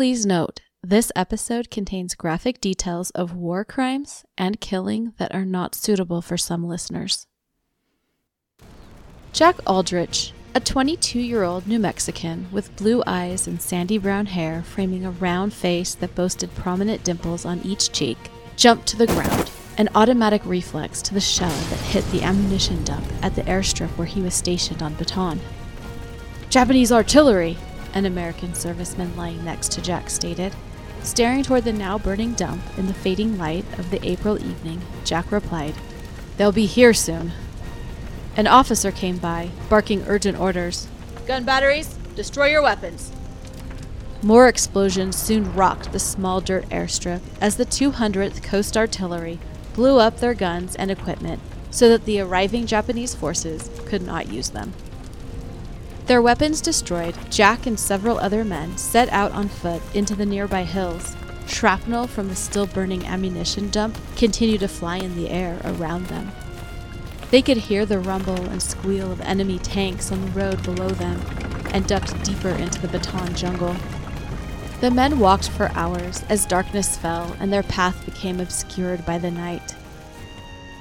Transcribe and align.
Please 0.00 0.24
note, 0.24 0.62
this 0.82 1.12
episode 1.14 1.70
contains 1.70 2.14
graphic 2.14 2.58
details 2.58 3.10
of 3.10 3.36
war 3.36 3.66
crimes 3.66 4.24
and 4.38 4.58
killing 4.58 5.12
that 5.18 5.34
are 5.34 5.44
not 5.44 5.74
suitable 5.74 6.22
for 6.22 6.38
some 6.38 6.66
listeners. 6.66 7.26
Jack 9.34 9.56
Aldrich, 9.66 10.32
a 10.54 10.60
22 10.60 11.20
year 11.20 11.42
old 11.42 11.66
New 11.66 11.78
Mexican 11.78 12.48
with 12.50 12.74
blue 12.76 13.02
eyes 13.06 13.46
and 13.46 13.60
sandy 13.60 13.98
brown 13.98 14.24
hair 14.24 14.62
framing 14.62 15.04
a 15.04 15.10
round 15.10 15.52
face 15.52 15.94
that 15.96 16.14
boasted 16.14 16.54
prominent 16.54 17.04
dimples 17.04 17.44
on 17.44 17.60
each 17.60 17.92
cheek, 17.92 18.16
jumped 18.56 18.86
to 18.86 18.96
the 18.96 19.06
ground, 19.06 19.50
an 19.76 19.90
automatic 19.94 20.40
reflex 20.46 21.02
to 21.02 21.12
the 21.12 21.20
shell 21.20 21.50
that 21.68 21.78
hit 21.80 22.06
the 22.06 22.22
ammunition 22.22 22.82
dump 22.84 23.04
at 23.22 23.34
the 23.34 23.42
airstrip 23.42 23.90
where 23.98 24.06
he 24.06 24.22
was 24.22 24.32
stationed 24.32 24.82
on 24.82 24.94
Bataan. 24.94 25.38
Japanese 26.48 26.90
artillery, 26.90 27.58
an 27.94 28.06
American 28.06 28.52
serviceman 28.52 29.16
lying 29.16 29.44
next 29.44 29.72
to 29.72 29.82
Jack 29.82 30.10
stated. 30.10 30.54
Staring 31.02 31.42
toward 31.42 31.64
the 31.64 31.72
now 31.72 31.98
burning 31.98 32.34
dump 32.34 32.62
in 32.76 32.86
the 32.86 32.94
fading 32.94 33.38
light 33.38 33.64
of 33.78 33.90
the 33.90 34.06
April 34.06 34.36
evening, 34.36 34.82
Jack 35.04 35.32
replied, 35.32 35.74
They'll 36.36 36.52
be 36.52 36.66
here 36.66 36.94
soon. 36.94 37.32
An 38.36 38.46
officer 38.46 38.90
came 38.90 39.18
by, 39.18 39.50
barking 39.68 40.04
urgent 40.06 40.38
orders 40.38 40.86
Gun 41.26 41.44
batteries, 41.44 41.88
destroy 42.16 42.46
your 42.46 42.62
weapons. 42.62 43.12
More 44.22 44.48
explosions 44.48 45.16
soon 45.16 45.54
rocked 45.54 45.92
the 45.92 45.98
small 45.98 46.40
dirt 46.40 46.68
airstrip 46.70 47.20
as 47.40 47.56
the 47.56 47.64
200th 47.64 48.42
Coast 48.42 48.76
Artillery 48.76 49.38
blew 49.72 49.98
up 49.98 50.18
their 50.18 50.34
guns 50.34 50.74
and 50.76 50.90
equipment 50.90 51.40
so 51.70 51.88
that 51.88 52.04
the 52.04 52.20
arriving 52.20 52.66
Japanese 52.66 53.14
forces 53.14 53.70
could 53.86 54.02
not 54.02 54.28
use 54.28 54.50
them. 54.50 54.72
Their 56.10 56.20
weapons 56.20 56.60
destroyed, 56.60 57.14
Jack 57.30 57.66
and 57.66 57.78
several 57.78 58.18
other 58.18 58.44
men 58.44 58.76
set 58.76 59.08
out 59.10 59.30
on 59.30 59.48
foot 59.48 59.80
into 59.94 60.16
the 60.16 60.26
nearby 60.26 60.64
hills. 60.64 61.14
Shrapnel 61.46 62.08
from 62.08 62.26
the 62.26 62.34
still 62.34 62.66
burning 62.66 63.06
ammunition 63.06 63.70
dump 63.70 63.96
continued 64.16 64.58
to 64.62 64.66
fly 64.66 64.96
in 64.96 65.14
the 65.14 65.30
air 65.30 65.60
around 65.64 66.06
them. 66.06 66.32
They 67.30 67.42
could 67.42 67.58
hear 67.58 67.86
the 67.86 68.00
rumble 68.00 68.44
and 68.46 68.60
squeal 68.60 69.12
of 69.12 69.20
enemy 69.20 69.60
tanks 69.60 70.10
on 70.10 70.20
the 70.22 70.32
road 70.32 70.64
below 70.64 70.88
them 70.88 71.22
and 71.72 71.86
ducked 71.86 72.20
deeper 72.24 72.48
into 72.48 72.84
the 72.84 72.88
Bataan 72.88 73.36
jungle. 73.36 73.76
The 74.80 74.90
men 74.90 75.20
walked 75.20 75.48
for 75.50 75.70
hours 75.76 76.24
as 76.28 76.44
darkness 76.44 76.98
fell 76.98 77.36
and 77.38 77.52
their 77.52 77.62
path 77.62 78.04
became 78.04 78.40
obscured 78.40 79.06
by 79.06 79.18
the 79.18 79.30
night. 79.30 79.76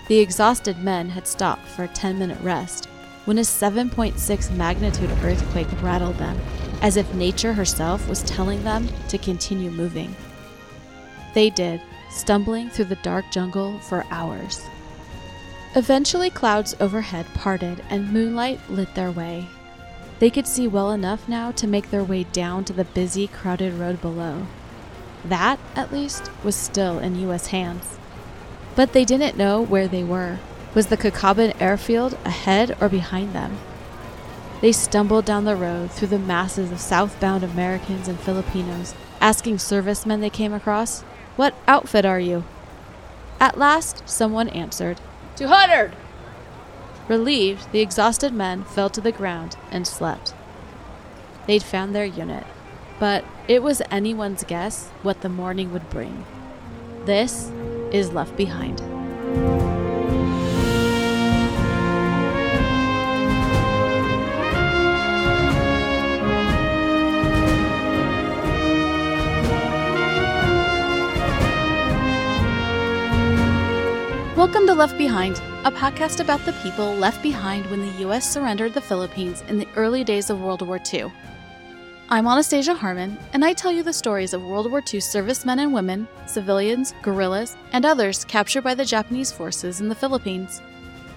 The 0.08 0.18
exhausted 0.18 0.80
men 0.80 1.10
had 1.10 1.28
stopped 1.28 1.68
for 1.68 1.84
a 1.84 1.88
10 1.88 2.18
minute 2.18 2.42
rest 2.42 2.89
when 3.30 3.38
a 3.38 3.42
7.6 3.42 4.58
magnitude 4.58 5.12
earthquake 5.24 5.68
rattled 5.84 6.16
them, 6.16 6.36
as 6.82 6.98
if 6.98 7.14
nature 7.14 7.54
herself 7.54 8.10
was 8.10 8.24
telling 8.24 8.64
them 8.64 8.90
to 9.08 9.20
continue 9.20 9.70
moving. 9.70 10.16
They 11.36 11.52
did, 11.52 11.80
stumbling 12.10 12.72
through 12.72 12.86
the 12.86 12.96
dark 12.96 13.26
jungle 13.32 13.78
for 13.82 14.04
hours. 14.10 14.64
Eventually, 15.76 16.32
clouds 16.32 16.76
overhead 16.80 17.28
parted 17.36 17.84
and 17.92 18.12
moonlight 18.12 18.68
lit 18.68 18.96
their 18.96 19.12
way. 19.12 19.46
They 20.18 20.32
could 20.32 20.48
see 20.48 20.66
well 20.66 20.90
enough 20.90 21.30
now 21.30 21.52
to 21.52 21.68
make 21.68 21.92
their 21.92 22.04
way 22.04 22.24
down 22.24 22.66
to 22.66 22.74
the 22.74 22.84
busy, 22.84 23.28
crowded 23.28 23.76
road 23.76 24.02
below. 24.02 24.48
That, 25.24 25.60
at 25.76 25.94
least, 25.94 26.32
was 26.44 26.56
still 26.56 26.98
in 26.98 27.20
U.S. 27.20 27.46
hands. 27.46 28.00
But 28.76 28.94
they 28.94 29.06
didn't 29.06 29.38
know 29.38 29.62
where 29.62 29.88
they 29.88 30.04
were. 30.04 30.40
Was 30.76 30.88
the 30.88 30.98
Cabcaban 30.98 31.60
airfield 31.60 32.14
ahead 32.26 32.78
or 32.80 32.90
behind 32.90 33.34
them? 33.34 33.58
They 34.62 34.72
stumbled 34.72 35.26
down 35.26 35.46
the 35.46 35.56
road 35.56 35.90
through 35.90 36.10
the 36.10 36.20
masses 36.20 36.72
of 36.72 36.80
southbound 36.80 37.44
Americans 37.44 38.08
and 38.08 38.20
Filipinos, 38.20 38.94
asking 39.20 39.58
servicemen 39.58 40.20
they 40.20 40.30
came 40.30 40.54
across, 40.54 41.02
What 41.38 41.56
outfit 41.68 42.06
are 42.06 42.20
you? 42.20 42.44
At 43.40 43.58
last, 43.58 44.08
someone 44.08 44.50
answered, 44.50 45.00
200! 45.38 45.94
Relieved, 47.08 47.72
the 47.72 47.80
exhausted 47.80 48.34
men 48.34 48.64
fell 48.64 48.90
to 48.92 49.02
the 49.02 49.12
ground 49.12 49.56
and 49.72 49.88
slept. 49.88 50.36
They'd 51.48 51.64
found 51.64 51.96
their 51.96 52.06
unit, 52.06 52.46
but 53.00 53.26
it 53.48 53.64
was 53.64 53.82
anyone's 53.90 54.44
guess 54.44 54.90
what 55.02 55.22
the 55.22 55.30
morning 55.30 55.72
would 55.72 55.90
bring. 55.90 56.26
This 57.06 57.50
is 57.92 58.12
Left 58.12 58.36
Behind. 58.36 58.80
Welcome 74.40 74.68
to 74.68 74.74
Left 74.74 74.98
Behind, 74.98 75.36
a 75.66 75.70
podcast 75.70 76.22
about 76.22 76.46
the 76.46 76.54
people 76.64 76.96
left 76.96 77.22
behind 77.22 77.66
when 77.66 77.82
the 77.82 78.00
U.S. 78.04 78.32
surrendered 78.32 78.74
the 78.74 78.80
Philippines 78.80 79.44
in 79.50 79.58
the 79.58 79.68
early 79.76 80.02
days 80.06 80.30
of 80.30 80.40
World 80.40 80.66
War 80.66 80.80
II. 80.94 81.12
I'm 82.08 82.26
Anastasia 82.26 82.74
Harmon, 82.74 83.18
and 83.34 83.44
I 83.44 83.52
tell 83.52 83.70
you 83.70 83.84
the 83.84 83.92
stories 83.92 84.34
of 84.34 84.42
World 84.42 84.72
War 84.72 84.82
II 84.94 85.02
servicemen 85.02 85.60
and 85.60 85.74
women, 85.74 86.08
civilians, 86.26 86.94
guerrillas, 87.02 87.58
and 87.74 87.84
others 87.84 88.24
captured 88.24 88.62
by 88.62 88.76
the 88.76 88.86
Japanese 88.86 89.30
forces 89.30 89.82
in 89.82 89.90
the 89.90 89.94
Philippines. 89.94 90.62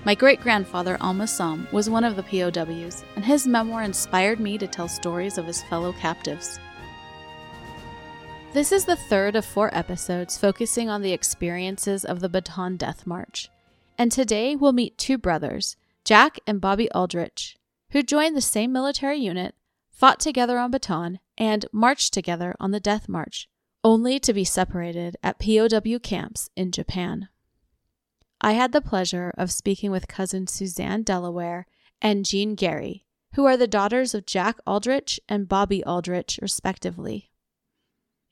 My 0.05 0.17
great 0.17 0.41
grandfather, 0.41 0.99
Alma 1.01 1.29
Som, 1.29 1.69
was 1.71 1.89
one 1.89 2.03
of 2.03 2.17
the 2.17 2.25
POWs, 2.25 3.05
and 3.15 3.25
his 3.25 3.47
memoir 3.47 3.85
inspired 3.85 4.41
me 4.41 4.59
to 4.59 4.67
tell 4.67 4.89
stories 4.89 5.39
of 5.39 5.47
his 5.47 5.63
fellow 5.63 5.93
captives. 5.93 6.59
This 8.53 8.71
is 8.71 8.85
the 8.85 8.97
third 8.97 9.35
of 9.35 9.47
four 9.47 9.75
episodes 9.75 10.37
focusing 10.37 10.91
on 10.91 11.01
the 11.01 11.13
experiences 11.13 12.05
of 12.05 12.21
the 12.21 12.29
Bataan 12.29 12.77
Death 12.77 13.07
March. 13.07 13.49
And 13.97 14.13
today 14.13 14.55
we'll 14.55 14.75
meet 14.75 14.99
two 14.99 15.17
brothers, 15.17 15.79
Jack 16.05 16.39
and 16.47 16.61
Bobby 16.61 16.91
Aldrich, 16.93 17.57
who 17.93 18.03
joined 18.03 18.37
the 18.37 18.43
same 18.43 18.71
military 18.71 19.17
unit, 19.17 19.55
fought 19.91 20.21
together 20.21 20.59
on 20.59 20.71
Bataan, 20.71 21.21
and 21.39 21.65
marched 21.73 22.13
together 22.13 22.55
on 22.61 22.73
the 22.73 22.81
Death 22.81 23.09
March, 23.09 23.49
only 23.83 24.21
to 24.21 24.35
be 24.35 24.45
separated 24.45 25.17
at 25.23 25.39
POW 25.39 25.99
camps 26.03 26.51
in 26.55 26.73
Japan. 26.73 27.31
I 28.43 28.53
had 28.53 28.73
the 28.73 28.83
pleasure 28.83 29.33
of 29.39 29.51
speaking 29.51 29.91
with 29.91 30.09
cousin 30.09 30.47
Suzanne 30.47 31.05
Delaware 31.05 31.67
and 32.03 32.27
Jean 32.27 32.55
Gary, 32.55 33.07
who 33.35 33.47
are 33.47 33.57
the 33.57 33.67
daughters 33.67 34.15
of 34.15 34.27
Jack 34.27 34.59
Aldrich 34.67 35.19
and 35.27 35.49
Bobby 35.49 35.83
Aldrich, 35.85 36.39
respectively. 36.43 37.31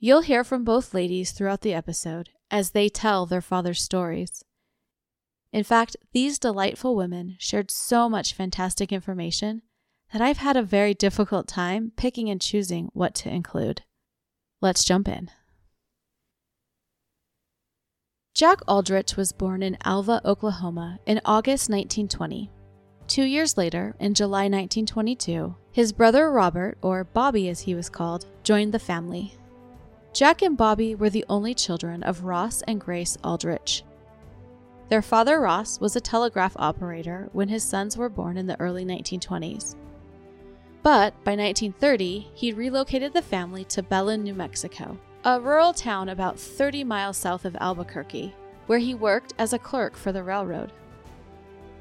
You'll 0.03 0.23
hear 0.23 0.45
from 0.45 0.65
both 0.65 0.95
ladies 0.95 1.31
throughout 1.31 1.61
the 1.61 1.75
episode 1.75 2.31
as 2.51 2.71
they 2.71 2.89
tell 2.89 3.27
their 3.27 3.43
father's 3.43 3.83
stories. 3.83 4.43
In 5.53 5.63
fact, 5.63 5.95
these 6.13 6.39
delightful 6.39 6.97
women 6.97 7.37
shared 7.39 7.71
so 7.71 8.09
much 8.09 8.33
fantastic 8.33 8.93
information 8.93 9.61
that 10.11 10.23
I've 10.23 10.39
had 10.39 10.57
a 10.57 10.63
very 10.63 10.95
difficult 10.95 11.47
time 11.47 11.93
picking 11.97 12.31
and 12.31 12.41
choosing 12.41 12.89
what 12.95 13.15
to 13.17 13.29
include. 13.29 13.83
Let's 14.63 14.85
jump 14.85 15.07
in. 15.07 15.31
Jack 18.35 18.61
Aldrich 18.67 19.17
was 19.17 19.33
born 19.33 19.63
in 19.63 19.77
Alva, 19.85 20.23
Oklahoma 20.25 20.99
in 21.05 21.21
August 21.27 21.69
1920. 21.69 22.51
Two 23.07 23.25
years 23.25 23.59
later, 23.59 23.95
in 24.01 24.15
July 24.15 24.45
1922, 24.45 25.55
his 25.73 25.93
brother 25.93 26.31
Robert, 26.31 26.79
or 26.81 27.05
Bobby 27.05 27.51
as 27.51 27.61
he 27.61 27.75
was 27.75 27.91
called, 27.91 28.25
joined 28.45 28.73
the 28.73 28.79
family. 28.79 29.35
Jack 30.13 30.43
and 30.43 30.57
Bobby 30.57 30.97
were 30.97 31.11
the 31.11 31.25
only 31.29 31.55
children 31.55 32.03
of 32.03 32.25
Ross 32.25 32.63
and 32.63 32.81
Grace 32.81 33.17
Aldrich. 33.23 33.85
Their 34.89 35.03
father, 35.03 35.41
Ross, 35.41 35.81
was 35.81 35.95
a 35.95 36.01
telegraph 36.01 36.55
operator 36.57 37.29
when 37.33 37.49
his 37.49 37.63
sons 37.63 37.97
were 37.97 38.09
born 38.09 38.37
in 38.37 38.49
the 38.49 38.59
early 38.59 38.85
1920s. 38.85 39.77
But 40.83 41.13
by 41.23 41.37
1930, 41.37 42.31
he 42.35 42.53
relocated 42.53 43.13
the 43.13 43.23
family 43.23 43.65
to 43.67 43.85
Belen, 43.85 44.25
New 44.25 44.35
Mexico, 44.35 44.99
a 45.25 45.41
rural 45.41 45.73
town 45.73 46.09
about 46.09 46.41
30 46.41 46.83
miles 46.83 47.17
south 47.17 47.45
of 47.45 47.55
Albuquerque, 47.61 48.35
where 48.67 48.81
he 48.81 48.95
worked 48.95 49.35
as 49.39 49.53
a 49.53 49.59
clerk 49.61 49.97
for 49.97 50.11
the 50.11 50.25
railroad. 50.25 50.73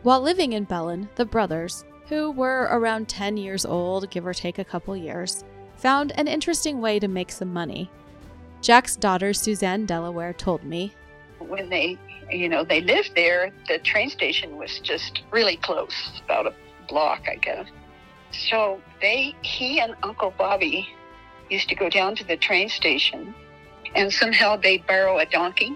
While 0.04 0.22
living 0.22 0.54
in 0.54 0.66
Belen, 0.66 1.10
the 1.16 1.26
brothers, 1.26 1.84
who 2.08 2.30
were 2.30 2.68
around 2.72 3.08
10 3.08 3.38
years 3.38 3.66
old, 3.66 4.12
give 4.12 4.28
or 4.28 4.34
take 4.36 4.60
a 4.60 4.66
couple 4.66 4.96
years, 4.96 5.44
found 5.78 6.12
an 6.12 6.28
interesting 6.28 6.80
way 6.80 7.00
to 7.00 7.08
make 7.08 7.32
some 7.32 7.52
money 7.52 7.90
Jack's 8.62 8.96
daughter, 8.96 9.34
Suzanne 9.34 9.86
Delaware, 9.86 10.34
told 10.34 10.64
me. 10.64 10.94
When 11.40 11.70
they, 11.70 11.98
you 12.30 12.50
know, 12.50 12.64
they 12.64 12.82
lived 12.82 13.12
there, 13.16 13.52
the 13.68 13.80
train 13.80 14.10
station 14.10 14.58
was 14.58 14.80
just 14.80 15.22
really 15.32 15.58
close, 15.58 16.22
about 16.24 16.48
a 16.48 16.54
block, 16.88 17.24
I 17.30 17.36
guess. 17.36 17.68
So 18.32 18.82
they, 19.02 19.36
he 19.42 19.80
and 19.80 19.96
Uncle 20.04 20.34
Bobby 20.38 20.88
used 21.50 21.70
to 21.70 21.76
go 21.76 21.90
down 21.90 22.16
to 22.18 22.24
the 22.24 22.38
train 22.38 22.70
station 22.70 23.34
and 23.96 24.14
somehow 24.14 24.56
they'd 24.56 24.86
borrow 24.86 25.18
a 25.18 25.26
donkey 25.26 25.76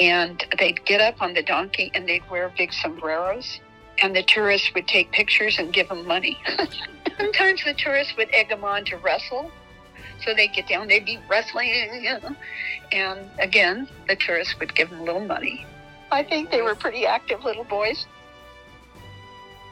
and 0.00 0.44
they'd 0.58 0.84
get 0.84 1.00
up 1.00 1.20
on 1.20 1.34
the 1.34 1.42
donkey 1.42 1.92
and 1.94 2.08
they'd 2.08 2.28
wear 2.30 2.52
big 2.56 2.72
sombreros 2.72 3.60
and 3.98 4.16
the 4.16 4.22
tourists 4.22 4.72
would 4.74 4.88
take 4.88 5.12
pictures 5.12 5.58
and 5.58 5.72
give 5.72 5.88
them 5.88 6.06
money. 6.06 6.38
Sometimes 7.18 7.62
the 7.64 7.74
tourists 7.74 8.16
would 8.16 8.28
egg 8.32 8.48
them 8.48 8.64
on 8.64 8.84
to 8.86 8.96
wrestle 8.96 9.50
So 10.24 10.34
they'd 10.34 10.52
get 10.52 10.68
down, 10.68 10.88
they'd 10.88 11.04
be 11.04 11.18
wrestling, 11.28 11.68
you 11.68 12.02
know, 12.02 12.36
and 12.92 13.20
again, 13.38 13.88
the 14.08 14.16
tourists 14.16 14.58
would 14.60 14.74
give 14.74 14.90
them 14.90 15.00
a 15.00 15.04
little 15.04 15.24
money. 15.24 15.66
I 16.10 16.22
think 16.22 16.50
they 16.50 16.62
were 16.62 16.74
pretty 16.74 17.06
active 17.06 17.42
little 17.42 17.64
boys. 17.64 18.06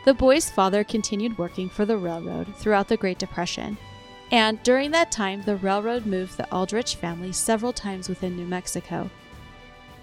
The 0.05 0.15
boy's 0.15 0.51
father 0.51 0.83
continued 0.83 1.39
working 1.39 1.69
for 1.69 1.85
the 1.85 1.97
railroad 1.97 2.57
throughout 2.57 2.89
the 2.89 2.97
Great 2.97 3.19
Depression, 3.19 3.77
and 4.33 4.63
during 4.63 4.91
that 4.93 5.13
time, 5.13 5.43
the 5.43 5.57
railroad 5.57 6.07
moved 6.07 6.37
the 6.37 6.51
Aldrich 6.53 6.95
family 6.97 7.33
several 7.33 7.73
times 7.73 8.09
within 8.09 8.37
New 8.37 8.47
Mexico. 8.47 9.11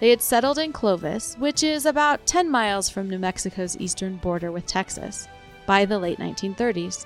They 0.00 0.10
had 0.10 0.22
settled 0.22 0.58
in 0.58 0.72
Clovis, 0.72 1.34
which 1.38 1.62
is 1.64 1.84
about 1.84 2.26
10 2.26 2.50
miles 2.50 2.88
from 2.88 3.10
New 3.10 3.18
Mexico's 3.18 3.76
eastern 3.78 4.16
border 4.16 4.52
with 4.52 4.66
Texas, 4.66 5.26
by 5.66 5.84
the 5.84 5.98
late 5.98 6.18
1930s. 6.18 7.04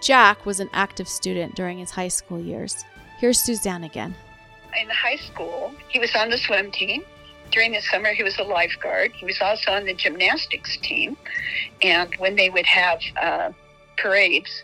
Jack 0.00 0.46
was 0.46 0.60
an 0.60 0.70
active 0.72 1.08
student 1.08 1.54
during 1.54 1.78
his 1.78 1.90
high 1.90 2.08
school 2.08 2.40
years. 2.40 2.84
Here's 3.18 3.40
Suzanne 3.40 3.84
again. 3.84 4.14
In 4.80 4.88
high 4.88 5.16
school, 5.16 5.72
he 5.88 5.98
was 5.98 6.14
on 6.14 6.30
the 6.30 6.38
swim 6.38 6.70
team. 6.70 7.02
During 7.50 7.72
the 7.72 7.80
summer, 7.80 8.12
he 8.12 8.22
was 8.22 8.38
a 8.38 8.44
lifeguard. 8.44 9.12
He 9.12 9.26
was 9.26 9.40
also 9.40 9.72
on 9.72 9.84
the 9.84 9.94
gymnastics 9.94 10.78
team. 10.78 11.16
And 11.82 12.14
when 12.16 12.36
they 12.36 12.48
would 12.48 12.66
have 12.66 13.00
uh, 13.20 13.50
parades, 13.98 14.62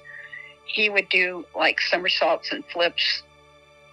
he 0.65 0.89
would 0.89 1.09
do 1.09 1.45
like 1.55 1.81
somersaults 1.81 2.53
and 2.53 2.65
flips 2.73 3.23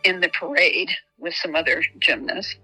in 0.03 0.19
the 0.19 0.29
parade 0.29 0.91
with 1.17 1.33
some 1.33 1.55
other 1.55 1.83
gymnasts. 1.99 2.55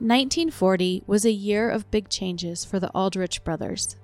1940 0.00 1.02
was 1.06 1.24
a 1.24 1.32
year 1.32 1.68
of 1.68 1.90
big 1.90 2.08
changes 2.08 2.64
for 2.64 2.78
the 2.78 2.90
Aldrich 2.90 3.42
brothers. 3.42 3.96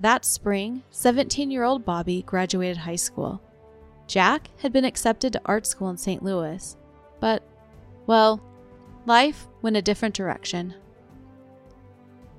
That 0.00 0.24
spring, 0.24 0.82
17 0.90 1.50
year 1.50 1.62
old 1.62 1.84
Bobby 1.84 2.22
graduated 2.22 2.78
high 2.78 2.96
school. 2.96 3.40
Jack 4.06 4.48
had 4.58 4.72
been 4.72 4.84
accepted 4.84 5.32
to 5.34 5.42
art 5.44 5.66
school 5.66 5.90
in 5.90 5.96
St. 5.96 6.22
Louis, 6.22 6.76
but, 7.20 7.42
well, 8.06 8.42
life 9.06 9.46
went 9.62 9.76
a 9.76 9.82
different 9.82 10.14
direction. 10.14 10.74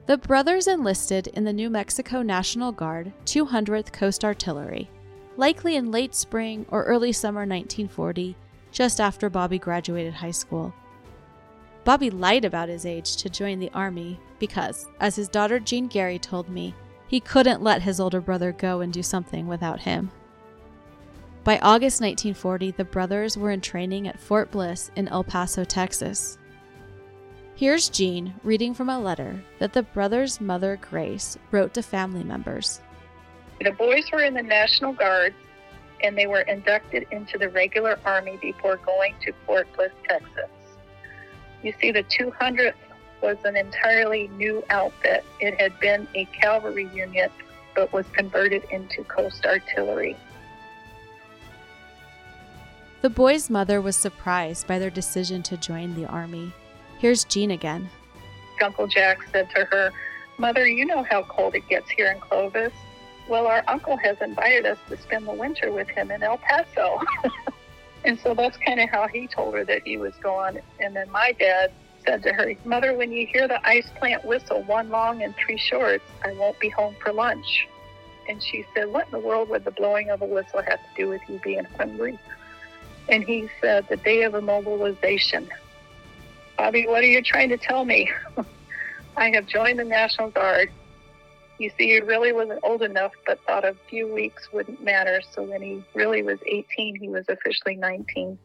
The 0.08 0.18
brothers 0.18 0.68
enlisted 0.68 1.28
in 1.28 1.44
the 1.44 1.54
New 1.54 1.70
Mexico 1.70 2.24
National 2.24 2.72
Guard 2.72 3.14
200th 3.26 3.94
Coast 3.94 4.26
Artillery, 4.26 4.90
likely 5.38 5.76
in 5.76 5.92
late 5.92 6.16
spring 6.16 6.66
or 6.70 6.84
early 6.84 7.12
summer 7.12 7.42
1940, 7.42 8.36
just 8.72 9.00
after 9.00 9.30
Bobby 9.30 9.60
graduated 9.60 10.16
high 10.16 10.32
school. 10.32 10.74
Bobby 11.84 12.10
lied 12.10 12.44
about 12.44 12.70
his 12.70 12.86
age 12.86 13.16
to 13.18 13.30
join 13.30 13.60
the 13.60 13.72
Army 13.74 14.20
because, 14.40 14.88
as 15.00 15.16
his 15.16 15.30
daughter 15.30 15.60
Jean 15.60 15.88
Gary 15.88 16.20
told 16.20 16.50
me, 16.50 16.74
he 17.12 17.20
couldn't 17.20 17.62
let 17.62 17.82
his 17.82 18.00
older 18.00 18.22
brother 18.22 18.54
go 18.54 18.80
and 18.80 18.94
do 18.94 19.04
something 19.04 19.46
without 19.46 19.82
him. 19.82 20.10
By 21.44 21.60
August 21.60 22.00
1940, 22.00 22.72
the 22.72 22.86
brothers 22.86 23.38
were 23.38 23.52
in 23.52 23.60
training 23.60 24.08
at 24.08 24.18
Fort 24.18 24.50
Bliss 24.50 24.90
in 24.96 25.10
El 25.10 25.26
Paso, 25.26 25.66
Texas. 25.66 26.38
Here's 27.54 27.90
Jean 27.90 28.34
reading 28.46 28.74
from 28.74 28.88
a 28.88 28.98
letter 28.98 29.44
that 29.60 29.74
the 29.74 29.84
brothers' 29.84 30.40
mother, 30.40 30.80
Grace, 30.90 31.38
wrote 31.52 31.74
to 31.74 31.84
family 31.84 32.24
members. 32.24 32.80
The 33.60 33.72
boys 33.72 34.06
were 34.14 34.24
in 34.24 34.34
the 34.34 34.42
National 34.42 34.94
Guard 34.94 35.34
and 36.02 36.18
they 36.18 36.28
were 36.28 36.42
inducted 36.42 37.08
into 37.12 37.38
the 37.38 37.50
regular 37.50 38.00
Army 38.06 38.40
before 38.42 38.78
going 38.78 39.16
to 39.26 39.34
Fort 39.46 39.68
Bliss, 39.76 39.92
Texas. 40.08 40.50
You 41.62 41.74
see, 41.82 41.92
the 41.92 42.04
200th 42.04 42.74
was 43.22 43.38
an 43.46 43.56
entirely 43.56 44.28
new 44.30 44.64
outfit. 44.70 45.24
It 45.40 45.60
had 45.60 45.80
been 45.80 46.08
a 46.16 46.26
cavalry 46.26 46.90
unit, 46.94 47.32
but 47.76 47.92
was 47.94 48.06
converted 48.14 48.64
into 48.72 49.04
coast 49.04 49.46
artillery. 49.46 50.18
The 53.02 53.10
boy's 53.10 53.50
mother 53.50 53.82
was 53.82 53.96
surprised 53.96 54.68
by 54.68 54.78
their 54.78 54.92
decision 54.92 55.42
to 55.44 55.58
join 55.58 55.96
the 55.96 56.06
army. 56.06 56.54
Here's 57.00 57.24
Jean 57.24 57.52
again. 57.52 57.90
Uncle 58.62 58.86
Jack 58.88 59.20
said 59.32 59.50
to 59.56 59.66
her, 59.66 59.92
Mother, 60.38 60.68
you 60.68 60.86
know 60.86 61.04
how 61.04 61.24
cold 61.24 61.56
it 61.56 61.68
gets 61.68 61.90
here 61.90 62.12
in 62.12 62.20
Clovis. 62.20 62.74
Well, 63.28 63.48
our 63.48 63.64
uncle 63.68 63.98
has 63.98 64.18
invited 64.22 64.66
us 64.66 64.78
to 64.90 64.98
spend 64.98 65.28
the 65.28 65.34
winter 65.34 65.72
with 65.72 65.88
him 65.90 66.12
in 66.12 66.22
El 66.22 66.38
Paso. 66.38 67.00
and 68.06 68.20
so 68.20 68.34
that's 68.34 68.58
kind 68.58 68.80
of 68.80 68.90
how 68.90 69.08
he 69.08 69.28
told 69.28 69.56
her 69.56 69.64
that 69.66 69.82
he 69.84 69.98
was 69.98 70.14
going. 70.22 70.60
And 70.80 70.96
then 70.96 71.10
my 71.10 71.32
dad 71.40 71.72
said 72.06 72.24
to 72.24 72.34
her, 72.34 72.54
Mother, 72.66 72.94
when 72.96 73.12
you 73.12 73.28
hear 73.28 73.48
the 73.48 73.66
ice 73.68 73.90
plant 73.98 74.26
whistle, 74.26 74.64
one 74.64 74.90
long 74.90 75.24
and 75.24 75.36
three 75.36 75.58
shorts, 75.58 76.04
I 76.24 76.34
won't 76.34 76.60
be 76.60 76.70
home 76.70 76.96
for 77.02 77.14
lunch. 77.14 77.68
And 78.28 78.42
she 78.42 78.66
said, 78.74 78.92
What 78.92 79.06
in 79.06 79.12
the 79.12 79.20
world 79.20 79.50
would 79.50 79.66
the 79.66 79.72
blowing 79.72 80.10
of 80.10 80.22
a 80.22 80.26
whistle 80.26 80.62
have 80.62 80.80
to 80.80 80.90
do 80.98 81.10
with 81.10 81.22
you 81.28 81.40
being 81.44 81.66
hungry? 81.78 82.18
And 83.10 83.24
he 83.24 83.50
said, 83.60 83.88
The 83.90 83.98
day 83.98 84.24
of 84.24 84.34
immobilization. 84.34 85.50
Bobby, 86.58 86.86
what 86.88 87.04
are 87.04 87.08
you 87.08 87.22
trying 87.22 87.50
to 87.50 87.58
tell 87.58 87.86
me? 87.86 88.10
I 89.18 89.32
have 89.32 89.48
joined 89.48 89.80
the 89.80 89.84
National 89.84 90.30
Guard. 90.30 90.70
You 91.58 91.70
see, 91.78 91.88
he 91.88 92.00
really 92.00 92.34
wasn't 92.34 92.60
old 92.64 92.82
enough, 92.82 93.12
but 93.26 93.40
thought 93.46 93.66
a 93.66 93.76
few 93.90 94.12
weeks 94.12 94.52
wouldn't 94.52 94.84
matter. 94.84 95.22
So 95.34 95.44
when 95.44 95.62
he 95.62 95.84
really 95.94 96.24
was 96.24 96.40
18, 96.46 96.96
he 96.96 97.08
was 97.08 97.26
officially 97.28 97.76
19. 97.76 98.38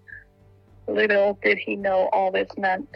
Little 0.88 1.38
did 1.42 1.58
he 1.58 1.76
know 1.76 2.08
all 2.12 2.30
this 2.30 2.48
meant. 2.56 2.88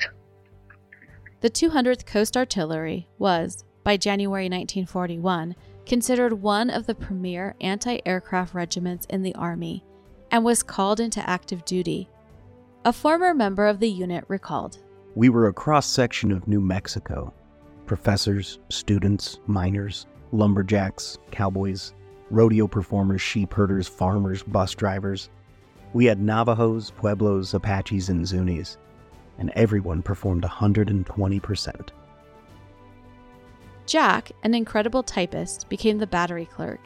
The 1.41 1.49
200th 1.49 2.05
Coast 2.05 2.37
Artillery 2.37 3.09
was, 3.19 3.65
by 3.83 3.97
January 3.97 4.45
1941, 4.45 5.57
considered 5.87 6.35
one 6.35 6.69
of 6.69 6.85
the 6.85 6.95
premier 6.95 7.55
anti 7.63 7.99
aircraft 8.05 8.53
regiments 8.53 9.07
in 9.07 9.23
the 9.23 9.35
Army 9.37 9.83
and 10.31 10.45
was 10.45 10.63
called 10.63 11.01
into 11.01 11.27
active 11.27 11.65
duty. 11.65 12.11
A 12.85 12.93
former 12.93 13.33
member 13.33 13.67
of 13.67 13.81
the 13.81 13.89
unit 13.89 14.25
recalled 14.29 14.81
We 15.15 15.31
were 15.31 15.47
a 15.49 15.53
cross 15.55 15.87
section 15.87 16.31
of 16.31 16.47
New 16.47 16.61
Mexico 16.61 17.33
professors, 17.87 18.59
students, 18.69 19.41
miners, 19.47 20.07
lumberjacks, 20.33 21.17
cowboys, 21.31 21.95
rodeo 22.29 22.67
performers, 22.67 23.23
sheep 23.23 23.55
herders, 23.55 23.89
farmers, 23.89 24.43
bus 24.43 24.75
drivers. 24.75 25.31
We 25.95 26.05
had 26.05 26.21
Navajos, 26.21 26.91
Pueblos, 26.91 27.55
Apaches, 27.55 28.11
and 28.11 28.27
Zunis 28.27 28.77
and 29.41 29.51
everyone 29.57 30.03
performed 30.03 30.45
120%. 30.45 31.89
Jack, 33.87 34.31
an 34.45 34.55
incredible 34.55 35.03
typist, 35.03 35.69
became 35.69 35.99
the 35.99 36.07
battery 36.07 36.47
clerk. 36.47 36.81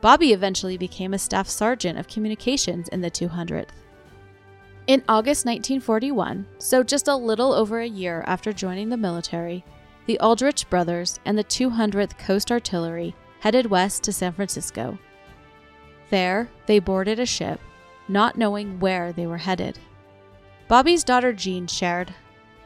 Bobby 0.00 0.32
eventually 0.32 0.76
became 0.76 1.14
a 1.14 1.18
staff 1.18 1.48
sergeant 1.48 1.98
of 1.98 2.08
communications 2.08 2.88
in 2.88 3.00
the 3.00 3.10
200th. 3.10 3.68
In 4.86 5.04
August 5.08 5.46
1941, 5.46 6.46
so 6.58 6.82
just 6.82 7.06
a 7.06 7.14
little 7.14 7.52
over 7.52 7.80
a 7.80 7.86
year 7.86 8.24
after 8.26 8.52
joining 8.52 8.88
the 8.88 8.96
military, 8.96 9.64
the 10.06 10.18
Aldrich 10.18 10.68
brothers 10.70 11.20
and 11.24 11.38
the 11.38 11.44
200th 11.44 12.18
Coast 12.18 12.50
Artillery 12.50 13.14
headed 13.38 13.66
west 13.66 14.02
to 14.04 14.12
San 14.12 14.32
Francisco. 14.32 14.98
There, 16.08 16.50
they 16.66 16.80
boarded 16.80 17.20
a 17.20 17.26
ship, 17.26 17.60
not 18.08 18.36
knowing 18.36 18.80
where 18.80 19.12
they 19.12 19.26
were 19.26 19.38
headed. 19.38 19.78
Bobby's 20.70 21.02
daughter 21.02 21.32
Jean 21.32 21.66
shared. 21.66 22.14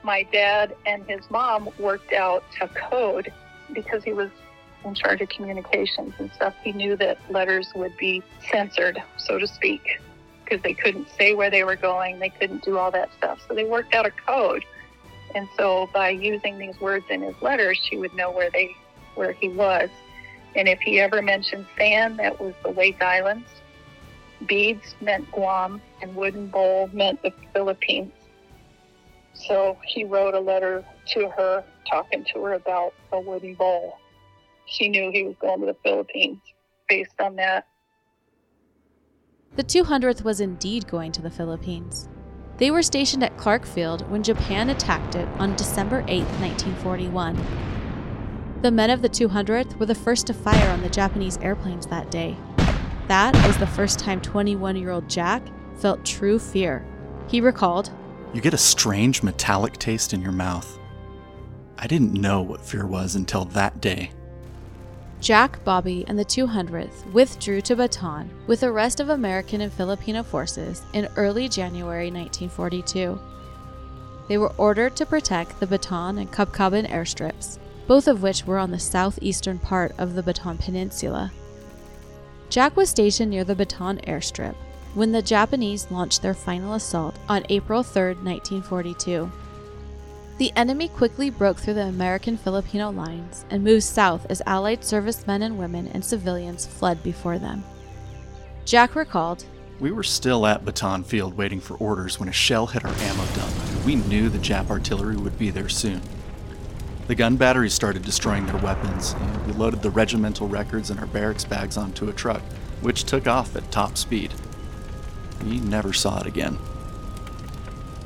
My 0.02 0.24
dad 0.24 0.76
and 0.84 1.08
his 1.08 1.22
mom 1.30 1.70
worked 1.78 2.12
out 2.12 2.44
a 2.60 2.68
code 2.68 3.32
because 3.72 4.04
he 4.04 4.12
was 4.12 4.28
in 4.84 4.94
charge 4.94 5.22
of 5.22 5.30
communications 5.30 6.12
and 6.18 6.30
stuff. 6.32 6.52
He 6.62 6.72
knew 6.72 6.96
that 6.96 7.16
letters 7.30 7.66
would 7.74 7.96
be 7.96 8.22
censored, 8.52 9.02
so 9.16 9.38
to 9.38 9.46
speak, 9.46 10.02
because 10.44 10.62
they 10.62 10.74
couldn't 10.74 11.08
say 11.16 11.32
where 11.32 11.50
they 11.50 11.64
were 11.64 11.76
going, 11.76 12.18
they 12.18 12.28
couldn't 12.28 12.62
do 12.62 12.76
all 12.76 12.90
that 12.90 13.08
stuff. 13.16 13.38
So 13.48 13.54
they 13.54 13.64
worked 13.64 13.94
out 13.94 14.04
a 14.04 14.10
code. 14.10 14.66
And 15.34 15.48
so 15.56 15.88
by 15.94 16.10
using 16.10 16.58
these 16.58 16.78
words 16.82 17.06
in 17.08 17.22
his 17.22 17.34
letters, 17.40 17.80
she 17.88 17.96
would 17.96 18.12
know 18.12 18.30
where 18.30 18.50
they 18.50 18.76
where 19.14 19.32
he 19.32 19.48
was. 19.48 19.88
And 20.54 20.68
if 20.68 20.78
he 20.80 21.00
ever 21.00 21.22
mentioned 21.22 21.64
San, 21.78 22.18
that 22.18 22.38
was 22.38 22.52
the 22.64 22.70
Wake 22.70 23.02
Islands. 23.02 23.48
Beads 24.46 24.94
meant 25.00 25.30
Guam, 25.32 25.80
and 26.02 26.14
wooden 26.14 26.48
bowl 26.48 26.88
meant 26.92 27.22
the 27.22 27.32
Philippines. 27.52 28.12
So 29.32 29.78
he 29.84 30.04
wrote 30.04 30.34
a 30.34 30.40
letter 30.40 30.84
to 31.14 31.28
her 31.30 31.64
talking 31.88 32.24
to 32.32 32.44
her 32.44 32.54
about 32.54 32.94
a 33.12 33.20
wooden 33.20 33.54
bowl. 33.54 33.98
She 34.66 34.88
knew 34.88 35.10
he 35.10 35.24
was 35.24 35.36
going 35.40 35.60
to 35.60 35.66
the 35.66 35.76
Philippines 35.82 36.40
based 36.88 37.20
on 37.20 37.36
that. 37.36 37.66
The 39.56 39.64
200th 39.64 40.24
was 40.24 40.40
indeed 40.40 40.88
going 40.88 41.12
to 41.12 41.22
the 41.22 41.30
Philippines. 41.30 42.08
They 42.58 42.70
were 42.70 42.82
stationed 42.82 43.22
at 43.22 43.36
Clark 43.36 43.66
Field 43.66 44.08
when 44.10 44.22
Japan 44.22 44.70
attacked 44.70 45.14
it 45.14 45.28
on 45.38 45.56
December 45.56 46.04
8, 46.08 46.22
1941. 46.40 48.60
The 48.62 48.70
men 48.70 48.90
of 48.90 49.02
the 49.02 49.08
200th 49.08 49.78
were 49.78 49.86
the 49.86 49.94
first 49.94 50.26
to 50.28 50.34
fire 50.34 50.70
on 50.70 50.82
the 50.82 50.88
Japanese 50.88 51.38
airplanes 51.38 51.86
that 51.88 52.10
day. 52.10 52.36
That 53.08 53.34
was 53.46 53.58
the 53.58 53.66
first 53.66 53.98
time 53.98 54.20
21 54.22 54.76
year 54.76 54.90
old 54.90 55.08
Jack 55.10 55.42
felt 55.76 56.04
true 56.06 56.38
fear. 56.38 56.84
He 57.28 57.40
recalled 57.40 57.90
You 58.32 58.40
get 58.40 58.54
a 58.54 58.58
strange 58.58 59.22
metallic 59.22 59.78
taste 59.78 60.14
in 60.14 60.22
your 60.22 60.32
mouth. 60.32 60.78
I 61.76 61.86
didn't 61.86 62.14
know 62.14 62.40
what 62.40 62.64
fear 62.64 62.86
was 62.86 63.14
until 63.14 63.44
that 63.46 63.80
day. 63.80 64.10
Jack, 65.20 65.62
Bobby, 65.64 66.04
and 66.08 66.18
the 66.18 66.24
200th 66.24 67.10
withdrew 67.12 67.60
to 67.62 67.76
Bataan 67.76 68.28
with 68.46 68.60
the 68.60 68.72
rest 68.72 69.00
of 69.00 69.10
American 69.10 69.60
and 69.60 69.72
Filipino 69.72 70.22
forces 70.22 70.82
in 70.92 71.08
early 71.16 71.48
January 71.48 72.10
1942. 72.10 73.18
They 74.28 74.38
were 74.38 74.52
ordered 74.56 74.96
to 74.96 75.06
protect 75.06 75.60
the 75.60 75.66
Bataan 75.66 76.18
and 76.18 76.32
Cabcaban 76.32 76.88
airstrips, 76.90 77.58
both 77.86 78.08
of 78.08 78.22
which 78.22 78.46
were 78.46 78.58
on 78.58 78.70
the 78.70 78.78
southeastern 78.78 79.58
part 79.58 79.94
of 79.98 80.14
the 80.14 80.22
Bataan 80.22 80.58
Peninsula. 80.58 81.30
Jack 82.54 82.76
was 82.76 82.88
stationed 82.88 83.32
near 83.32 83.42
the 83.42 83.56
Bataan 83.56 84.00
airstrip 84.06 84.54
when 84.94 85.10
the 85.10 85.20
Japanese 85.20 85.90
launched 85.90 86.22
their 86.22 86.34
final 86.34 86.74
assault 86.74 87.18
on 87.28 87.44
April 87.48 87.82
3, 87.82 88.14
1942. 88.14 89.28
The 90.38 90.52
enemy 90.54 90.86
quickly 90.86 91.30
broke 91.30 91.58
through 91.58 91.74
the 91.74 91.86
American 91.86 92.36
Filipino 92.36 92.90
lines 92.90 93.44
and 93.50 93.64
moved 93.64 93.82
south 93.82 94.24
as 94.30 94.40
Allied 94.46 94.84
servicemen 94.84 95.42
and 95.42 95.58
women 95.58 95.88
and 95.88 96.04
civilians 96.04 96.64
fled 96.64 97.02
before 97.02 97.40
them. 97.40 97.64
Jack 98.64 98.94
recalled 98.94 99.44
We 99.80 99.90
were 99.90 100.04
still 100.04 100.46
at 100.46 100.64
Bataan 100.64 101.04
Field 101.04 101.36
waiting 101.36 101.58
for 101.58 101.74
orders 101.78 102.20
when 102.20 102.28
a 102.28 102.32
shell 102.32 102.68
hit 102.68 102.84
our 102.84 102.94
ammo 102.94 103.26
dump, 103.34 103.84
we 103.84 103.96
knew 103.96 104.28
the 104.28 104.38
Jap 104.38 104.70
artillery 104.70 105.16
would 105.16 105.36
be 105.40 105.50
there 105.50 105.68
soon. 105.68 106.00
The 107.06 107.14
gun 107.14 107.36
batteries 107.36 107.74
started 107.74 108.02
destroying 108.02 108.46
their 108.46 108.56
weapons, 108.62 109.12
and 109.12 109.46
we 109.46 109.52
loaded 109.52 109.82
the 109.82 109.90
regimental 109.90 110.48
records 110.48 110.88
and 110.88 110.98
our 110.98 111.06
barracks 111.06 111.44
bags 111.44 111.76
onto 111.76 112.08
a 112.08 112.14
truck, 112.14 112.40
which 112.80 113.04
took 113.04 113.26
off 113.26 113.54
at 113.56 113.70
top 113.70 113.98
speed. 113.98 114.32
We 115.44 115.60
never 115.60 115.92
saw 115.92 116.20
it 116.20 116.26
again. 116.26 116.58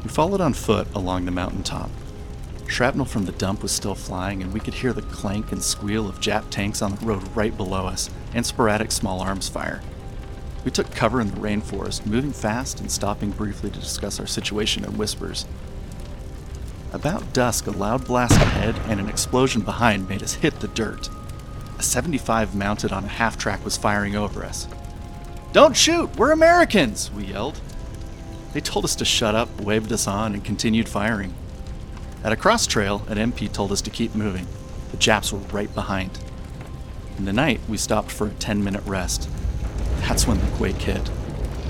We 0.03 0.09
followed 0.09 0.41
on 0.41 0.53
foot 0.53 0.89
along 0.97 1.27
the 1.27 1.31
mountaintop. 1.31 1.91
Shrapnel 2.67 3.07
from 3.07 3.25
the 3.25 3.33
dump 3.33 3.63
was 3.63 3.71
still 3.71 3.95
flying, 3.95 4.43
and 4.43 4.53
we 4.53 4.59
could 4.59 4.75
hear 4.75 4.93
the 4.93 5.03
clank 5.03 5.53
and 5.53 5.63
squeal 5.63 6.09
of 6.09 6.21
Jap 6.21 6.51
tanks 6.51 6.83
on 6.83 6.97
the 6.97 7.07
road 7.07 7.23
right 7.37 7.57
below 7.57 7.87
us, 7.87 8.11
and 8.35 8.45
sporadic 8.45 8.91
small 8.91 9.21
arms 9.21 9.49
fire. 9.49 9.81
We 10.65 10.73
took 10.73 10.91
cover 10.91 11.21
in 11.21 11.31
the 11.31 11.41
rainforest, 11.41 12.05
moving 12.05 12.33
fast 12.33 12.81
and 12.81 12.91
stopping 12.91 13.31
briefly 13.31 13.71
to 13.71 13.79
discuss 13.79 14.19
our 14.19 14.27
situation 14.27 14.85
in 14.85 14.99
whispers. 14.99 15.47
About 16.93 17.35
dusk, 17.35 17.67
a 17.67 17.71
loud 17.71 18.07
blast 18.07 18.41
ahead 18.41 18.75
and 18.87 18.99
an 18.99 19.11
explosion 19.11 19.61
behind 19.61 20.09
made 20.09 20.23
us 20.23 20.35
hit 20.35 20.61
the 20.61 20.69
dirt. 20.69 21.11
A 21.79 21.83
75 21.83 22.55
mounted 22.55 22.93
on 22.93 23.05
a 23.05 23.09
half 23.09 23.37
track 23.37 23.63
was 23.63 23.77
firing 23.77 24.17
over 24.17 24.43
us. 24.43 24.67
Don't 25.53 25.77
shoot! 25.77 26.17
We're 26.17 26.33
Americans! 26.33 27.11
We 27.13 27.25
yelled. 27.25 27.61
They 28.55 28.61
told 28.61 28.87
us 28.87 28.97
to 28.97 29.05
shut 29.05 29.35
up, 29.35 29.61
waved 29.61 29.93
us 29.93 30.07
on, 30.07 30.33
and 30.33 30.43
continued 30.43 30.89
firing. 30.89 31.35
At 32.25 32.33
a 32.33 32.37
cross 32.37 32.67
trail, 32.67 33.05
an 33.09 33.19
MP 33.33 33.53
told 33.53 33.71
us 33.71 33.83
to 33.83 33.91
keep 33.91 34.15
moving. 34.15 34.47
The 34.91 34.97
Japs 34.97 35.31
were 35.31 35.39
right 35.39 35.73
behind. 35.75 36.19
In 37.19 37.27
the 37.27 37.33
night, 37.35 37.61
we 37.69 37.77
stopped 37.77 38.11
for 38.11 38.29
a 38.29 38.35
10 38.35 38.65
minute 38.65 38.85
rest. 38.87 39.29
That's 40.01 40.27
when 40.27 40.41
the 40.41 40.57
quake 40.57 40.81
hit. 40.81 41.11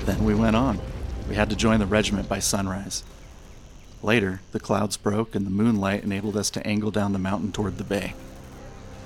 Then 0.05 0.23
we 0.23 0.33
went 0.33 0.55
on. 0.55 0.79
We 1.27 1.35
had 1.35 1.49
to 1.49 1.55
join 1.57 1.79
the 1.79 1.85
regiment 1.85 2.29
by 2.29 2.39
sunrise. 2.39 3.03
Later, 4.01 4.41
the 4.53 4.59
clouds 4.59 4.95
broke 4.95 5.35
and 5.35 5.45
the 5.45 5.51
moonlight 5.51 6.03
enabled 6.03 6.37
us 6.37 6.49
to 6.51 6.65
angle 6.65 6.91
down 6.91 7.11
the 7.11 7.19
mountain 7.19 7.51
toward 7.51 7.77
the 7.77 7.83
bay. 7.83 8.13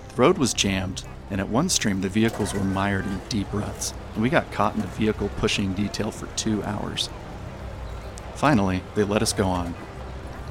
The 0.10 0.22
road 0.22 0.38
was 0.38 0.54
jammed, 0.54 1.04
and 1.32 1.42
at 1.42 1.50
one 1.50 1.70
stream 1.70 2.02
the 2.02 2.10
vehicles 2.10 2.54
were 2.54 2.64
mired 2.64 3.06
in 3.06 3.22
deep 3.28 3.48
ruts, 3.52 3.94
and 4.14 4.22
we 4.22 4.30
got 4.30 4.52
caught 4.52 4.76
in 4.76 4.82
the 4.82 4.88
vehicle 4.88 5.30
pushing 5.38 5.74
detail 5.74 6.12
for 6.12 6.28
two 6.36 6.64
hours. 6.64 7.10
Finally, 8.36 8.84
they 8.94 9.04
let 9.04 9.24
us 9.24 9.34
go 9.34 9.48
on. 9.48 9.74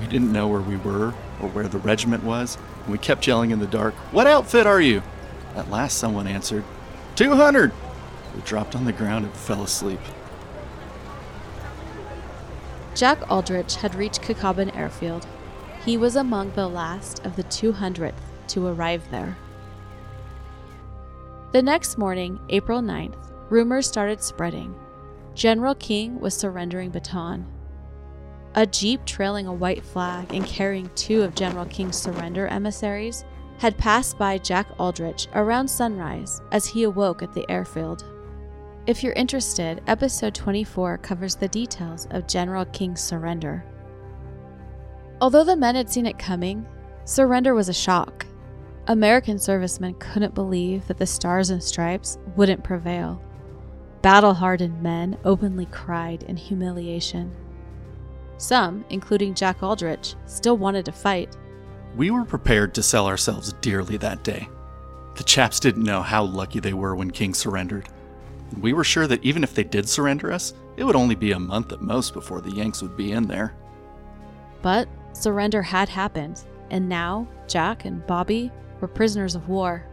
We 0.01 0.07
didn't 0.07 0.33
know 0.33 0.49
where 0.49 0.61
we 0.61 0.77
were 0.77 1.15
or 1.41 1.49
where 1.51 1.69
the 1.69 1.79
regiment 1.79 2.25
was, 2.25 2.59
and 2.83 2.89
we 2.91 2.99
kept 2.99 3.27
yelling 3.27 3.53
in 3.53 3.61
the 3.61 3.67
dark, 3.67 3.95
What 4.13 4.27
outfit 4.27 4.67
are 4.67 4.81
you? 4.81 5.03
At 5.55 5.71
last, 5.71 5.99
someone 5.99 6.27
answered, 6.27 6.65
200! 7.15 7.71
We 8.35 8.41
dropped 8.41 8.75
on 8.75 8.87
the 8.87 8.93
ground 8.93 9.27
and 9.27 9.35
fell 9.35 9.63
asleep. 9.63 10.01
Jack 12.95 13.31
Aldrich 13.31 13.77
had 13.77 13.95
reached 13.95 14.23
Cabcaban 14.23 14.77
Airfield. 14.77 15.27
He 15.85 15.97
was 15.97 16.17
among 16.17 16.53
the 16.53 16.69
last 16.69 17.25
of 17.25 17.37
the 17.37 17.45
200th 17.45 18.13
to 18.49 18.67
arrive 18.67 19.03
there. 19.11 19.37
The 21.53 21.63
next 21.63 21.97
morning, 21.99 22.39
April 22.51 22.81
9th, 22.81 23.33
rumors 23.51 23.89
started 23.89 24.23
spreading. 24.23 24.75
General 25.35 25.75
King 25.75 26.21
was 26.21 26.35
surrendering 26.35 26.91
Bataan. 26.91 27.45
A 28.55 28.67
jeep 28.67 29.05
trailing 29.07 29.47
a 29.47 29.53
white 29.53 29.83
flag 29.83 30.33
and 30.35 30.45
carrying 30.45 30.91
two 30.95 31.23
of 31.23 31.35
General 31.35 31.65
King's 31.67 31.97
surrender 31.97 32.47
emissaries 32.49 33.25
had 33.59 33.79
passed 33.79 34.19
by 34.19 34.37
Jack 34.37 34.67
Aldrich 34.79 35.29
around 35.35 35.69
sunrise 35.69 36.43
as 36.53 36.67
he 36.67 36.83
awoke 36.83 37.23
at 37.23 37.33
the 37.33 37.51
airfield. 37.51 38.05
If 38.85 39.05
you're 39.05 39.13
interested, 39.13 39.81
episode 39.87 40.35
24 40.35 40.99
covers 40.99 41.37
the 41.37 41.47
details 41.47 42.09
of 42.11 42.27
General 42.27 42.65
King's 42.65 43.01
surrender. 43.01 43.65
Although 45.21 45.45
the 45.45 45.57
men 45.57 45.77
had 45.77 45.89
seen 45.89 46.05
it 46.05 46.19
coming, 46.19 46.67
surrender 47.05 47.55
was 47.55 47.69
a 47.69 47.73
shock. 47.73 48.27
American 48.89 49.39
servicemen 49.39 49.95
couldn't 50.01 50.35
believe 50.35 50.85
that 50.89 50.99
the 50.99 51.07
Stars 51.07 51.51
and 51.51 51.63
Stripes 51.63 52.19
wouldn't 52.35 52.65
prevail. 52.65 53.23
Battle 54.03 54.35
hardened 54.35 54.83
men 54.83 55.17
openly 55.25 55.67
cried 55.67 56.25
in 56.25 56.37
humiliation. 56.37 57.33
Some, 58.37 58.85
including 58.91 59.35
Jack 59.35 59.63
Aldrich, 59.63 60.17
still 60.27 60.57
wanted 60.57 60.85
to 60.87 60.93
fight. 60.93 61.37
We 61.97 62.11
were 62.11 62.25
prepared 62.25 62.75
to 62.75 62.83
sell 62.83 63.07
ourselves 63.07 63.53
dearly 63.61 63.97
that 63.99 64.25
day. 64.25 64.49
The 65.15 65.23
chaps 65.23 65.61
didn't 65.61 65.85
know 65.85 66.03
how 66.03 66.25
lucky 66.25 66.59
they 66.59 66.73
were 66.73 66.97
when 66.97 67.13
King 67.13 67.33
surrendered. 67.33 67.89
We 68.61 68.73
were 68.73 68.85
sure 68.85 69.07
that 69.07 69.25
even 69.25 69.43
if 69.43 69.55
they 69.55 69.65
did 69.65 69.89
surrender 69.89 70.33
us, 70.33 70.55
it 70.77 70.85
would 70.85 70.97
only 70.97 71.15
be 71.15 71.33
a 71.33 71.39
month 71.39 71.73
at 71.73 71.81
most 71.81 72.13
before 72.13 72.41
the 72.41 72.53
Yanks 72.53 72.83
would 72.83 72.97
be 72.97 73.13
in 73.13 73.27
there. 73.27 73.55
But 74.61 74.89
surrender 75.13 75.63
had 75.63 75.89
happened, 75.89 76.43
and 76.71 76.89
now 76.89 77.27
Jack 77.49 77.85
and 77.85 78.07
Bobby 78.07 78.51
were 78.81 78.89
prisoners 78.89 79.35
of 79.35 79.49
war. 79.49 79.85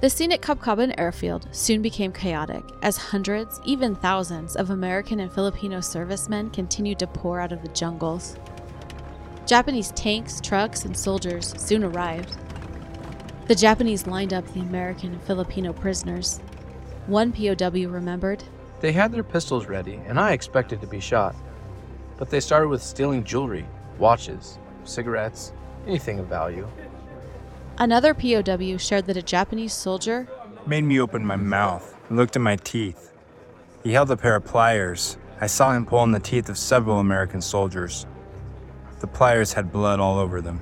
The 0.00 0.10
scene 0.10 0.32
at 0.32 0.42
Cabcaban 0.42 0.94
Airfield 0.98 1.46
soon 1.52 1.80
became 1.80 2.12
chaotic 2.12 2.64
as 2.82 2.96
hundreds, 2.96 3.60
even 3.64 3.94
thousands, 3.94 4.56
of 4.56 4.70
American 4.70 5.20
and 5.20 5.32
Filipino 5.32 5.80
servicemen 5.80 6.50
continued 6.50 6.98
to 6.98 7.06
pour 7.06 7.38
out 7.38 7.52
of 7.52 7.62
the 7.62 7.68
jungles. 7.68 8.36
Japanese 9.46 9.92
tanks, 9.92 10.40
trucks, 10.40 10.84
and 10.84 10.96
soldiers 10.96 11.54
soon 11.56 11.84
arrived. 11.84 12.36
The 13.46 13.54
Japanese 13.54 14.06
lined 14.06 14.32
up 14.32 14.46
the 14.52 14.60
American 14.60 15.12
and 15.12 15.22
Filipino 15.22 15.72
prisoners. 15.72 16.40
One 17.06 17.32
POW 17.32 17.88
remembered 17.88 18.44
They 18.80 18.92
had 18.92 19.12
their 19.12 19.24
pistols 19.24 19.66
ready, 19.66 20.00
and 20.06 20.20
I 20.20 20.32
expected 20.32 20.80
to 20.80 20.86
be 20.86 21.00
shot. 21.00 21.34
But 22.16 22.30
they 22.30 22.40
started 22.40 22.68
with 22.68 22.82
stealing 22.82 23.24
jewelry, 23.24 23.66
watches, 23.98 24.58
cigarettes, 24.84 25.52
anything 25.86 26.20
of 26.20 26.26
value. 26.26 26.68
Another 27.78 28.14
POW 28.14 28.76
shared 28.76 29.06
that 29.06 29.16
a 29.16 29.22
Japanese 29.22 29.72
soldier 29.72 30.28
made 30.66 30.84
me 30.84 31.00
open 31.00 31.26
my 31.26 31.36
mouth 31.36 31.96
and 32.08 32.16
looked 32.16 32.36
at 32.36 32.42
my 32.42 32.56
teeth. 32.56 33.12
He 33.82 33.92
held 33.92 34.10
a 34.10 34.16
pair 34.16 34.36
of 34.36 34.44
pliers. 34.44 35.16
I 35.40 35.48
saw 35.48 35.72
him 35.72 35.86
pull 35.86 36.04
in 36.04 36.12
the 36.12 36.20
teeth 36.20 36.48
of 36.48 36.56
several 36.56 37.00
American 37.00 37.40
soldiers. 37.40 38.06
The 39.00 39.08
pliers 39.08 39.54
had 39.54 39.72
blood 39.72 39.98
all 39.98 40.18
over 40.18 40.40
them. 40.40 40.60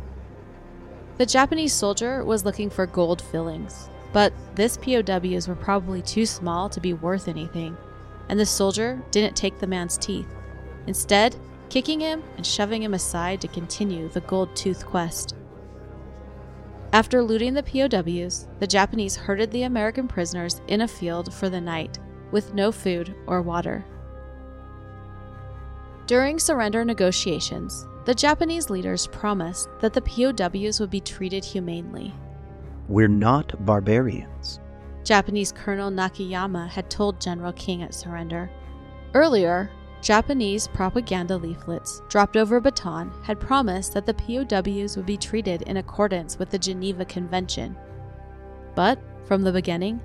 The 1.19 1.27
Japanese 1.27 1.75
soldier 1.75 2.25
was 2.25 2.47
looking 2.47 2.71
for 2.71 2.87
gold 2.87 3.21
fillings, 3.21 3.91
but 4.13 4.33
this 4.55 4.77
POWs 4.77 5.49
were 5.49 5.55
probably 5.55 6.03
too 6.03 6.27
small 6.27 6.69
to 6.69 6.81
be 6.81 6.93
worth 6.93 7.29
anything, 7.29 7.77
and 8.29 8.39
the 8.39 8.47
soldier 8.47 9.03
didn't 9.11 9.37
take 9.37 9.59
the 9.59 9.67
man's 9.67 9.99
teeth, 9.99 10.29
instead, 10.87 11.37
kicking 11.69 12.01
him 12.01 12.23
and 12.37 12.45
shoving 12.45 12.83
him 12.83 12.95
aside 12.95 13.41
to 13.41 13.49
continue 13.49 14.09
the 14.09 14.21
gold 14.23 14.55
tooth 14.57 14.85
quest. 14.85 15.35
After 16.93 17.23
looting 17.23 17.55
the 17.55 17.63
POWs, 17.63 18.49
the 18.59 18.67
Japanese 18.67 19.15
herded 19.15 19.53
the 19.53 19.63
American 19.63 20.09
prisoners 20.09 20.61
in 20.67 20.81
a 20.81 20.89
field 20.89 21.33
for 21.33 21.49
the 21.49 21.61
night, 21.61 22.01
with 22.33 22.55
no 22.55 22.73
food 22.73 23.15
or 23.27 23.43
water. 23.43 23.85
During 26.07 26.41
surrender 26.41 26.85
negotiations, 26.85 27.87
the 28.05 28.15
Japanese 28.15 28.71
leaders 28.71 29.07
promised 29.07 29.69
that 29.79 29.93
the 29.93 30.03
POWs 30.03 30.81
would 30.81 30.91
be 30.91 31.01
treated 31.01 31.45
humanely. 31.45 32.13
We're 32.91 33.07
not 33.07 33.65
barbarians. 33.65 34.59
Japanese 35.05 35.53
Colonel 35.53 35.93
Nakayama 35.93 36.69
had 36.69 36.91
told 36.91 37.21
General 37.21 37.53
King 37.53 37.85
at 37.85 37.95
surrender. 37.95 38.51
Earlier, 39.15 39.71
Japanese 40.03 40.67
propaganda 40.67 41.37
leaflets 41.37 42.03
dropped 42.09 42.37
over 42.37 42.61
Bataan 42.61 43.13
had 43.25 43.39
promised 43.39 43.95
that 43.95 44.07
the 44.07 44.15
POWs 44.15 44.97
would 44.97 45.07
be 45.07 45.17
treated 45.17 45.63
in 45.63 45.77
accordance 45.77 46.37
with 46.37 46.51
the 46.51 46.59
Geneva 46.59 47.05
Convention. 47.05 47.77
But, 48.75 48.99
from 49.23 49.43
the 49.43 49.53
beginning, 49.53 50.01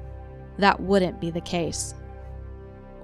that 0.59 0.79
wouldn't 0.79 1.19
be 1.19 1.31
the 1.31 1.41
case. 1.41 1.95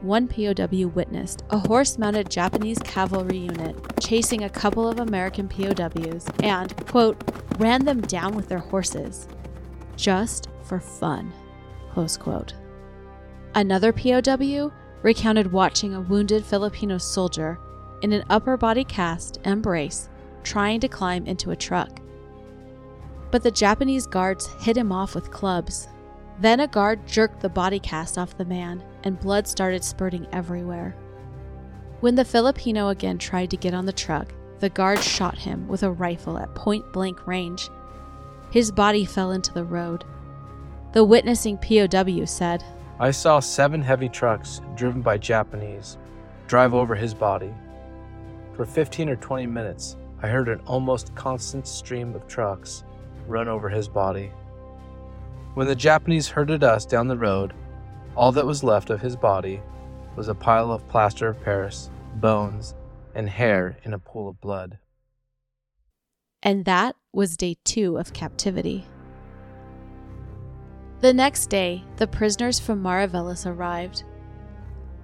One 0.01 0.27
POW 0.27 0.89
witnessed 0.89 1.43
a 1.49 1.57
horse 1.57 1.97
mounted 1.97 2.29
Japanese 2.29 2.77
cavalry 2.77 3.39
unit 3.39 3.75
chasing 3.99 4.43
a 4.43 4.49
couple 4.49 4.87
of 4.87 4.99
American 4.99 5.49
POWs 5.49 6.27
and, 6.43 6.75
quote, 6.85 7.17
ran 7.57 7.83
them 7.85 8.01
down 8.01 8.35
with 8.35 8.47
their 8.47 8.59
horses. 8.59 9.27
Just 10.01 10.49
for 10.63 10.79
fun. 10.79 11.31
Close 11.93 12.17
quote. 12.17 12.55
Another 13.53 13.93
POW 13.93 14.71
recounted 15.03 15.51
watching 15.51 15.93
a 15.93 16.01
wounded 16.01 16.43
Filipino 16.43 16.97
soldier 16.97 17.59
in 18.01 18.11
an 18.11 18.23
upper 18.29 18.57
body 18.57 18.83
cast 18.83 19.39
and 19.43 19.61
brace 19.61 20.09
trying 20.43 20.79
to 20.79 20.87
climb 20.87 21.27
into 21.27 21.51
a 21.51 21.55
truck. 21.55 22.01
But 23.29 23.43
the 23.43 23.51
Japanese 23.51 24.07
guards 24.07 24.47
hit 24.61 24.75
him 24.75 24.91
off 24.91 25.13
with 25.13 25.31
clubs. 25.31 25.87
Then 26.39 26.61
a 26.61 26.67
guard 26.67 27.07
jerked 27.07 27.39
the 27.39 27.49
body 27.49 27.79
cast 27.79 28.17
off 28.17 28.37
the 28.37 28.45
man, 28.45 28.83
and 29.03 29.19
blood 29.19 29.47
started 29.47 29.83
spurting 29.83 30.27
everywhere. 30.31 30.95
When 31.99 32.15
the 32.15 32.25
Filipino 32.25 32.89
again 32.89 33.19
tried 33.19 33.51
to 33.51 33.57
get 33.57 33.75
on 33.75 33.85
the 33.85 33.93
truck, 33.93 34.33
the 34.59 34.69
guard 34.69 34.99
shot 34.99 35.37
him 35.37 35.67
with 35.67 35.83
a 35.83 35.91
rifle 35.91 36.37
at 36.39 36.55
point 36.55 36.91
blank 36.91 37.27
range. 37.27 37.69
His 38.51 38.71
body 38.71 39.05
fell 39.05 39.31
into 39.31 39.53
the 39.53 39.63
road. 39.63 40.03
The 40.91 41.03
witnessing 41.03 41.57
POW 41.57 42.25
said, 42.25 42.63
I 42.99 43.11
saw 43.11 43.39
seven 43.39 43.81
heavy 43.81 44.09
trucks 44.09 44.61
driven 44.75 45.01
by 45.01 45.17
Japanese 45.17 45.97
drive 46.47 46.73
over 46.73 46.93
his 46.93 47.13
body. 47.13 47.53
For 48.53 48.65
15 48.65 49.07
or 49.07 49.15
20 49.15 49.47
minutes, 49.47 49.95
I 50.21 50.27
heard 50.27 50.49
an 50.49 50.59
almost 50.65 51.15
constant 51.15 51.65
stream 51.65 52.13
of 52.13 52.27
trucks 52.27 52.83
run 53.25 53.47
over 53.47 53.69
his 53.69 53.87
body. 53.87 54.33
When 55.53 55.65
the 55.65 55.75
Japanese 55.75 56.27
herded 56.27 56.61
us 56.61 56.85
down 56.85 57.07
the 57.07 57.17
road, 57.17 57.53
all 58.17 58.33
that 58.33 58.45
was 58.45 58.65
left 58.65 58.89
of 58.89 58.99
his 58.99 59.15
body 59.15 59.61
was 60.17 60.27
a 60.27 60.35
pile 60.35 60.73
of 60.73 60.87
plaster 60.89 61.29
of 61.29 61.41
Paris, 61.41 61.89
bones, 62.15 62.75
and 63.15 63.29
hair 63.29 63.77
in 63.83 63.93
a 63.93 63.99
pool 63.99 64.27
of 64.27 64.41
blood. 64.41 64.77
And 66.43 66.65
that 66.65 66.95
was 67.13 67.37
day 67.37 67.57
two 67.63 67.97
of 67.97 68.13
captivity. 68.13 68.87
The 71.01 71.13
next 71.13 71.47
day, 71.47 71.83
the 71.97 72.07
prisoners 72.07 72.59
from 72.59 72.81
Mariveles 72.81 73.45
arrived. 73.45 74.03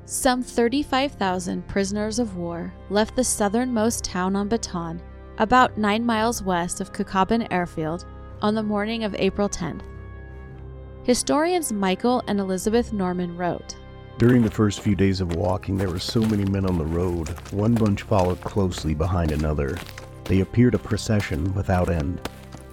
Some 0.05 0.41
35,000 0.41 1.67
prisoners 1.67 2.17
of 2.17 2.37
war 2.37 2.73
left 2.89 3.15
the 3.15 3.23
southernmost 3.23 4.03
town 4.03 4.35
on 4.35 4.49
Bataan, 4.49 4.99
about 5.37 5.77
nine 5.77 6.05
miles 6.05 6.41
west 6.41 6.81
of 6.81 6.93
Cabcaban 6.93 7.47
Airfield, 7.51 8.05
on 8.41 8.55
the 8.55 8.63
morning 8.63 9.03
of 9.03 9.15
April 9.15 9.49
10th. 9.49 9.81
Historians 11.03 11.71
Michael 11.71 12.23
and 12.27 12.39
Elizabeth 12.39 12.93
Norman 12.93 13.35
wrote 13.35 13.75
During 14.17 14.41
the 14.41 14.51
first 14.51 14.81
few 14.81 14.95
days 14.95 15.21
of 15.21 15.35
walking, 15.35 15.77
there 15.77 15.89
were 15.89 15.99
so 15.99 16.21
many 16.21 16.45
men 16.45 16.65
on 16.65 16.77
the 16.77 16.85
road. 16.85 17.29
One 17.51 17.75
bunch 17.75 18.03
followed 18.03 18.41
closely 18.41 18.93
behind 18.93 19.31
another. 19.31 19.77
They 20.27 20.41
appeared 20.41 20.75
a 20.75 20.79
procession 20.79 21.53
without 21.53 21.89
end. 21.89 22.21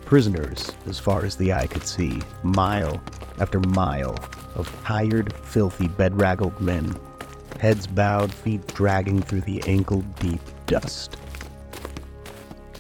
Prisoners, 0.04 0.72
as 0.86 0.98
far 0.98 1.24
as 1.24 1.36
the 1.36 1.52
eye 1.52 1.66
could 1.66 1.86
see, 1.86 2.20
mile 2.42 3.00
after 3.38 3.60
mile 3.60 4.16
of 4.54 4.70
tired, 4.84 5.32
filthy, 5.32 5.88
bedraggled 5.88 6.60
men, 6.60 6.94
heads 7.60 7.86
bowed, 7.86 8.32
feet 8.32 8.66
dragging 8.68 9.22
through 9.22 9.42
the 9.42 9.62
ankle 9.66 10.02
deep 10.20 10.40
dust. 10.66 11.16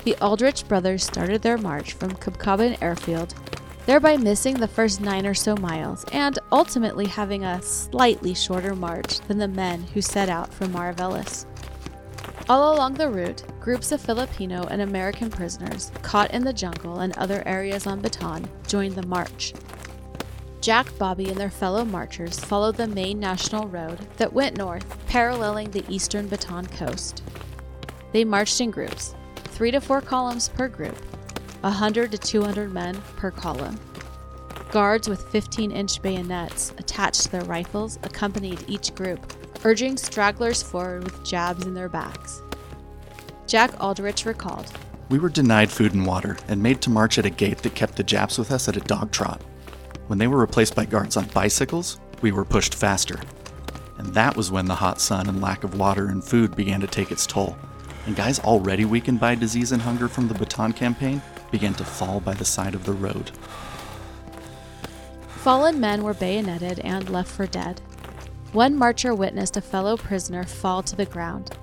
The 0.04 0.16
Aldrich 0.20 0.68
brothers 0.68 1.02
started 1.02 1.40
their 1.42 1.56
march 1.56 1.94
from 1.94 2.12
Cabcaban 2.12 2.76
Airfield, 2.82 3.34
thereby 3.86 4.16
missing 4.16 4.56
the 4.56 4.68
first 4.68 5.00
nine 5.00 5.24
or 5.24 5.34
so 5.34 5.56
miles 5.56 6.04
and 6.12 6.38
ultimately 6.52 7.06
having 7.06 7.44
a 7.44 7.62
slightly 7.62 8.34
shorter 8.34 8.74
march 8.74 9.20
than 9.20 9.38
the 9.38 9.48
men 9.48 9.82
who 9.94 10.02
set 10.02 10.28
out 10.28 10.52
from 10.52 10.72
Mariveles. 10.72 11.46
All 12.46 12.74
along 12.74 12.94
the 12.94 13.08
route, 13.08 13.42
groups 13.58 13.90
of 13.90 14.02
Filipino 14.02 14.64
and 14.64 14.82
American 14.82 15.30
prisoners 15.30 15.90
caught 16.02 16.30
in 16.32 16.44
the 16.44 16.52
jungle 16.52 17.00
and 17.00 17.16
other 17.16 17.42
areas 17.46 17.86
on 17.86 18.02
Bataan 18.02 18.46
joined 18.68 18.96
the 18.96 19.06
march. 19.06 19.54
Jack, 20.60 20.86
Bobby, 20.98 21.30
and 21.30 21.38
their 21.38 21.50
fellow 21.50 21.86
marchers 21.86 22.38
followed 22.38 22.76
the 22.76 22.86
main 22.86 23.18
national 23.18 23.66
road 23.68 23.98
that 24.18 24.34
went 24.34 24.58
north, 24.58 24.84
paralleling 25.06 25.70
the 25.70 25.84
eastern 25.88 26.28
Bataan 26.28 26.70
coast. 26.70 27.22
They 28.12 28.26
marched 28.26 28.60
in 28.60 28.70
groups, 28.70 29.14
three 29.36 29.70
to 29.70 29.80
four 29.80 30.02
columns 30.02 30.50
per 30.50 30.68
group, 30.68 30.98
100 31.62 32.12
to 32.12 32.18
200 32.18 32.70
men 32.70 33.00
per 33.16 33.30
column. 33.30 33.80
Guards 34.70 35.08
with 35.08 35.30
15 35.30 35.70
inch 35.70 36.02
bayonets 36.02 36.72
attached 36.76 37.22
to 37.22 37.32
their 37.32 37.44
rifles 37.44 37.98
accompanied 38.02 38.64
each 38.68 38.94
group, 38.94 39.32
urging 39.64 39.96
stragglers 39.96 40.62
forward 40.62 41.04
with 41.04 41.24
jabs 41.24 41.66
in 41.66 41.74
their 41.74 41.88
backs. 41.88 42.42
Jack 43.46 43.72
Aldrich 43.82 44.24
recalled 44.24 44.70
We 45.08 45.18
were 45.18 45.28
denied 45.28 45.70
food 45.70 45.94
and 45.94 46.06
water 46.06 46.36
and 46.48 46.62
made 46.62 46.80
to 46.82 46.90
march 46.90 47.18
at 47.18 47.26
a 47.26 47.30
gait 47.30 47.58
that 47.58 47.74
kept 47.74 47.96
the 47.96 48.02
Japs 48.02 48.38
with 48.38 48.52
us 48.52 48.68
at 48.68 48.76
a 48.76 48.80
dog 48.80 49.10
trot. 49.10 49.40
When 50.06 50.18
they 50.18 50.26
were 50.26 50.40
replaced 50.40 50.74
by 50.74 50.84
guards 50.84 51.16
on 51.16 51.24
bicycles, 51.26 51.98
we 52.20 52.30
were 52.30 52.44
pushed 52.44 52.74
faster. 52.74 53.18
And 53.98 54.12
that 54.14 54.36
was 54.36 54.50
when 54.50 54.66
the 54.66 54.74
hot 54.74 55.00
sun 55.00 55.28
and 55.28 55.40
lack 55.40 55.64
of 55.64 55.78
water 55.78 56.08
and 56.08 56.22
food 56.22 56.54
began 56.56 56.80
to 56.80 56.86
take 56.86 57.10
its 57.10 57.26
toll. 57.26 57.56
And 58.06 58.14
guys 58.14 58.38
already 58.40 58.84
weakened 58.84 59.18
by 59.18 59.34
disease 59.34 59.72
and 59.72 59.80
hunger 59.80 60.08
from 60.08 60.28
the 60.28 60.34
Bataan 60.34 60.76
campaign 60.76 61.22
began 61.50 61.72
to 61.74 61.84
fall 61.84 62.20
by 62.20 62.34
the 62.34 62.44
side 62.44 62.74
of 62.74 62.84
the 62.84 62.92
road. 62.92 63.30
Fallen 65.36 65.80
men 65.80 66.02
were 66.02 66.14
bayoneted 66.14 66.80
and 66.80 67.08
left 67.08 67.30
for 67.30 67.46
dead. 67.46 67.80
One 68.54 68.76
marcher 68.76 69.16
witnessed 69.16 69.56
a 69.56 69.60
fellow 69.60 69.96
prisoner 69.96 70.44
fall 70.44 70.80
to 70.84 70.94
the 70.94 71.06
ground. 71.06 71.58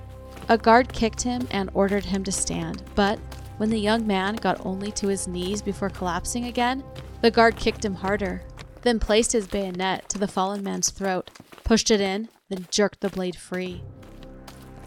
A 0.49 0.57
guard 0.57 0.91
kicked 0.91 1.21
him 1.21 1.47
and 1.49 1.69
ordered 1.73 2.03
him 2.03 2.21
to 2.25 2.33
stand, 2.33 2.83
but 2.95 3.17
when 3.55 3.69
the 3.69 3.79
young 3.79 4.05
man 4.05 4.35
got 4.35 4.65
only 4.65 4.91
to 4.91 5.07
his 5.07 5.25
knees 5.25 5.61
before 5.61 5.89
collapsing 5.89 6.43
again, 6.43 6.83
the 7.21 7.31
guard 7.31 7.55
kicked 7.55 7.85
him 7.85 7.93
harder, 7.93 8.43
then 8.81 8.99
placed 8.99 9.31
his 9.31 9.47
bayonet 9.47 10.09
to 10.09 10.17
the 10.17 10.27
fallen 10.27 10.63
man's 10.63 10.89
throat, 10.89 11.31
pushed 11.63 11.91
it 11.91 12.01
in, 12.01 12.27
then 12.49 12.67
jerked 12.69 12.99
the 12.99 13.07
blade 13.07 13.37
free. 13.37 13.81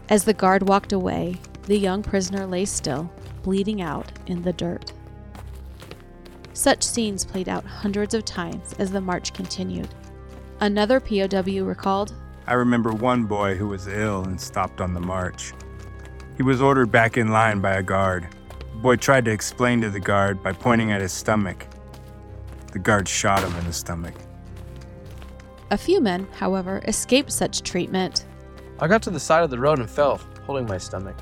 As 0.07 0.25
the 0.25 0.33
guard 0.35 0.69
walked 0.69 0.93
away, 0.93 1.37
the 1.63 1.79
young 1.79 2.03
prisoner 2.03 2.45
lay 2.45 2.65
still, 2.65 3.11
bleeding 3.41 3.81
out 3.81 4.11
in 4.27 4.43
the 4.43 4.53
dirt. 4.53 4.93
Such 6.53 6.83
scenes 6.83 7.25
played 7.25 7.49
out 7.49 7.65
hundreds 7.65 8.13
of 8.13 8.25
times 8.25 8.73
as 8.77 8.91
the 8.91 9.01
march 9.01 9.33
continued. 9.33 9.89
Another 10.61 10.99
POW 11.01 11.65
recalled 11.65 12.13
I 12.47 12.53
remember 12.53 12.91
one 12.91 13.25
boy 13.25 13.55
who 13.55 13.67
was 13.67 13.87
ill 13.87 14.23
and 14.23 14.39
stopped 14.39 14.79
on 14.79 14.93
the 14.93 14.99
march. 14.99 15.53
He 16.37 16.43
was 16.43 16.61
ordered 16.61 16.91
back 16.91 17.17
in 17.17 17.29
line 17.29 17.59
by 17.59 17.73
a 17.73 17.83
guard. 17.83 18.27
The 18.71 18.77
boy 18.77 18.95
tried 18.97 19.25
to 19.25 19.31
explain 19.31 19.81
to 19.81 19.89
the 19.89 19.99
guard 19.99 20.41
by 20.43 20.53
pointing 20.53 20.91
at 20.91 21.01
his 21.01 21.11
stomach. 21.11 21.65
The 22.71 22.79
guard 22.79 23.07
shot 23.07 23.43
him 23.43 23.55
in 23.57 23.65
the 23.65 23.73
stomach. 23.73 24.13
a 25.71 25.77
few 25.77 25.99
men, 25.99 26.27
however, 26.33 26.81
escaped 26.87 27.31
such 27.31 27.63
treatment. 27.63 28.25
I 28.79 28.87
got 28.87 29.01
to 29.03 29.09
the 29.09 29.19
side 29.19 29.43
of 29.43 29.49
the 29.49 29.59
road 29.59 29.79
and 29.79 29.89
fell, 29.89 30.21
holding 30.45 30.67
my 30.67 30.77
stomach. 30.77 31.17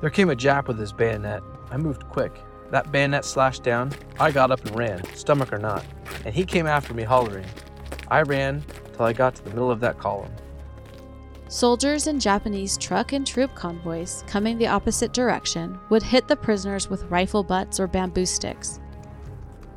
There 0.00 0.10
came 0.10 0.30
a 0.30 0.36
Jap 0.36 0.66
with 0.68 0.78
his 0.78 0.92
bayonet. 0.92 1.42
I 1.70 1.76
moved 1.76 2.08
quick. 2.08 2.32
That 2.70 2.90
bayonet 2.90 3.24
slashed 3.24 3.62
down. 3.62 3.92
I 4.18 4.30
got 4.30 4.50
up 4.50 4.64
and 4.64 4.76
ran, 4.76 5.04
stomach 5.14 5.52
or 5.52 5.58
not, 5.58 5.84
and 6.24 6.34
he 6.34 6.44
came 6.44 6.66
after 6.66 6.94
me 6.94 7.02
hollering. 7.02 7.46
I 8.10 8.22
ran 8.22 8.64
till 8.94 9.06
I 9.06 9.12
got 9.12 9.34
to 9.36 9.44
the 9.44 9.50
middle 9.50 9.70
of 9.70 9.80
that 9.80 9.98
column. 9.98 10.32
Soldiers 11.48 12.06
and 12.08 12.20
Japanese 12.20 12.76
truck 12.76 13.12
and 13.12 13.26
troop 13.26 13.54
convoys 13.54 14.22
coming 14.26 14.58
the 14.58 14.66
opposite 14.66 15.14
direction 15.14 15.78
would 15.88 16.02
hit 16.02 16.28
the 16.28 16.36
prisoners 16.36 16.90
with 16.90 17.04
rifle 17.04 17.42
butts 17.42 17.80
or 17.80 17.86
bamboo 17.86 18.26
sticks. 18.26 18.80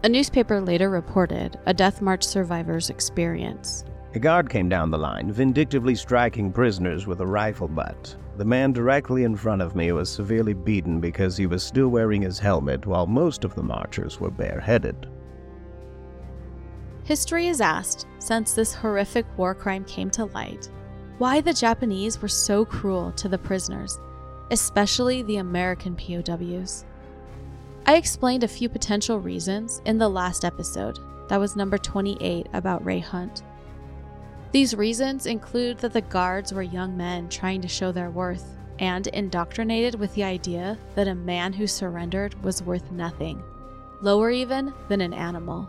A 0.03 0.09
newspaper 0.09 0.59
later 0.59 0.89
reported 0.89 1.59
a 1.65 1.73
Death 1.73 2.01
March 2.01 2.23
survivor's 2.23 2.89
experience. 2.89 3.85
A 4.15 4.19
guard 4.19 4.49
came 4.49 4.67
down 4.67 4.91
the 4.91 4.97
line, 4.97 5.31
vindictively 5.31 5.95
striking 5.95 6.51
prisoners 6.51 7.07
with 7.07 7.21
a 7.21 7.25
rifle 7.25 7.69
butt. 7.69 8.17
The 8.35 8.43
man 8.43 8.73
directly 8.73 9.23
in 9.23 9.37
front 9.37 9.61
of 9.61 9.75
me 9.75 9.91
was 9.93 10.09
severely 10.09 10.53
beaten 10.53 10.99
because 10.99 11.37
he 11.37 11.45
was 11.45 11.63
still 11.63 11.87
wearing 11.87 12.23
his 12.23 12.39
helmet 12.39 12.85
while 12.85 13.07
most 13.07 13.45
of 13.45 13.55
the 13.55 13.63
marchers 13.63 14.19
were 14.19 14.31
bareheaded. 14.31 15.07
History 17.11 17.49
is 17.49 17.59
asked, 17.59 18.07
since 18.19 18.53
this 18.53 18.73
horrific 18.73 19.25
war 19.37 19.53
crime 19.53 19.83
came 19.83 20.09
to 20.11 20.23
light, 20.27 20.69
why 21.17 21.41
the 21.41 21.51
Japanese 21.51 22.21
were 22.21 22.29
so 22.29 22.63
cruel 22.63 23.11
to 23.17 23.27
the 23.27 23.37
prisoners, 23.37 23.99
especially 24.49 25.21
the 25.21 25.35
American 25.35 25.93
POWs. 25.93 26.85
I 27.85 27.97
explained 27.97 28.45
a 28.45 28.47
few 28.47 28.69
potential 28.69 29.19
reasons 29.19 29.81
in 29.83 29.97
the 29.97 30.07
last 30.07 30.45
episode, 30.45 30.99
that 31.27 31.37
was 31.37 31.57
number 31.57 31.77
28 31.77 32.47
about 32.53 32.85
Ray 32.85 32.99
Hunt. 32.99 33.43
These 34.53 34.73
reasons 34.73 35.25
include 35.25 35.79
that 35.79 35.91
the 35.91 35.99
guards 35.99 36.53
were 36.53 36.61
young 36.61 36.95
men 36.95 37.27
trying 37.27 37.59
to 37.59 37.67
show 37.67 37.91
their 37.91 38.09
worth 38.09 38.55
and 38.79 39.07
indoctrinated 39.07 39.95
with 39.95 40.15
the 40.15 40.23
idea 40.23 40.77
that 40.95 41.09
a 41.09 41.15
man 41.15 41.51
who 41.51 41.67
surrendered 41.67 42.41
was 42.41 42.63
worth 42.63 42.89
nothing, 42.89 43.43
lower 44.01 44.31
even 44.31 44.73
than 44.87 45.01
an 45.01 45.13
animal. 45.13 45.67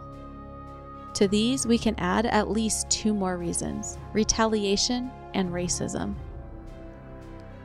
To 1.15 1.29
these, 1.29 1.67
we 1.67 1.79
can 1.79 1.95
add 1.99 2.27
at 2.27 2.51
least 2.51 2.89
two 2.91 3.13
more 3.13 3.37
reasons 3.37 3.99
retaliation 4.13 5.11
and 5.35 5.51
racism. 5.51 6.15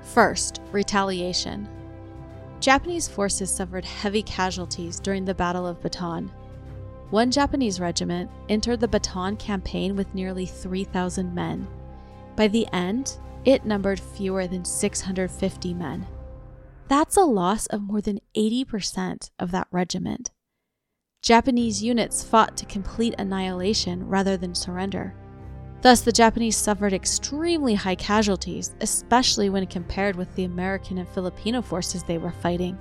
First, 0.02 0.62
retaliation. 0.72 1.68
Japanese 2.60 3.08
forces 3.08 3.52
suffered 3.52 3.86
heavy 3.86 4.24
casualties 4.24 5.00
during 5.00 5.26
the 5.26 5.36
Battle 5.36 5.68
of 5.68 5.80
Bataan. 5.82 6.30
one 7.10 7.32
Japanese 7.32 7.80
regiment 7.80 8.30
entered 8.50 8.80
the 8.80 8.88
Bataan 8.88 9.38
campaign 9.40 9.96
with 9.96 10.14
nearly 10.14 10.46
3,000 10.46 11.34
men. 11.34 11.68
By 12.36 12.48
the 12.48 12.68
end, 12.74 13.20
it 13.46 13.66
numbered 13.66 14.00
fewer 14.00 14.48
than 14.48 14.66
650 14.66 15.74
men. 15.74 16.06
That's 16.88 17.16
a 17.16 17.22
loss 17.22 17.68
of 17.68 17.82
more 17.82 18.02
than 18.02 18.20
80% 18.36 19.30
of 19.40 19.52
that 19.52 19.68
regiment. 19.72 20.32
Japanese 21.22 21.84
units 21.84 22.24
fought 22.24 22.56
to 22.56 22.66
complete 22.66 23.16
annihilation 23.18 24.08
rather 24.08 24.38
than 24.38 24.56
surrender. 24.56 25.14
Thus, 25.82 26.02
the 26.02 26.12
Japanese 26.12 26.56
suffered 26.56 26.94
extremely 26.94 27.76
high 27.76 27.96
casualties, 27.96 28.76
especially 28.82 29.50
when 29.50 29.68
compared 29.68 30.16
with 30.16 30.34
the 30.36 30.46
American 30.46 30.98
and 30.98 31.08
Filipino 31.08 31.62
forces 31.62 32.04
they 32.04 32.18
were 32.18 32.32
fighting. 32.32 32.78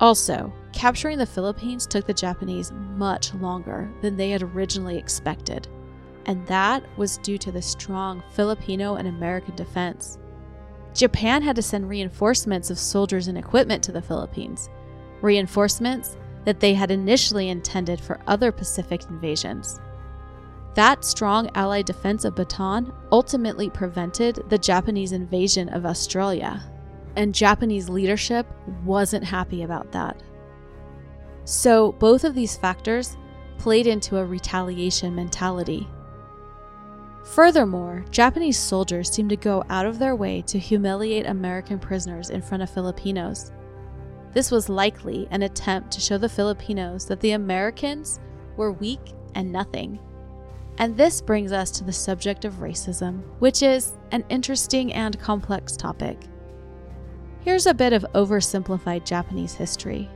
Also, 0.00 0.52
capturing 0.72 1.16
the 1.16 1.24
Philippines 1.24 1.86
took 1.86 2.06
the 2.06 2.12
Japanese 2.12 2.72
much 2.72 3.32
longer 3.34 3.90
than 4.02 4.16
they 4.16 4.30
had 4.30 4.42
originally 4.42 4.98
expected, 4.98 5.68
and 6.26 6.46
that 6.46 6.84
was 6.98 7.18
due 7.18 7.38
to 7.38 7.50
the 7.50 7.62
strong 7.62 8.22
Filipino 8.32 8.96
and 8.96 9.08
American 9.08 9.56
defense. 9.56 10.18
Japan 10.92 11.42
had 11.42 11.56
to 11.56 11.62
send 11.62 11.88
reinforcements 11.88 12.70
of 12.70 12.78
soldiers 12.78 13.28
and 13.28 13.38
equipment 13.38 13.82
to 13.84 13.92
the 13.92 14.02
Philippines, 14.02 14.68
reinforcements 15.22 16.16
that 16.46 16.60
they 16.60 16.72
had 16.72 16.90
initially 16.90 17.50
intended 17.50 18.00
for 18.00 18.20
other 18.26 18.50
Pacific 18.50 19.02
invasions. 19.10 19.78
That 20.74 21.04
strong 21.04 21.50
Allied 21.54 21.86
defense 21.86 22.24
of 22.24 22.34
Bataan 22.34 22.94
ultimately 23.10 23.68
prevented 23.68 24.42
the 24.48 24.58
Japanese 24.58 25.12
invasion 25.12 25.68
of 25.70 25.84
Australia, 25.84 26.62
and 27.16 27.34
Japanese 27.34 27.88
leadership 27.88 28.46
wasn't 28.84 29.24
happy 29.24 29.64
about 29.64 29.90
that. 29.92 30.22
So, 31.44 31.92
both 31.92 32.24
of 32.24 32.34
these 32.34 32.56
factors 32.56 33.16
played 33.58 33.86
into 33.86 34.18
a 34.18 34.24
retaliation 34.24 35.14
mentality. 35.14 35.88
Furthermore, 37.24 38.04
Japanese 38.10 38.58
soldiers 38.58 39.10
seemed 39.10 39.30
to 39.30 39.36
go 39.36 39.64
out 39.68 39.86
of 39.86 39.98
their 39.98 40.14
way 40.14 40.42
to 40.42 40.58
humiliate 40.58 41.26
American 41.26 41.78
prisoners 41.78 42.30
in 42.30 42.40
front 42.40 42.62
of 42.62 42.70
Filipinos. 42.70 43.50
This 44.36 44.50
was 44.50 44.68
likely 44.68 45.26
an 45.30 45.44
attempt 45.44 45.92
to 45.92 46.00
show 46.02 46.18
the 46.18 46.28
Filipinos 46.28 47.06
that 47.06 47.20
the 47.20 47.30
Americans 47.30 48.20
were 48.58 48.70
weak 48.70 49.14
and 49.34 49.50
nothing. 49.50 49.98
And 50.76 50.94
this 50.94 51.22
brings 51.22 51.52
us 51.52 51.70
to 51.70 51.84
the 51.84 51.92
subject 51.94 52.44
of 52.44 52.56
racism, 52.56 53.22
which 53.38 53.62
is 53.62 53.94
an 54.12 54.26
interesting 54.28 54.92
and 54.92 55.18
complex 55.18 55.74
topic. 55.74 56.18
Here's 57.40 57.64
a 57.64 57.72
bit 57.72 57.94
of 57.94 58.04
oversimplified 58.14 59.06
Japanese 59.06 59.54
history. 59.54 60.06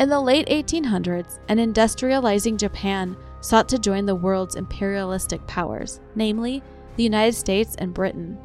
In 0.00 0.08
the 0.08 0.20
late 0.20 0.48
1800s, 0.48 1.38
an 1.48 1.58
industrializing 1.58 2.58
Japan 2.58 3.16
sought 3.42 3.68
to 3.68 3.78
join 3.78 4.06
the 4.06 4.14
world's 4.16 4.56
imperialistic 4.56 5.46
powers, 5.46 6.00
namely 6.16 6.64
the 6.96 7.04
United 7.04 7.36
States 7.36 7.76
and 7.76 7.94
Britain. 7.94 8.36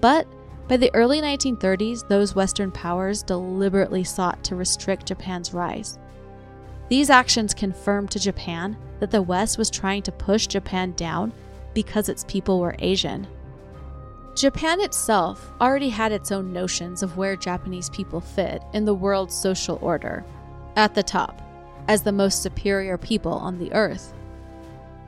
But 0.00 0.26
by 0.72 0.78
the 0.78 0.94
early 0.94 1.20
1930s, 1.20 2.08
those 2.08 2.34
Western 2.34 2.70
powers 2.70 3.22
deliberately 3.22 4.02
sought 4.02 4.42
to 4.42 4.56
restrict 4.56 5.04
Japan's 5.04 5.52
rise. 5.52 5.98
These 6.88 7.10
actions 7.10 7.52
confirmed 7.52 8.10
to 8.12 8.18
Japan 8.18 8.78
that 8.98 9.10
the 9.10 9.20
West 9.20 9.58
was 9.58 9.68
trying 9.68 10.00
to 10.04 10.12
push 10.12 10.46
Japan 10.46 10.94
down 10.96 11.34
because 11.74 12.08
its 12.08 12.24
people 12.26 12.58
were 12.58 12.74
Asian. 12.78 13.26
Japan 14.34 14.80
itself 14.80 15.52
already 15.60 15.90
had 15.90 16.10
its 16.10 16.32
own 16.32 16.54
notions 16.54 17.02
of 17.02 17.18
where 17.18 17.36
Japanese 17.36 17.90
people 17.90 18.22
fit 18.22 18.62
in 18.72 18.86
the 18.86 18.94
world's 18.94 19.34
social 19.34 19.78
order, 19.82 20.24
at 20.76 20.94
the 20.94 21.02
top, 21.02 21.42
as 21.86 22.00
the 22.00 22.12
most 22.12 22.42
superior 22.42 22.96
people 22.96 23.34
on 23.34 23.58
the 23.58 23.70
earth. 23.74 24.14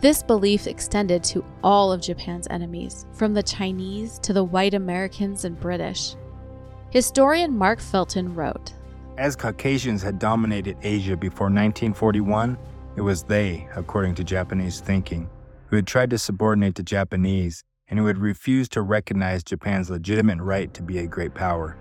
This 0.01 0.23
belief 0.23 0.67
extended 0.67 1.25
to 1.25 1.45
all 1.63 1.91
of 1.91 2.03
Japan's 2.03 2.47
enemies, 2.51 3.07
from 3.13 3.33
the 3.33 3.43
Chinese 3.43 4.19
to 4.21 4.33
the 4.33 4.45
white 4.45 4.75
Americans 4.75 5.45
and 5.45 5.59
British. 5.59 6.15
Historian 6.91 7.57
Mark 7.57 7.81
Felton 7.81 8.35
wrote 8.35 8.73
As 9.17 9.35
Caucasians 9.35 10.03
had 10.03 10.19
dominated 10.19 10.77
Asia 10.83 11.17
before 11.17 11.47
1941, 11.47 12.59
it 12.97 13.01
was 13.01 13.23
they, 13.23 13.67
according 13.75 14.15
to 14.17 14.25
Japanese 14.25 14.81
thinking, 14.81 15.29
who 15.67 15.77
had 15.77 15.87
tried 15.87 16.11
to 16.11 16.19
subordinate 16.19 16.75
the 16.75 16.83
Japanese 16.83 17.65
and 17.89 17.99
who 17.99 18.07
had 18.07 18.19
refused 18.19 18.73
to 18.73 18.83
recognize 18.83 19.43
Japan's 19.43 19.91
legitimate 19.91 20.41
right 20.41 20.73
to 20.75 20.83
be 20.83 20.99
a 20.99 21.07
great 21.07 21.35
power. 21.35 21.77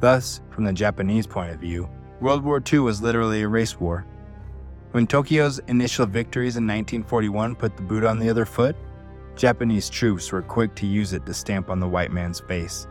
Thus, 0.00 0.40
from 0.50 0.64
the 0.64 0.72
Japanese 0.72 1.26
point 1.26 1.52
of 1.52 1.60
view, 1.60 1.88
World 2.20 2.44
War 2.44 2.62
II 2.72 2.80
was 2.80 3.02
literally 3.02 3.42
a 3.42 3.48
race 3.48 3.78
war. 3.78 4.06
When 4.92 5.06
Tokyo's 5.06 5.58
initial 5.68 6.04
victories 6.04 6.58
in 6.58 6.64
1941 6.64 7.56
put 7.56 7.76
the 7.76 7.82
boot 7.82 8.04
on 8.04 8.18
the 8.18 8.28
other 8.28 8.44
foot, 8.44 8.76
Japanese 9.36 9.88
troops 9.88 10.30
were 10.30 10.42
quick 10.42 10.74
to 10.74 10.86
use 10.86 11.14
it 11.14 11.24
to 11.24 11.32
stamp 11.32 11.70
on 11.70 11.80
the 11.80 11.88
white 11.88 12.12
man's 12.12 12.40
face. 12.40 12.86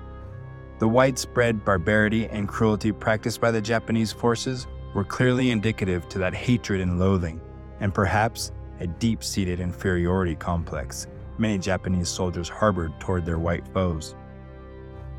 The 0.80 0.88
widespread 0.88 1.64
barbarity 1.64 2.26
and 2.26 2.48
cruelty 2.48 2.92
practiced 2.92 3.40
by 3.40 3.52
the 3.52 3.62
Japanese 3.62 4.12
forces 4.12 4.66
were 4.96 5.04
clearly 5.04 5.52
indicative 5.52 6.10
to 6.10 6.18
that 6.18 6.34
hatred 6.34 6.82
and 6.82 7.00
loathing, 7.00 7.40
and 7.82 7.94
perhaps 7.94 8.52
a 8.80 8.88
deep 8.88 9.24
seated 9.24 9.60
inferiority 9.60 10.34
complex 10.34 11.06
many 11.38 11.60
Japanese 11.60 12.10
soldiers 12.10 12.50
harbored 12.50 13.00
toward 13.00 13.28
their 13.28 13.38
white 13.38 13.68
foes. 13.76 14.16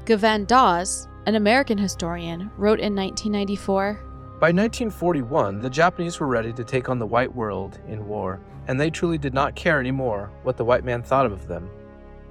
Gavan 0.05 0.47
Daws, 0.47 1.07
an 1.27 1.37
American 1.37 1.79
historian, 1.79 2.51
wrote 2.57 2.81
in 2.81 2.97
1994 2.97 4.01
By 4.43 4.49
1941, 4.49 5.61
the 5.61 5.71
Japanese 5.71 6.19
were 6.19 6.27
ready 6.27 6.53
to 6.55 6.65
take 6.65 6.89
on 6.89 6.99
the 6.99 7.07
white 7.07 7.33
world 7.33 7.79
in 7.87 8.09
war, 8.09 8.41
and 8.67 8.81
they 8.81 8.91
truly 8.91 9.17
did 9.17 9.33
not 9.33 9.55
care 9.55 9.79
anymore 9.79 10.33
what 10.43 10.57
the 10.57 10.65
white 10.65 10.85
man 10.85 11.01
thought 11.01 11.27
of 11.27 11.47
them. 11.47 11.71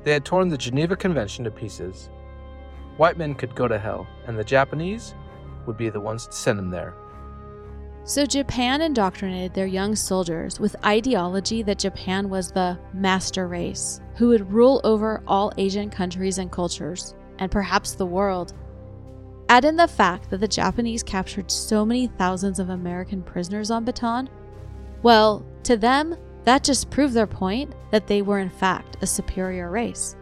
They 0.04 0.12
had 0.12 0.26
torn 0.26 0.50
the 0.50 0.58
Geneva 0.58 0.98
Convention 0.98 1.46
to 1.46 1.52
pieces. 1.52 2.10
White 2.98 3.18
men 3.18 3.34
could 3.34 3.56
go 3.56 3.66
to 3.66 3.80
hell, 3.80 4.06
and 4.28 4.38
the 4.38 4.44
Japanese 4.44 5.16
would 5.66 5.78
be 5.78 5.90
the 5.90 6.02
ones 6.02 6.28
to 6.28 6.34
send 6.34 6.60
them 6.60 6.70
there. 6.70 6.96
So 8.04 8.26
Japan 8.26 8.82
indoctrinated 8.82 9.54
their 9.54 9.66
young 9.66 9.96
soldiers 9.96 10.60
with 10.60 10.76
ideology 10.86 11.64
that 11.64 11.80
Japan 11.80 12.28
was 12.28 12.52
the 12.52 12.78
master 12.94 13.48
race 13.48 14.02
who 14.16 14.28
would 14.28 14.52
rule 14.52 14.82
over 14.84 15.24
all 15.28 15.54
Asian 15.58 15.90
countries 15.90 16.40
and 16.40 16.52
cultures, 16.52 17.16
and 17.40 17.50
perhaps 17.50 17.94
the 17.94 18.06
world. 18.06 18.54
Add 19.52 19.66
in 19.66 19.76
the 19.76 19.86
fact 19.86 20.30
that 20.30 20.38
the 20.38 20.48
Japanese 20.48 21.04
captured 21.04 21.52
so 21.52 21.86
many 21.86 22.08
thousands 22.08 22.58
of 22.58 22.70
American 22.70 23.22
prisoners 23.22 23.70
on 23.70 23.86
Bataan. 23.86 24.30
Well, 25.04 25.46
to 25.64 25.76
them, 25.76 26.16
that 26.46 26.64
just 26.64 26.90
proved 26.90 27.14
their 27.14 27.28
point 27.28 27.76
that 27.92 28.08
they 28.08 28.22
were 28.22 28.40
in 28.40 28.50
fact 28.50 28.96
a 29.02 29.06
superior 29.06 29.70
race. 29.70 30.16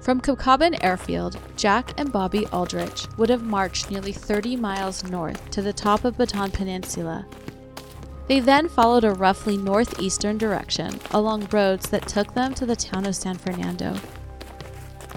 From 0.00 0.20
Cabcaban 0.20 0.78
Airfield, 0.84 1.36
Jack 1.56 1.98
and 1.98 2.12
Bobby 2.12 2.46
Aldrich 2.52 3.08
would 3.18 3.30
have 3.30 3.42
marched 3.42 3.90
nearly 3.90 4.12
30 4.12 4.54
miles 4.54 5.02
north 5.02 5.50
to 5.50 5.62
the 5.62 5.72
top 5.72 6.04
of 6.04 6.16
Bataan 6.16 6.52
Peninsula. 6.52 7.26
They 8.28 8.38
then 8.38 8.68
followed 8.68 9.02
a 9.02 9.14
roughly 9.14 9.56
northeastern 9.56 10.38
direction 10.38 11.00
along 11.10 11.48
roads 11.50 11.90
that 11.90 12.06
took 12.06 12.34
them 12.34 12.54
to 12.54 12.66
the 12.66 12.76
town 12.76 13.04
of 13.04 13.16
San 13.16 13.34
Fernando. 13.34 13.96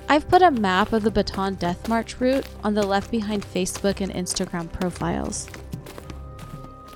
I've 0.07 0.27
put 0.27 0.41
a 0.41 0.51
map 0.51 0.93
of 0.93 1.03
the 1.03 1.11
Bataan 1.11 1.59
Death 1.59 1.87
March 1.87 2.19
route 2.19 2.47
on 2.63 2.73
the 2.73 2.85
Left 2.85 3.11
Behind 3.11 3.43
Facebook 3.45 4.01
and 4.01 4.11
Instagram 4.13 4.71
profiles. 4.71 5.47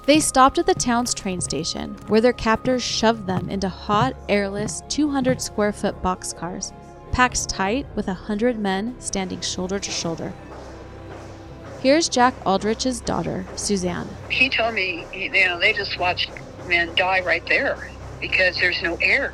They 0.05 0.19
stopped 0.19 0.57
at 0.57 0.65
the 0.65 0.73
town's 0.73 1.13
train 1.13 1.39
station, 1.39 1.95
where 2.07 2.19
their 2.19 2.33
captors 2.33 2.83
shoved 2.83 3.25
them 3.25 3.49
into 3.49 3.69
hot, 3.69 4.15
airless, 4.27 4.81
200 4.89 5.41
square 5.41 5.71
foot 5.71 6.01
boxcars 6.01 6.73
packed 7.13 7.47
tight 7.47 7.85
with 7.95 8.07
a 8.07 8.13
hundred 8.13 8.57
men 8.57 8.99
standing 8.99 9.39
shoulder 9.39 9.79
to 9.79 9.91
shoulder. 9.91 10.33
Here's 11.79 12.09
Jack 12.09 12.33
Aldrich's 12.43 12.99
daughter, 13.01 13.45
Suzanne. 13.55 14.07
He 14.29 14.49
told 14.49 14.73
me, 14.73 15.05
you 15.13 15.29
know, 15.29 15.59
they 15.59 15.73
just 15.73 15.99
watched 15.99 16.31
men 16.67 16.93
die 16.95 17.21
right 17.21 17.45
there 17.45 17.91
because 18.19 18.55
there's 18.55 18.81
no 18.81 18.97
air. 19.01 19.33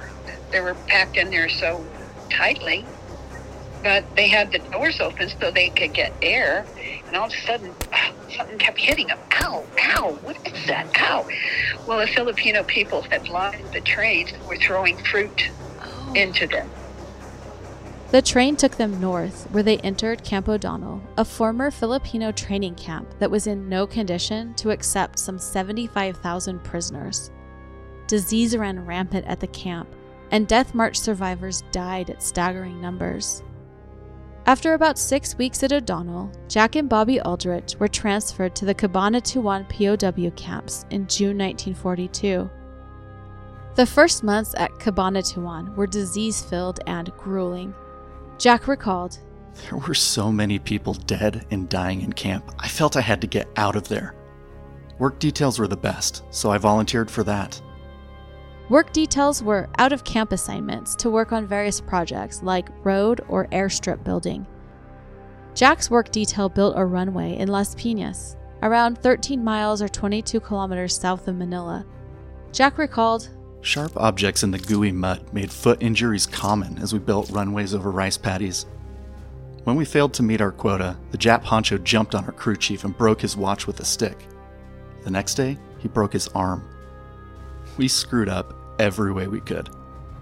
They 0.51 0.59
were 0.59 0.73
packed 0.87 1.15
in 1.15 1.29
there 1.29 1.47
so 1.47 1.85
tightly, 2.29 2.85
but 3.83 4.03
they 4.15 4.27
had 4.27 4.51
the 4.51 4.59
doors 4.59 4.99
open 4.99 5.29
so 5.39 5.51
they 5.51 5.69
could 5.69 5.93
get 5.93 6.13
air. 6.21 6.65
And 7.07 7.15
all 7.15 7.27
of 7.27 7.33
a 7.33 7.37
sudden, 7.45 7.73
something 8.35 8.57
kept 8.57 8.79
hitting 8.79 9.07
them. 9.07 9.19
Ow, 9.43 9.65
ow, 9.79 10.11
what 10.21 10.37
is 10.47 10.65
that? 10.67 10.87
Ow. 10.99 11.27
Well, 11.87 11.99
the 11.99 12.07
Filipino 12.07 12.63
people 12.63 13.01
had 13.03 13.29
lined 13.29 13.71
the 13.73 13.81
trains, 13.81 14.31
and 14.31 14.45
were 14.47 14.57
throwing 14.57 14.97
fruit 14.97 15.49
oh. 15.81 16.13
into 16.15 16.47
them. 16.47 16.69
The 18.11 18.21
train 18.23 18.55
took 18.55 18.75
them 18.75 18.99
north, 18.99 19.47
where 19.51 19.61
they 19.61 19.77
entered 19.77 20.23
Camp 20.23 20.49
O'Donnell, 20.49 20.99
a 21.17 21.23
former 21.23 21.69
Filipino 21.69 22.31
training 22.31 22.73
camp 22.73 23.07
that 23.19 23.29
was 23.29 23.45
in 23.45 23.69
no 23.69 23.85
condition 23.85 24.55
to 24.55 24.71
accept 24.71 25.19
some 25.19 25.37
75,000 25.37 26.63
prisoners. 26.63 27.29
Disease 28.07 28.57
ran 28.57 28.83
rampant 28.83 29.27
at 29.27 29.39
the 29.39 29.47
camp, 29.47 29.87
and 30.31 30.47
Death 30.47 30.73
March 30.73 30.99
survivors 30.99 31.61
died 31.71 32.09
at 32.09 32.23
staggering 32.23 32.81
numbers. 32.81 33.43
After 34.45 34.73
about 34.73 34.97
six 34.97 35.37
weeks 35.37 35.61
at 35.63 35.71
O'Donnell, 35.71 36.31
Jack 36.47 36.75
and 36.75 36.89
Bobby 36.89 37.21
Aldrich 37.21 37.75
were 37.77 37.87
transferred 37.87 38.55
to 38.55 38.65
the 38.65 38.73
Cabanatuan 38.73 39.67
POW 39.69 40.31
camps 40.35 40.85
in 40.89 41.07
June 41.07 41.37
1942. 41.37 42.49
The 43.75 43.85
first 43.85 44.23
months 44.23 44.55
at 44.57 44.71
Cabanatuan 44.71 45.75
were 45.75 45.85
disease 45.85 46.41
filled 46.41 46.79
and 46.87 47.11
grueling. 47.17 47.75
Jack 48.37 48.67
recalled 48.67 49.19
There 49.69 49.77
were 49.77 49.93
so 49.93 50.31
many 50.31 50.57
people 50.57 50.93
dead 50.93 51.45
and 51.51 51.69
dying 51.69 52.01
in 52.01 52.13
camp, 52.13 52.51
I 52.57 52.67
felt 52.67 52.97
I 52.97 53.01
had 53.01 53.21
to 53.21 53.27
get 53.27 53.47
out 53.55 53.75
of 53.75 53.87
there. 53.87 54.15
Work 54.97 55.19
details 55.19 55.59
were 55.59 55.67
the 55.67 55.77
best, 55.77 56.23
so 56.31 56.49
I 56.49 56.57
volunteered 56.57 57.11
for 57.11 57.23
that. 57.23 57.61
Work 58.69 58.93
details 58.93 59.41
were 59.41 59.67
out 59.79 59.91
of 59.91 60.03
camp 60.03 60.31
assignments 60.31 60.93
to 60.97 61.09
work 61.09 61.31
on 61.31 61.47
various 61.47 61.81
projects 61.81 62.43
like 62.43 62.69
road 62.85 63.19
or 63.27 63.47
airstrip 63.47 64.03
building. 64.03 64.45
Jack's 65.55 65.89
work 65.89 66.11
detail 66.11 66.49
built 66.49 66.75
a 66.77 66.85
runway 66.85 67.35
in 67.37 67.47
Las 67.47 67.73
Piñas, 67.73 68.35
around 68.61 68.99
13 68.99 69.43
miles 69.43 69.81
or 69.81 69.87
22 69.87 70.39
kilometers 70.39 70.95
south 70.95 71.27
of 71.27 71.35
Manila. 71.35 71.83
Jack 72.51 72.77
recalled 72.77 73.29
Sharp 73.61 73.91
objects 73.97 74.43
in 74.43 74.51
the 74.51 74.59
gooey 74.59 74.91
mud 74.91 75.33
made 75.33 75.51
foot 75.51 75.81
injuries 75.81 76.27
common 76.27 76.77
as 76.77 76.93
we 76.93 76.99
built 76.99 77.31
runways 77.31 77.73
over 77.73 77.89
rice 77.89 78.17
paddies. 78.17 78.67
When 79.63 79.77
we 79.77 79.83
failed 79.83 80.13
to 80.13 80.23
meet 80.23 80.41
our 80.41 80.51
quota, 80.51 80.95
the 81.09 81.17
Jap 81.17 81.43
honcho 81.43 81.83
jumped 81.83 82.13
on 82.13 82.23
our 82.25 82.31
crew 82.31 82.55
chief 82.55 82.83
and 82.83 82.95
broke 82.95 83.19
his 83.19 83.35
watch 83.35 83.65
with 83.65 83.79
a 83.79 83.85
stick. 83.85 84.27
The 85.03 85.11
next 85.11 85.33
day, 85.33 85.57
he 85.79 85.87
broke 85.87 86.13
his 86.13 86.27
arm. 86.29 86.69
We 87.75 87.87
screwed 87.87 88.29
up 88.29 88.58
every 88.79 89.11
way 89.11 89.27
we 89.27 89.41
could. 89.41 89.69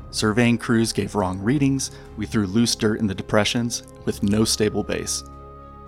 Surveying 0.10 0.58
crews 0.58 0.92
gave 0.94 1.16
wrong 1.16 1.40
readings, 1.40 1.92
we 2.18 2.26
threw 2.26 2.48
loose 2.48 2.76
dirt 2.76 3.00
in 3.00 3.08
the 3.08 3.16
depressions 3.16 3.84
with 4.06 4.24
no 4.24 4.44
stable 4.44 4.84
base. 4.84 5.24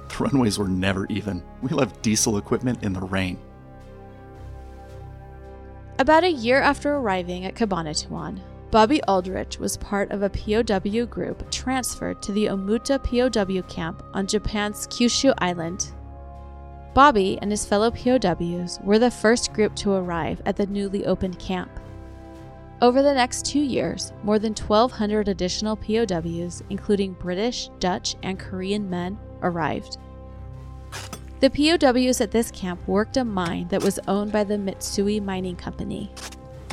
The 0.10 0.24
runways 0.24 0.60
were 0.60 0.68
never 0.68 1.06
even. 1.08 1.44
We 1.62 1.70
left 1.70 2.02
diesel 2.02 2.38
equipment 2.38 2.84
in 2.84 2.94
the 2.94 3.02
rain. 3.02 3.40
About 6.00 6.24
a 6.24 6.32
year 6.32 6.62
after 6.62 6.96
arriving 6.96 7.46
at 7.46 7.56
Cabanatuan, 7.56 8.40
Bobby 8.72 9.02
Aldrich 9.04 9.58
was 9.60 9.78
part 9.78 10.12
of 10.12 10.22
a 10.22 10.30
POW 10.30 11.06
group 11.06 11.50
transferred 11.50 12.22
to 12.22 12.32
the 12.32 12.46
Omuta 12.46 13.00
POW 13.04 13.68
camp 13.68 14.04
on 14.14 14.28
Japan's 14.28 14.88
Kyushu 14.88 15.34
Island. 15.40 15.92
Bobby 16.94 17.40
and 17.42 17.50
his 17.50 17.66
fellow 17.66 17.90
POWs 17.92 18.80
were 18.84 19.00
the 19.00 19.10
first 19.10 19.54
group 19.54 19.76
to 19.78 19.94
arrive 19.94 20.42
at 20.46 20.56
the 20.56 20.68
newly 20.68 21.06
opened 21.06 21.40
camp. 21.40 21.72
Over 22.82 23.02
the 23.02 23.14
next 23.14 23.46
two 23.46 23.60
years, 23.60 24.14
more 24.24 24.40
than 24.40 24.54
1,200 24.54 25.28
additional 25.28 25.76
POWs, 25.76 26.64
including 26.70 27.12
British, 27.14 27.70
Dutch, 27.80 28.16
and 28.24 28.40
Korean 28.40 28.90
men, 28.90 29.20
arrived. 29.42 29.98
The 31.42 31.50
POWs 31.50 32.22
at 32.22 32.32
this 32.32 32.52
camp 32.52 32.88
worked 32.88 33.18
a 33.18 33.26
mine 33.26 33.68
that 33.68 33.84
was 33.84 34.00
owned 34.08 34.32
by 34.32 34.46
the 34.46 34.56
Mitsui 34.58 35.22
Mining 35.22 35.58
Company. 35.58 36.12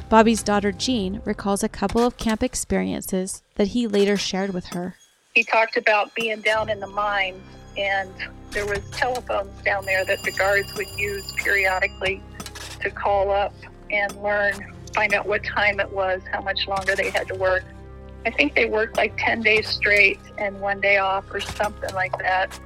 Bobby's 0.09 0.45
daughter 0.45 0.71
Jean 0.71 1.21
recalls 1.25 1.65
a 1.65 1.69
couple 1.69 2.05
of 2.05 2.17
camp 2.17 2.43
experiences 2.45 3.43
that 3.57 3.69
he 3.69 3.89
later 3.89 4.17
shared 4.17 4.55
with 4.55 4.67
her. 4.67 4.95
He 5.35 5.43
talked 5.43 5.77
about 5.77 6.15
being 6.15 6.41
down 6.41 6.71
in 6.71 6.79
the 6.79 6.87
mines, 6.87 7.43
and 7.77 8.13
there 8.51 8.67
was 8.67 8.89
telephones 8.91 9.61
down 9.63 9.85
there 9.85 10.05
that 10.05 10.23
the 10.23 10.31
guards 10.31 10.73
would 10.75 10.89
use 10.97 11.33
periodically 11.33 12.23
to 12.81 12.91
call 12.91 13.33
up 13.33 13.53
and 13.91 14.15
learn, 14.23 14.73
find 14.97 15.13
out 15.13 15.27
what 15.27 15.45
time 15.45 15.79
it 15.79 15.93
was, 15.93 16.23
how 16.33 16.41
much 16.41 16.67
longer 16.67 16.97
they 16.97 17.11
had 17.11 17.29
to 17.29 17.35
work. 17.35 17.63
I 18.25 18.31
think 18.31 18.55
they 18.55 18.65
worked 18.65 18.97
like 18.97 19.15
10 19.19 19.43
days 19.43 19.69
straight 19.69 20.19
and 20.39 20.59
one 20.59 20.81
day 20.81 20.97
off 20.97 21.27
or 21.33 21.39
something 21.39 21.95
like 21.95 22.19
that. 22.19 22.59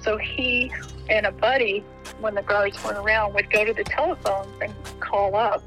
So 0.00 0.16
he 0.16 0.72
and 1.10 1.26
a 1.26 1.32
buddy, 1.32 1.84
when 2.20 2.34
the 2.34 2.42
guards 2.42 2.82
weren't 2.82 2.98
around, 2.98 3.34
would 3.34 3.50
go 3.50 3.64
to 3.64 3.74
the 3.74 3.84
telephones 3.84 4.48
and 4.62 4.74
call 5.00 5.36
up. 5.36 5.62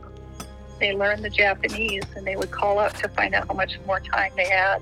They 0.79 0.93
learned 0.93 1.23
the 1.23 1.29
Japanese 1.29 2.03
and 2.15 2.25
they 2.25 2.35
would 2.35 2.51
call 2.51 2.79
up 2.79 2.93
to 2.93 3.09
find 3.09 3.35
out 3.35 3.47
how 3.47 3.53
much 3.53 3.79
more 3.85 3.99
time 3.99 4.31
they 4.35 4.49
had. 4.49 4.81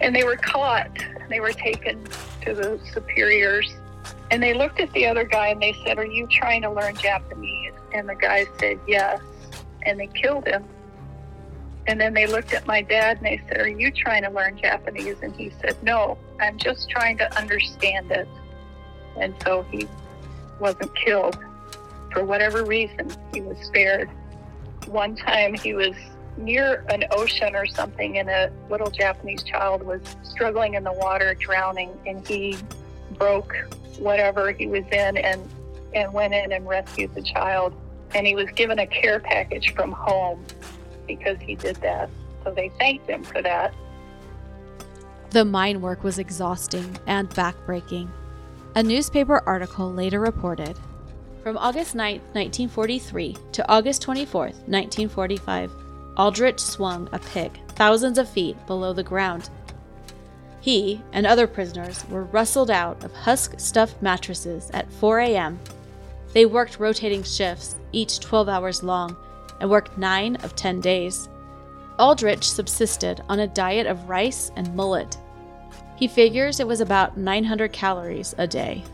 And 0.00 0.16
they 0.16 0.24
were 0.24 0.36
caught. 0.36 0.90
They 1.28 1.40
were 1.40 1.52
taken 1.52 2.02
to 2.42 2.54
the 2.54 2.80
superiors. 2.92 3.70
And 4.30 4.42
they 4.42 4.54
looked 4.54 4.80
at 4.80 4.92
the 4.92 5.06
other 5.06 5.24
guy 5.24 5.48
and 5.48 5.60
they 5.60 5.76
said, 5.84 5.98
Are 5.98 6.06
you 6.06 6.26
trying 6.28 6.62
to 6.62 6.70
learn 6.70 6.96
Japanese? 6.96 7.74
And 7.92 8.08
the 8.08 8.14
guy 8.14 8.46
said, 8.58 8.80
Yes. 8.88 9.20
And 9.84 9.98
they 9.98 10.08
killed 10.08 10.46
him. 10.46 10.64
And 11.86 12.00
then 12.00 12.14
they 12.14 12.26
looked 12.26 12.54
at 12.54 12.66
my 12.66 12.80
dad 12.80 13.18
and 13.18 13.26
they 13.26 13.40
said, 13.46 13.60
Are 13.60 13.68
you 13.68 13.90
trying 13.90 14.22
to 14.22 14.30
learn 14.30 14.56
Japanese? 14.56 15.16
And 15.22 15.34
he 15.36 15.52
said, 15.60 15.76
No, 15.82 16.16
I'm 16.40 16.56
just 16.56 16.88
trying 16.88 17.18
to 17.18 17.38
understand 17.38 18.10
it 18.10 18.26
and 19.16 19.34
so 19.44 19.62
he 19.70 19.86
wasn't 20.60 20.94
killed. 20.96 21.38
For 22.12 22.24
whatever 22.24 22.64
reason, 22.64 23.10
he 23.32 23.40
was 23.40 23.58
spared. 23.58 24.08
One 24.86 25.16
time 25.16 25.54
he 25.54 25.74
was 25.74 25.94
near 26.36 26.84
an 26.88 27.04
ocean 27.10 27.54
or 27.54 27.66
something, 27.66 28.18
and 28.18 28.28
a 28.28 28.52
little 28.70 28.90
Japanese 28.90 29.42
child 29.42 29.82
was 29.82 30.00
struggling 30.22 30.74
in 30.74 30.84
the 30.84 30.92
water, 30.92 31.34
drowning, 31.34 31.90
and 32.06 32.26
he 32.26 32.56
broke 33.12 33.54
whatever 33.98 34.52
he 34.52 34.66
was 34.66 34.84
in 34.90 35.16
and, 35.16 35.48
and 35.94 36.12
went 36.12 36.34
in 36.34 36.52
and 36.52 36.66
rescued 36.66 37.14
the 37.14 37.22
child. 37.22 37.74
And 38.14 38.26
he 38.26 38.34
was 38.34 38.48
given 38.50 38.78
a 38.78 38.86
care 38.86 39.20
package 39.20 39.74
from 39.74 39.92
home 39.92 40.44
because 41.06 41.38
he 41.40 41.56
did 41.56 41.76
that. 41.76 42.08
So 42.44 42.52
they 42.52 42.70
thanked 42.78 43.08
him 43.08 43.24
for 43.24 43.42
that. 43.42 43.74
The 45.30 45.44
mine 45.44 45.80
work 45.80 46.04
was 46.04 46.18
exhausting 46.18 46.96
and 47.06 47.28
backbreaking. 47.30 48.08
A 48.76 48.82
newspaper 48.82 49.42
article 49.46 49.92
later 49.92 50.20
reported 50.20 50.78
From 51.42 51.56
August 51.58 51.94
9, 51.94 52.14
1943 52.32 53.36
to 53.52 53.68
August 53.68 54.02
24, 54.02 54.40
1945, 54.42 55.72
Aldrich 56.16 56.60
swung 56.60 57.08
a 57.12 57.18
pig 57.18 57.58
thousands 57.70 58.18
of 58.18 58.28
feet 58.28 58.56
below 58.66 58.92
the 58.92 59.02
ground. 59.02 59.50
He 60.60 61.02
and 61.12 61.26
other 61.26 61.46
prisoners 61.46 62.04
were 62.08 62.24
rustled 62.24 62.70
out 62.70 63.02
of 63.04 63.12
husk 63.12 63.58
stuffed 63.58 64.00
mattresses 64.00 64.70
at 64.72 64.90
4 64.92 65.18
a.m. 65.20 65.58
They 66.34 66.44
worked 66.44 66.78
rotating 66.78 67.22
shifts, 67.22 67.76
each 67.92 68.20
12 68.20 68.48
hours 68.48 68.82
long, 68.82 69.16
and 69.60 69.70
worked 69.70 69.96
9 69.96 70.36
of 70.36 70.54
10 70.54 70.80
days. 70.80 71.28
Aldrich 71.98 72.44
subsisted 72.44 73.22
on 73.28 73.40
a 73.40 73.46
diet 73.46 73.86
of 73.86 74.08
rice 74.10 74.50
and 74.56 74.74
mullet 74.74 75.16
he 75.96 76.08
figures 76.08 76.60
it 76.60 76.66
was 76.66 76.80
about 76.80 77.16
900 77.16 77.72
calories 77.72 78.34
a 78.38 78.46
day. 78.46 78.84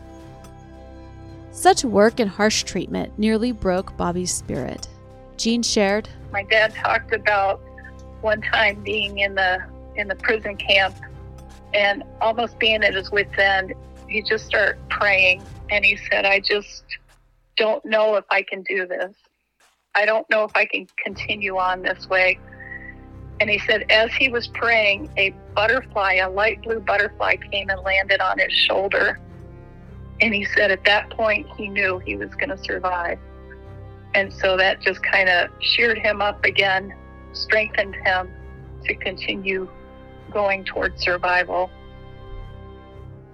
Such 1.51 1.83
work 1.83 2.19
and 2.19 2.29
harsh 2.29 2.63
treatment 2.63 3.17
nearly 3.17 3.51
broke 3.51 3.97
Bobby's 3.97 4.33
spirit. 4.33 4.87
Jean 5.37 5.63
shared, 5.63 6.07
My 6.31 6.43
dad 6.43 6.73
talked 6.75 7.13
about 7.13 7.59
one 8.21 8.41
time 8.41 8.81
being 8.83 9.19
in 9.19 9.35
the 9.35 9.59
in 9.95 10.07
the 10.07 10.15
prison 10.15 10.55
camp 10.55 10.95
and 11.73 12.03
almost 12.21 12.57
being 12.59 12.83
at 12.83 12.93
his 12.93 13.11
wits 13.11 13.37
end. 13.37 13.73
He 14.07 14.21
just 14.21 14.45
started 14.45 14.77
praying 14.89 15.43
and 15.69 15.83
he 15.83 15.97
said, 16.09 16.25
I 16.25 16.39
just 16.39 16.83
don't 17.61 17.85
know 17.85 18.15
if 18.15 18.25
I 18.31 18.41
can 18.41 18.63
do 18.63 18.87
this. 18.87 19.13
I 19.93 20.07
don't 20.07 20.27
know 20.31 20.45
if 20.45 20.51
I 20.55 20.65
can 20.65 20.87
continue 20.97 21.57
on 21.57 21.83
this 21.83 22.09
way. 22.09 22.39
And 23.39 23.51
he 23.51 23.59
said, 23.59 23.85
as 23.91 24.11
he 24.13 24.29
was 24.29 24.47
praying, 24.47 25.11
a 25.15 25.29
butterfly, 25.53 26.13
a 26.15 26.27
light 26.27 26.63
blue 26.63 26.79
butterfly, 26.79 27.35
came 27.51 27.69
and 27.69 27.79
landed 27.81 28.19
on 28.19 28.39
his 28.39 28.51
shoulder. 28.51 29.19
And 30.21 30.33
he 30.33 30.43
said, 30.43 30.71
at 30.71 30.83
that 30.85 31.11
point, 31.11 31.45
he 31.55 31.69
knew 31.69 31.99
he 31.99 32.15
was 32.15 32.33
going 32.33 32.49
to 32.49 32.57
survive. 32.57 33.19
And 34.15 34.33
so 34.33 34.57
that 34.57 34.81
just 34.81 35.03
kind 35.03 35.29
of 35.29 35.51
cheered 35.59 35.99
him 35.99 36.19
up 36.19 36.43
again, 36.43 36.95
strengthened 37.33 37.95
him 37.95 38.27
to 38.85 38.95
continue 38.95 39.69
going 40.31 40.63
towards 40.65 40.99
survival. 41.03 41.69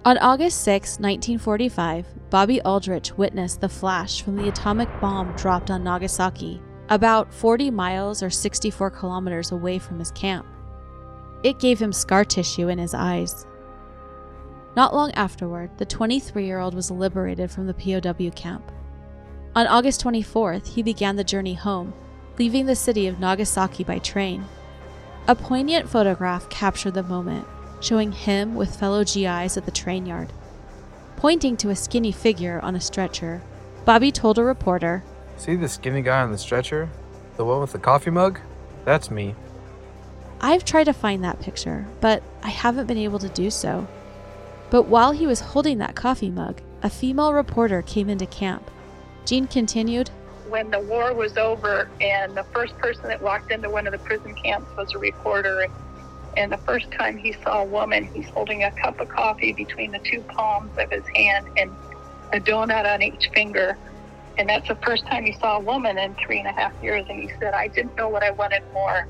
On 0.04 0.18
August 0.18 0.60
6, 0.64 1.00
1945, 1.00 2.04
Bobby 2.30 2.60
Aldrich 2.60 3.16
witnessed 3.16 3.60
the 3.60 3.68
flash 3.68 4.22
from 4.22 4.36
the 4.36 4.48
atomic 4.48 4.88
bomb 5.00 5.34
dropped 5.36 5.70
on 5.70 5.82
Nagasaki 5.82 6.60
about 6.90 7.32
40 7.32 7.70
miles 7.70 8.22
or 8.22 8.30
64 8.30 8.90
kilometers 8.90 9.52
away 9.52 9.78
from 9.78 9.98
his 9.98 10.10
camp. 10.10 10.46
It 11.42 11.58
gave 11.58 11.78
him 11.78 11.92
scar 11.92 12.24
tissue 12.24 12.68
in 12.68 12.78
his 12.78 12.94
eyes. 12.94 13.46
Not 14.76 14.94
long 14.94 15.10
afterward, 15.12 15.70
the 15.78 15.86
23 15.86 16.44
year 16.44 16.58
old 16.58 16.74
was 16.74 16.90
liberated 16.90 17.50
from 17.50 17.66
the 17.66 17.74
POW 17.74 18.30
camp. 18.30 18.70
On 19.56 19.66
August 19.66 20.04
24th, 20.04 20.66
he 20.68 20.82
began 20.82 21.16
the 21.16 21.24
journey 21.24 21.54
home, 21.54 21.92
leaving 22.38 22.66
the 22.66 22.76
city 22.76 23.06
of 23.06 23.18
Nagasaki 23.18 23.84
by 23.84 23.98
train. 23.98 24.44
A 25.26 25.34
poignant 25.34 25.88
photograph 25.88 26.48
captured 26.48 26.94
the 26.94 27.02
moment, 27.02 27.46
showing 27.80 28.12
him 28.12 28.54
with 28.54 28.76
fellow 28.76 29.04
GIs 29.04 29.56
at 29.56 29.64
the 29.64 29.70
train 29.70 30.06
yard. 30.06 30.32
Pointing 31.18 31.56
to 31.56 31.70
a 31.70 31.74
skinny 31.74 32.12
figure 32.12 32.60
on 32.60 32.76
a 32.76 32.80
stretcher, 32.80 33.42
Bobby 33.84 34.12
told 34.12 34.38
a 34.38 34.44
reporter 34.44 35.02
See 35.36 35.56
the 35.56 35.68
skinny 35.68 36.00
guy 36.00 36.22
on 36.22 36.30
the 36.30 36.38
stretcher? 36.38 36.88
The 37.36 37.44
one 37.44 37.60
with 37.60 37.72
the 37.72 37.80
coffee 37.80 38.12
mug? 38.12 38.38
That's 38.84 39.10
me. 39.10 39.34
I've 40.40 40.64
tried 40.64 40.84
to 40.84 40.92
find 40.92 41.24
that 41.24 41.40
picture, 41.40 41.88
but 42.00 42.22
I 42.44 42.50
haven't 42.50 42.86
been 42.86 42.98
able 42.98 43.18
to 43.18 43.28
do 43.28 43.50
so. 43.50 43.88
But 44.70 44.84
while 44.84 45.10
he 45.10 45.26
was 45.26 45.40
holding 45.40 45.78
that 45.78 45.96
coffee 45.96 46.30
mug, 46.30 46.60
a 46.84 46.88
female 46.88 47.32
reporter 47.32 47.82
came 47.82 48.08
into 48.08 48.26
camp. 48.26 48.70
Jean 49.26 49.48
continued, 49.48 50.10
when 50.48 50.70
the 50.70 50.80
war 50.80 51.12
was 51.14 51.36
over 51.36 51.90
and 52.00 52.36
the 52.36 52.44
first 52.44 52.78
person 52.78 53.08
that 53.08 53.20
walked 53.20 53.50
into 53.50 53.68
one 53.68 53.88
of 53.88 53.92
the 53.92 53.98
prison 53.98 54.36
camps 54.36 54.70
was 54.76 54.94
a 54.94 54.98
reporter 54.98 55.66
and 56.36 56.52
the 56.52 56.58
first 56.58 56.90
time 56.92 57.16
he 57.16 57.32
saw 57.44 57.62
a 57.62 57.64
woman 57.64 58.04
he's 58.14 58.28
holding 58.28 58.62
a 58.62 58.70
cup 58.72 59.00
of 59.00 59.08
coffee 59.08 59.52
between 59.52 59.90
the 59.92 59.98
two 60.00 60.20
palms 60.22 60.70
of 60.78 60.90
his 60.90 61.04
hand 61.14 61.46
and 61.56 61.70
a 62.32 62.40
donut 62.40 62.86
on 62.86 63.02
each 63.02 63.30
finger. 63.34 63.76
And 64.36 64.48
that's 64.48 64.68
the 64.68 64.76
first 64.76 65.04
time 65.06 65.24
he 65.24 65.32
saw 65.32 65.56
a 65.56 65.60
woman 65.60 65.98
in 65.98 66.14
three 66.14 66.38
and 66.38 66.46
a 66.46 66.52
half 66.52 66.72
years. 66.82 67.06
And 67.08 67.20
he 67.20 67.28
said 67.40 67.54
i 67.54 67.68
didn't 67.68 67.96
know 67.96 68.08
what 68.08 68.22
i 68.22 68.30
wanted 68.30 68.62
more. 68.72 69.08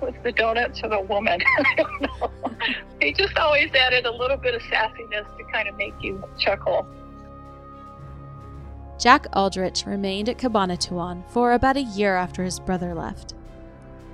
Was 0.00 0.14
the 0.22 0.30
donuts 0.30 0.80
or 0.84 0.90
the 0.90 1.00
woman. 1.00 1.40
I 1.58 1.74
don't 1.76 2.02
know. 2.02 2.30
He 3.00 3.12
just 3.12 3.36
always 3.36 3.72
added 3.74 4.06
a 4.06 4.12
little 4.12 4.36
bit 4.36 4.54
of 4.54 4.62
sassiness 4.62 5.26
to 5.36 5.44
kind 5.52 5.68
of 5.68 5.76
make 5.76 5.94
you 6.00 6.22
chuckle. 6.38 6.86
Jack 8.98 9.26
Aldrich 9.32 9.86
remained 9.86 10.28
at 10.28 10.38
Cabanatuan 10.38 11.28
for 11.30 11.52
about 11.52 11.76
a 11.76 11.82
year 11.82 12.16
after 12.16 12.44
his 12.44 12.60
brother 12.60 12.94
left. 12.94 13.34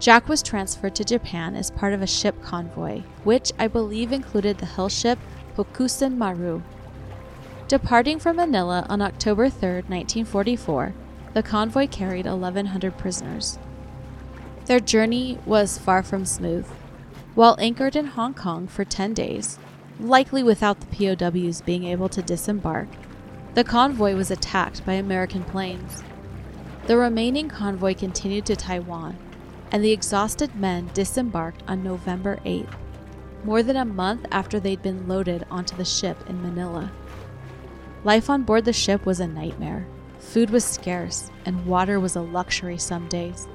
Jack 0.04 0.28
was 0.28 0.42
transferred 0.42 0.94
to 0.96 1.02
Japan 1.02 1.56
as 1.56 1.70
part 1.70 1.94
of 1.94 2.02
a 2.02 2.06
ship 2.06 2.42
convoy, 2.42 3.00
which 3.22 3.52
I 3.58 3.68
believe 3.68 4.12
included 4.12 4.58
the 4.58 4.66
hell 4.66 4.90
ship 4.90 5.18
Hokusen 5.56 6.18
Maru. 6.18 6.60
Departing 7.68 8.18
from 8.18 8.36
Manila 8.36 8.84
on 8.90 9.00
October 9.00 9.48
3, 9.48 9.76
1944, 9.88 10.92
the 11.32 11.42
convoy 11.42 11.86
carried 11.86 12.26
1,100 12.26 12.98
prisoners. 12.98 13.58
Their 14.66 14.78
journey 14.78 15.38
was 15.46 15.78
far 15.78 16.02
from 16.02 16.26
smooth. 16.26 16.66
While 17.34 17.56
anchored 17.58 17.96
in 17.96 18.08
Hong 18.08 18.34
Kong 18.34 18.66
for 18.66 18.84
10 18.84 19.14
days, 19.14 19.58
likely 19.98 20.42
without 20.42 20.80
the 20.80 21.16
POWs 21.16 21.62
being 21.62 21.84
able 21.84 22.10
to 22.10 22.20
disembark, 22.20 22.88
the 23.54 23.64
convoy 23.64 24.14
was 24.14 24.30
attacked 24.30 24.84
by 24.84 24.92
American 24.92 25.44
planes. 25.44 26.02
The 26.88 26.98
remaining 26.98 27.48
convoy 27.48 27.94
continued 27.94 28.44
to 28.44 28.56
Taiwan, 28.56 29.16
and 29.74 29.82
the 29.84 29.90
exhausted 29.90 30.54
men 30.54 30.88
disembarked 30.94 31.64
on 31.66 31.82
November 31.82 32.38
8th, 32.46 32.72
more 33.42 33.60
than 33.60 33.74
a 33.74 33.84
month 33.84 34.24
after 34.30 34.60
they'd 34.60 34.80
been 34.82 35.08
loaded 35.08 35.44
onto 35.50 35.76
the 35.76 35.84
ship 35.84 36.16
in 36.28 36.40
Manila. 36.40 36.92
Life 38.04 38.30
on 38.30 38.44
board 38.44 38.66
the 38.66 38.72
ship 38.72 39.04
was 39.04 39.18
a 39.18 39.26
nightmare. 39.26 39.84
Food 40.20 40.50
was 40.50 40.64
scarce, 40.64 41.28
and 41.44 41.66
water 41.66 41.98
was 41.98 42.14
a 42.14 42.20
luxury 42.20 42.78
some 42.78 43.08
days. 43.08 43.48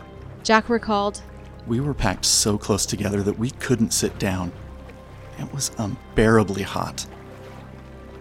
Jack 0.43 0.67
recalled 0.67 1.21
We 1.65 1.79
were 1.79 1.93
packed 1.93 2.25
so 2.25 2.57
close 2.57 2.85
together 2.85 3.23
that 3.23 3.39
we 3.39 3.51
couldn't 3.51 3.93
sit 3.93 4.19
down. 4.19 4.51
It 5.39 5.53
was 5.53 5.71
unbearably 5.77 6.63
hot. 6.63 7.05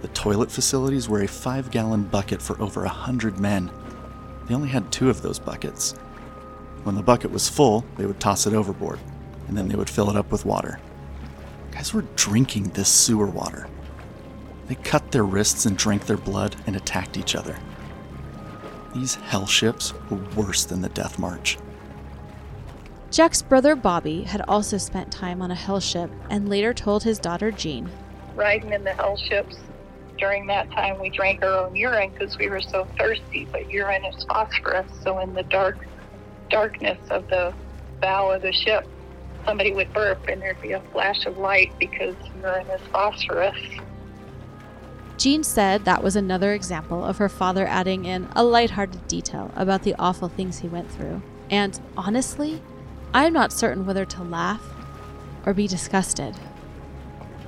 The 0.02 0.08
toilet 0.08 0.52
facilities 0.52 1.08
were 1.08 1.22
a 1.22 1.28
five 1.28 1.72
gallon 1.72 2.04
bucket 2.04 2.40
for 2.40 2.62
over 2.62 2.84
a 2.84 2.88
hundred 2.88 3.40
men. 3.40 3.72
They 4.46 4.54
only 4.54 4.68
had 4.68 4.92
two 4.92 5.10
of 5.10 5.20
those 5.20 5.40
buckets. 5.40 5.96
When 6.88 6.94
the 6.94 7.02
bucket 7.02 7.30
was 7.30 7.50
full, 7.50 7.84
they 7.98 8.06
would 8.06 8.18
toss 8.18 8.46
it 8.46 8.54
overboard, 8.54 8.98
and 9.46 9.58
then 9.58 9.68
they 9.68 9.74
would 9.74 9.90
fill 9.90 10.08
it 10.08 10.16
up 10.16 10.32
with 10.32 10.46
water. 10.46 10.80
Guys 11.70 11.92
were 11.92 12.06
drinking 12.16 12.70
this 12.70 12.88
sewer 12.88 13.26
water. 13.26 13.68
They 14.68 14.74
cut 14.74 15.12
their 15.12 15.24
wrists 15.24 15.66
and 15.66 15.76
drank 15.76 16.06
their 16.06 16.16
blood 16.16 16.56
and 16.66 16.74
attacked 16.74 17.18
each 17.18 17.34
other. 17.36 17.58
These 18.94 19.16
hell 19.16 19.44
ships 19.44 19.92
were 20.08 20.16
worse 20.34 20.64
than 20.64 20.80
the 20.80 20.88
Death 20.88 21.18
March. 21.18 21.58
Jack's 23.10 23.42
brother 23.42 23.76
Bobby 23.76 24.22
had 24.22 24.40
also 24.48 24.78
spent 24.78 25.12
time 25.12 25.42
on 25.42 25.50
a 25.50 25.54
hell 25.54 25.80
ship 25.80 26.10
and 26.30 26.48
later 26.48 26.72
told 26.72 27.02
his 27.02 27.18
daughter 27.18 27.50
Jean. 27.50 27.90
Riding 28.34 28.72
in 28.72 28.82
the 28.82 28.94
hell 28.94 29.18
ships 29.18 29.58
during 30.16 30.46
that 30.46 30.70
time 30.70 30.98
we 30.98 31.10
drank 31.10 31.42
our 31.42 31.66
own 31.66 31.76
urine 31.76 32.12
because 32.14 32.38
we 32.38 32.48
were 32.48 32.62
so 32.62 32.88
thirsty 32.98 33.46
but 33.52 33.70
urine 33.70 34.06
is 34.06 34.24
phosphorus 34.24 34.90
so 35.02 35.18
in 35.18 35.34
the 35.34 35.42
dark 35.42 35.76
darkness 36.50 36.98
of 37.10 37.28
the 37.28 37.52
bow 38.00 38.30
of 38.30 38.42
the 38.42 38.52
ship 38.52 38.86
somebody 39.44 39.72
would 39.72 39.92
burp 39.92 40.26
and 40.28 40.42
there'd 40.42 40.60
be 40.60 40.72
a 40.72 40.80
flash 40.92 41.24
of 41.26 41.38
light 41.38 41.72
because 41.78 42.14
urine 42.42 42.66
is 42.68 42.80
phosphorus 42.92 43.56
Jean 45.18 45.42
said 45.42 45.84
that 45.84 46.02
was 46.02 46.14
another 46.14 46.52
example 46.52 47.04
of 47.04 47.18
her 47.18 47.28
father 47.28 47.66
adding 47.66 48.04
in 48.04 48.28
a 48.36 48.44
lighthearted 48.44 49.08
detail 49.08 49.50
about 49.56 49.82
the 49.82 49.96
awful 49.98 50.28
things 50.28 50.60
he 50.60 50.68
went 50.68 50.88
through. 50.92 51.20
And 51.50 51.78
honestly, 51.96 52.62
I'm 53.12 53.32
not 53.32 53.52
certain 53.52 53.84
whether 53.84 54.04
to 54.04 54.22
laugh 54.22 54.62
or 55.44 55.54
be 55.54 55.66
disgusted. 55.66 56.36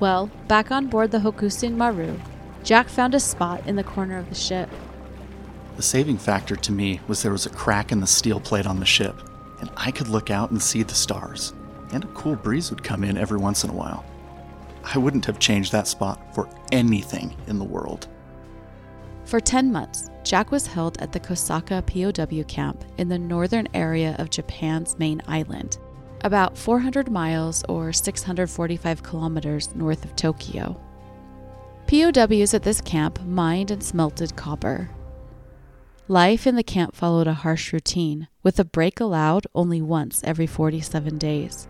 Well, 0.00 0.30
back 0.48 0.72
on 0.72 0.88
board 0.88 1.12
the 1.12 1.18
Hokusen 1.18 1.76
Maru, 1.76 2.18
Jack 2.64 2.88
found 2.88 3.14
a 3.14 3.20
spot 3.20 3.64
in 3.66 3.76
the 3.76 3.84
corner 3.84 4.18
of 4.18 4.28
the 4.30 4.34
ship. 4.34 4.68
The 5.80 5.86
saving 5.86 6.18
factor 6.18 6.56
to 6.56 6.72
me 6.72 7.00
was 7.08 7.22
there 7.22 7.32
was 7.32 7.46
a 7.46 7.48
crack 7.48 7.90
in 7.90 8.00
the 8.00 8.06
steel 8.06 8.38
plate 8.38 8.66
on 8.66 8.78
the 8.78 8.84
ship, 8.84 9.16
and 9.60 9.70
I 9.78 9.90
could 9.90 10.08
look 10.08 10.30
out 10.30 10.50
and 10.50 10.60
see 10.60 10.82
the 10.82 10.92
stars, 10.92 11.54
and 11.90 12.04
a 12.04 12.08
cool 12.08 12.36
breeze 12.36 12.68
would 12.68 12.84
come 12.84 13.02
in 13.02 13.16
every 13.16 13.38
once 13.38 13.64
in 13.64 13.70
a 13.70 13.72
while. 13.72 14.04
I 14.84 14.98
wouldn't 14.98 15.24
have 15.24 15.38
changed 15.38 15.72
that 15.72 15.88
spot 15.88 16.34
for 16.34 16.50
anything 16.70 17.34
in 17.46 17.58
the 17.58 17.64
world. 17.64 18.08
For 19.24 19.40
10 19.40 19.72
months, 19.72 20.10
Jack 20.22 20.50
was 20.50 20.66
held 20.66 21.00
at 21.00 21.12
the 21.12 21.20
Kosaka 21.20 21.80
POW 21.86 22.42
camp 22.42 22.84
in 22.98 23.08
the 23.08 23.18
northern 23.18 23.66
area 23.72 24.16
of 24.18 24.28
Japan's 24.28 24.98
main 24.98 25.22
island, 25.28 25.78
about 26.24 26.58
400 26.58 27.10
miles 27.10 27.64
or 27.70 27.90
645 27.90 29.02
kilometers 29.02 29.74
north 29.74 30.04
of 30.04 30.14
Tokyo. 30.14 30.78
POWs 31.86 32.52
at 32.52 32.64
this 32.64 32.82
camp 32.82 33.18
mined 33.24 33.70
and 33.70 33.82
smelted 33.82 34.36
copper. 34.36 34.90
Life 36.10 36.44
in 36.44 36.56
the 36.56 36.64
camp 36.64 36.96
followed 36.96 37.28
a 37.28 37.34
harsh 37.34 37.72
routine, 37.72 38.26
with 38.42 38.58
a 38.58 38.64
break 38.64 38.98
allowed 38.98 39.46
only 39.54 39.80
once 39.80 40.24
every 40.24 40.44
47 40.44 41.18
days. 41.18 41.68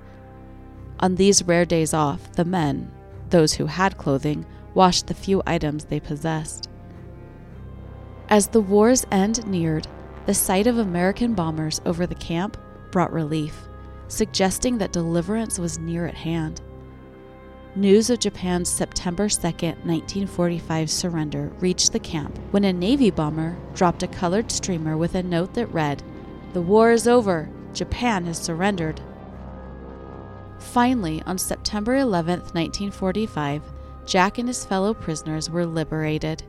On 0.98 1.16
these 1.16 1.42
rare 1.42 1.66
days 1.66 1.92
off, 1.92 2.32
the 2.32 2.46
men, 2.46 2.90
those 3.28 3.52
who 3.52 3.66
had 3.66 3.98
clothing, 3.98 4.46
washed 4.72 5.08
the 5.08 5.12
few 5.12 5.42
items 5.46 5.84
they 5.84 6.00
possessed. 6.00 6.70
As 8.30 8.46
the 8.46 8.62
war's 8.62 9.04
end 9.10 9.46
neared, 9.46 9.86
the 10.24 10.32
sight 10.32 10.66
of 10.66 10.78
American 10.78 11.34
bombers 11.34 11.82
over 11.84 12.06
the 12.06 12.14
camp 12.14 12.56
brought 12.90 13.12
relief, 13.12 13.68
suggesting 14.08 14.78
that 14.78 14.94
deliverance 14.94 15.58
was 15.58 15.78
near 15.78 16.06
at 16.06 16.14
hand. 16.14 16.62
News 17.76 18.10
of 18.10 18.18
Japan's 18.18 18.68
September 18.68 19.28
2, 19.28 19.42
1945 19.42 20.90
surrender 20.90 21.52
reached 21.60 21.92
the 21.92 22.00
camp 22.00 22.36
when 22.50 22.64
a 22.64 22.72
Navy 22.72 23.12
bomber 23.12 23.56
dropped 23.74 24.02
a 24.02 24.08
colored 24.08 24.50
streamer 24.50 24.96
with 24.96 25.14
a 25.14 25.22
note 25.22 25.54
that 25.54 25.68
read, 25.68 26.02
The 26.52 26.62
war 26.62 26.90
is 26.90 27.06
over. 27.06 27.48
Japan 27.72 28.24
has 28.24 28.38
surrendered. 28.38 29.00
Finally, 30.58 31.22
on 31.26 31.38
September 31.38 31.94
11, 31.94 32.40
1945, 32.40 33.62
Jack 34.04 34.38
and 34.38 34.48
his 34.48 34.64
fellow 34.64 34.92
prisoners 34.92 35.48
were 35.48 35.64
liberated. 35.64 36.42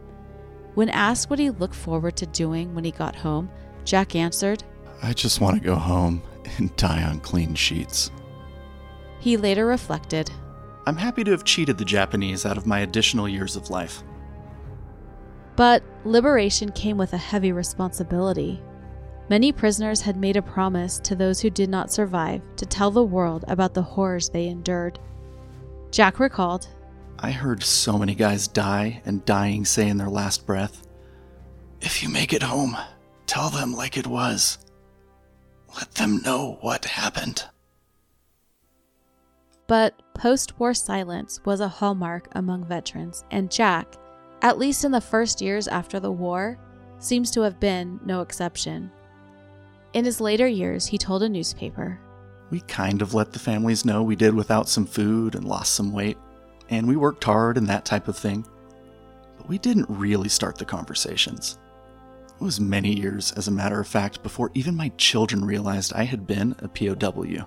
When 0.74 0.90
asked 0.90 1.30
what 1.30 1.38
he 1.38 1.52
looked 1.52 1.76
forward 1.76 2.16
to 2.18 2.26
doing 2.26 2.74
when 2.74 2.84
he 2.84 2.92
got 2.92 3.16
home, 3.16 3.52
Jack 3.86 4.16
answered, 4.16 4.64
I 5.04 5.14
just 5.14 5.40
want 5.40 5.56
to 5.60 5.64
go 5.64 5.76
home 5.76 6.24
and 6.58 6.76
die 6.78 7.04
on 7.04 7.20
clean 7.20 7.54
sheets. 7.54 8.10
He 9.20 9.38
later 9.38 9.68
reflected, 9.68 10.32
I'm 10.86 10.98
happy 10.98 11.24
to 11.24 11.32
have 11.32 11.44
cheated 11.44 11.78
the 11.78 11.86
Japanese 11.86 12.46
out 12.46 12.58
of 12.58 12.66
my 12.66 12.80
additional 12.80 13.30
years 13.30 13.56
of 13.56 13.70
life. 13.70 14.04
But 15.56 15.84
liberation 16.06 16.72
came 16.72 16.98
with 16.98 17.14
a 17.14 17.18
heavy 17.18 17.52
responsibility. 17.52 18.62
Many 19.30 19.52
prisoners 19.52 20.02
had 20.02 20.18
made 20.18 20.38
a 20.38 20.42
promise 20.42 21.00
to 21.00 21.16
those 21.16 21.40
who 21.40 21.50
did 21.50 21.70
not 21.70 21.92
survive 21.92 22.42
to 22.56 22.66
tell 22.66 22.92
the 22.92 23.04
world 23.04 23.46
about 23.48 23.74
the 23.74 23.82
horrors 23.82 24.30
they 24.30 24.48
endured. 24.48 25.00
Jack 25.92 26.20
recalled 26.20 26.68
I 27.24 27.30
heard 27.30 27.62
so 27.62 28.00
many 28.00 28.16
guys 28.16 28.48
die 28.48 29.04
and 29.06 29.24
dying 29.26 29.64
say 29.64 29.88
in 29.88 29.98
their 29.98 30.10
last 30.10 30.48
breath, 30.48 30.88
If 31.80 32.02
you 32.02 32.10
make 32.10 32.34
it 32.34 32.42
home, 32.42 32.76
tell 33.28 33.52
them 33.52 33.76
like 33.76 33.96
it 33.96 34.08
was. 34.08 34.58
Let 35.76 35.92
them 35.92 36.22
know 36.24 36.58
what 36.62 36.86
happened. 36.86 37.46
But 39.68 40.01
post 40.14 40.60
war 40.60 40.74
silence 40.74 41.40
was 41.46 41.60
a 41.60 41.68
hallmark 41.68 42.28
among 42.34 42.66
veterans, 42.66 43.24
and 43.32 43.52
Jack, 43.52 43.96
at 44.42 44.58
least 44.58 44.84
in 44.84 44.92
the 44.92 45.02
first 45.02 45.42
years 45.42 45.68
after 45.68 46.00
the 46.00 46.12
war, 46.12 46.58
seems 47.00 47.32
to 47.32 47.42
have 47.42 47.60
been 47.60 48.00
no 48.06 48.22
exception. 48.22 48.92
In 49.94 50.06
his 50.06 50.22
later 50.22 50.48
years, 50.48 50.86
he 50.86 50.98
told 50.98 51.24
a 51.24 51.30
newspaper 51.30 52.00
We 52.50 52.62
kind 52.62 53.02
of 53.02 53.14
let 53.14 53.34
the 53.34 53.40
families 53.40 53.86
know 53.86 54.04
we 54.04 54.16
did 54.16 54.34
without 54.34 54.70
some 54.70 54.86
food 54.86 55.36
and 55.36 55.46
lost 55.46 55.74
some 55.74 55.92
weight, 55.92 56.18
and 56.70 56.88
we 56.88 56.96
worked 56.96 57.24
hard 57.24 57.58
and 57.58 57.68
that 57.68 57.86
type 57.86 58.08
of 58.08 58.18
thing. 58.18 58.46
But 59.38 59.50
we 59.50 59.58
didn't 59.58 59.90
really 59.90 60.30
start 60.30 60.58
the 60.58 60.66
conversations. 60.66 61.58
It 62.40 62.44
was 62.44 62.60
many 62.60 62.94
years, 62.94 63.32
as 63.34 63.48
a 63.48 63.52
matter 63.52 63.80
of 63.80 63.88
fact, 63.88 64.24
before 64.24 64.52
even 64.54 64.76
my 64.76 64.90
children 64.98 65.44
realized 65.46 65.94
I 65.94 66.04
had 66.04 66.26
been 66.26 66.56
a 66.60 66.68
POW. 66.68 67.46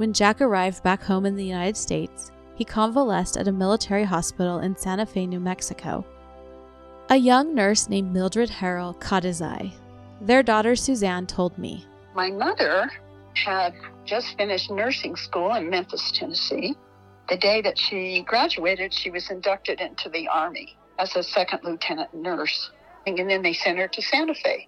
When 0.00 0.14
Jack 0.14 0.40
arrived 0.40 0.82
back 0.82 1.02
home 1.02 1.26
in 1.26 1.36
the 1.36 1.44
United 1.44 1.76
States, 1.76 2.32
he 2.54 2.64
convalesced 2.64 3.36
at 3.36 3.48
a 3.48 3.52
military 3.52 4.04
hospital 4.04 4.60
in 4.60 4.74
Santa 4.74 5.04
Fe, 5.04 5.26
New 5.26 5.40
Mexico. 5.40 6.06
A 7.10 7.16
young 7.16 7.54
nurse 7.54 7.86
named 7.86 8.10
Mildred 8.10 8.48
Harrell 8.48 8.98
caught 8.98 9.24
his 9.24 9.42
eye. 9.42 9.74
Their 10.22 10.42
daughter 10.42 10.74
Suzanne 10.74 11.26
told 11.26 11.58
me. 11.58 11.84
My 12.14 12.30
mother 12.30 12.90
had 13.34 13.74
just 14.06 14.38
finished 14.38 14.70
nursing 14.70 15.16
school 15.16 15.52
in 15.52 15.68
Memphis, 15.68 16.10
Tennessee. 16.12 16.74
The 17.28 17.36
day 17.36 17.60
that 17.60 17.76
she 17.76 18.24
graduated, 18.26 18.94
she 18.94 19.10
was 19.10 19.30
inducted 19.30 19.82
into 19.82 20.08
the 20.08 20.28
Army 20.28 20.78
as 20.98 21.14
a 21.14 21.22
second 21.22 21.60
lieutenant 21.62 22.14
nurse. 22.14 22.70
And 23.06 23.18
then 23.18 23.42
they 23.42 23.52
sent 23.52 23.76
her 23.76 23.88
to 23.88 24.00
Santa 24.00 24.34
Fe. 24.34 24.66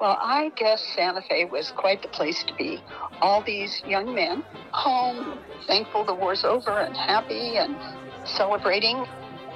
Well, 0.00 0.16
I 0.18 0.50
guess 0.56 0.82
Santa 0.96 1.20
Fe 1.20 1.44
was 1.44 1.72
quite 1.76 2.00
the 2.00 2.08
place 2.08 2.42
to 2.44 2.54
be. 2.54 2.82
All 3.20 3.42
these 3.42 3.82
young 3.86 4.14
men 4.14 4.42
home, 4.72 5.38
thankful 5.66 6.06
the 6.06 6.14
war's 6.14 6.42
over 6.42 6.70
and 6.70 6.96
happy 6.96 7.58
and 7.58 7.76
celebrating. 8.24 9.04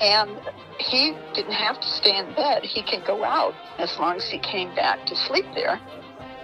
And 0.03 0.39
he 0.79 1.17
didn't 1.33 1.53
have 1.53 1.81
to 1.81 1.89
stay 1.89 2.19
in 2.19 2.35
bed. 2.35 2.63
He 2.63 2.83
could 2.83 3.07
go 3.07 3.25
out 3.25 3.55
as 3.79 3.99
long 3.99 4.17
as 4.17 4.29
he 4.29 4.39
came 4.39 4.75
back 4.75 5.07
to 5.07 5.17
sleep 5.17 5.47
there. 5.55 5.81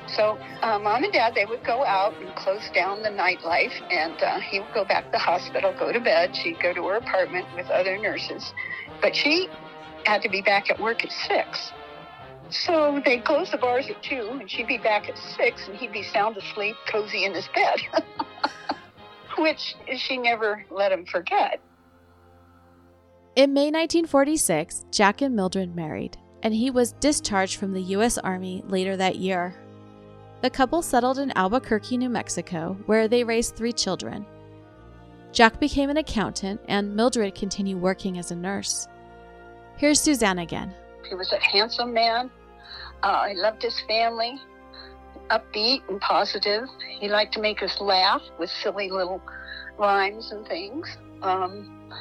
So, 0.07 0.39
uh, 0.63 0.79
mom 0.79 1.05
and 1.05 1.13
dad, 1.13 1.35
they 1.35 1.45
would 1.45 1.63
go 1.63 1.85
out 1.85 2.15
and 2.23 2.35
close 2.37 2.71
down 2.75 3.03
the 3.03 3.11
nightlife, 3.11 3.75
and 3.91 4.21
uh, 4.23 4.41
he 4.41 4.61
would 4.61 4.73
go 4.73 4.85
back 4.85 5.05
to 5.05 5.11
the 5.13 5.19
hospital, 5.19 5.75
go 5.79 5.93
to 5.93 6.01
bed. 6.01 6.35
She'd 6.35 6.59
go 6.59 6.73
to 6.73 6.83
her 6.87 6.97
apartment 6.97 7.47
with 7.55 7.67
other 7.67 7.99
nurses. 7.99 8.55
But 9.03 9.15
she 9.15 9.49
had 10.07 10.23
to 10.23 10.31
be 10.31 10.41
back 10.41 10.71
at 10.71 10.81
work 10.81 11.05
at 11.05 11.13
six. 11.13 11.71
So 12.51 13.01
they'd 13.05 13.25
close 13.25 13.51
the 13.51 13.59
bars 13.59 13.89
at 13.89 14.03
two, 14.03 14.29
and 14.33 14.51
she'd 14.51 14.67
be 14.67 14.79
back 14.79 15.09
at 15.09 15.17
six, 15.37 15.69
and 15.69 15.77
he'd 15.77 15.93
be 15.93 16.03
sound 16.03 16.37
asleep, 16.37 16.75
cozy 16.91 17.25
in 17.25 17.35
his 17.35 17.49
bed, 17.55 17.79
which 19.39 19.77
she 19.97 20.19
never 20.19 20.65
let 20.71 20.91
him 20.91 21.07
forget. 21.07 21.61
In 23.37 23.53
May 23.53 23.71
1946, 23.71 24.87
Jack 24.91 25.23
and 25.23 25.37
Mildred 25.37 25.77
married, 25.77 26.19
and 26.43 26.53
he 26.53 26.71
was 26.71 26.93
discharged 26.95 27.57
from 27.57 27.73
the 27.73 27.83
U.S. 27.83 28.19
Army 28.19 28.65
later 28.67 28.97
that 28.97 29.17
year. 29.17 29.55
The 30.43 30.51
couple 30.51 30.83
settled 30.83 31.19
in 31.19 31.33
Albuquerque, 31.37 31.99
New 31.99 32.09
Mexico, 32.09 32.77
where 32.87 33.07
they 33.07 33.23
raised 33.23 33.55
three 33.55 33.73
children. 33.73 34.27
Jack 35.33 35.61
became 35.61 35.91
an 35.91 35.99
accountant, 35.99 36.61
and 36.67 36.97
Mildred 36.97 37.37
continued 37.37 37.81
working 37.81 38.19
as 38.19 38.33
a 38.33 38.37
nurse. 38.37 38.89
Here's 39.77 40.01
Suzanne 40.01 40.41
again. 40.41 40.75
He 41.09 41.15
was 41.15 41.33
a 41.33 41.39
handsome 41.39 41.95
man. 41.95 42.31
Uh, 43.03 43.07
I 43.07 43.33
loved 43.33 43.63
his 43.63 43.81
family, 43.89 44.39
upbeat 45.31 45.89
and 45.89 46.01
positive. 46.01 46.69
He 46.99 47.09
liked 47.09 47.33
to 47.35 47.41
make 47.41 47.63
us 47.63 47.79
laugh 47.81 48.23
with 48.39 48.51
silly 48.63 48.91
little 48.91 49.23
rhymes 49.79 50.33
and 50.33 50.47
things. 50.47 50.97
Um, 51.23 51.93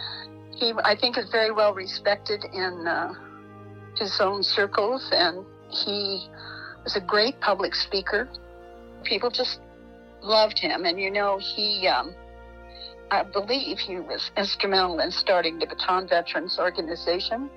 he, 0.55 0.73
I 0.83 0.95
think, 0.99 1.17
is 1.17 1.29
very 1.29 1.51
well 1.51 1.73
respected 1.73 2.43
in 2.53 2.85
uh, 2.85 3.13
his 3.95 4.19
own 4.19 4.43
circles, 4.43 5.07
and 5.11 5.45
he 5.69 6.27
was 6.83 6.95
a 6.95 7.01
great 7.01 7.39
public 7.39 7.75
speaker. 7.75 8.27
People 9.03 9.29
just 9.29 9.59
loved 10.21 10.59
him, 10.59 10.85
and 10.85 10.99
you 10.99 11.09
know, 11.09 11.39
he, 11.39 11.87
um, 11.87 12.13
I 13.09 13.23
believe, 13.23 13.77
he 13.77 13.95
was 13.95 14.31
instrumental 14.35 14.99
in 14.99 15.11
starting 15.11 15.59
the 15.59 15.67
Bataan 15.67 16.09
Veterans 16.09 16.57
Organization, 16.59 17.49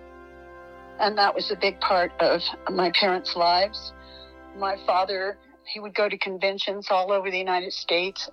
and 1.01 1.17
that 1.19 1.35
was 1.35 1.51
a 1.51 1.57
big 1.57 1.81
part 1.81 2.13
of 2.21 2.41
my 2.71 2.91
parents' 2.99 3.35
lives. 3.37 3.93
My 4.57 4.77
father, 4.87 5.39
he 5.73 5.81
would 5.81 5.95
go 5.95 6.09
to 6.09 6.19
conventions 6.19 6.89
all 6.91 7.13
over 7.13 7.31
the 7.31 7.39
United 7.39 7.73
States 7.73 8.29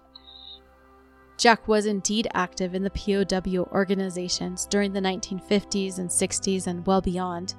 Jack 1.39 1.70
was 1.70 1.86
indeed 1.86 2.28
active 2.34 2.76
in 2.76 2.84
the 2.84 2.89
POW 2.89 3.64
organizations 3.72 4.66
during 4.66 4.91
the 4.91 4.99
1950s 4.99 5.97
and 5.97 6.10
60s 6.10 6.68
and 6.68 6.86
well 6.86 6.99
beyond. 6.99 7.55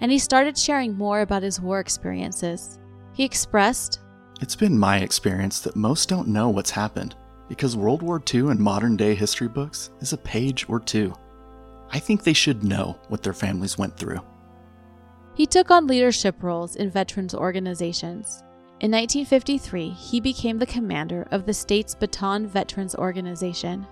And 0.00 0.12
he 0.12 0.18
started 0.20 0.56
sharing 0.56 0.94
more 0.94 1.22
about 1.22 1.42
his 1.42 1.60
war 1.60 1.80
experiences. 1.80 2.78
He 3.12 3.24
expressed 3.24 3.98
It's 4.40 4.54
been 4.54 4.78
my 4.78 4.98
experience 4.98 5.58
that 5.60 5.74
most 5.74 6.08
don't 6.08 6.28
know 6.28 6.50
what's 6.50 6.70
happened 6.70 7.16
because 7.48 7.76
World 7.76 8.00
War 8.00 8.22
II 8.32 8.50
in 8.50 8.62
modern 8.62 8.96
day 8.96 9.16
history 9.16 9.48
books 9.48 9.90
is 10.00 10.12
a 10.12 10.18
page 10.18 10.64
or 10.68 10.78
two. 10.78 11.12
I 11.94 11.98
think 11.98 12.22
they 12.22 12.34
should 12.34 12.62
know 12.62 12.98
what 13.08 13.22
their 13.22 13.32
families 13.32 13.78
went 13.78 13.96
through. 13.96 14.20
He 15.34 15.46
took 15.46 15.70
on 15.70 15.86
leadership 15.86 16.42
roles 16.42 16.76
in 16.76 16.90
veterans 16.90 17.34
organizations, 17.34 18.44
in 18.80 18.90
1953, 18.90 19.88
he 19.90 20.20
became 20.20 20.58
the 20.58 20.66
commander 20.66 21.26
of 21.30 21.46
the 21.46 21.54
state's 21.54 21.94
Bataan 21.94 22.46
Veterans 22.46 22.94
Organization. 22.94 23.86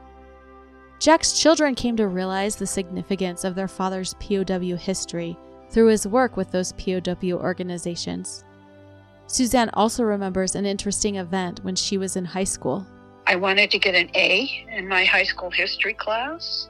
Jack's 0.98 1.40
children 1.40 1.74
came 1.74 1.96
to 1.96 2.08
realize 2.08 2.56
the 2.56 2.66
significance 2.66 3.44
of 3.44 3.54
their 3.54 3.68
father's 3.68 4.14
POW 4.14 4.76
history 4.76 5.38
through 5.70 5.86
his 5.86 6.06
work 6.06 6.36
with 6.36 6.50
those 6.50 6.72
POW 6.72 7.38
organizations. 7.38 8.44
Suzanne 9.28 9.70
also 9.72 10.02
remembers 10.02 10.56
an 10.56 10.66
interesting 10.66 11.16
event 11.16 11.60
when 11.62 11.76
she 11.76 11.96
was 11.96 12.16
in 12.16 12.24
high 12.24 12.44
school. 12.44 12.86
I 13.26 13.36
wanted 13.36 13.70
to 13.70 13.78
get 13.78 13.94
an 13.94 14.10
A 14.14 14.66
in 14.72 14.88
my 14.88 15.04
high 15.04 15.22
school 15.22 15.50
history 15.50 15.94
class. 15.94 16.68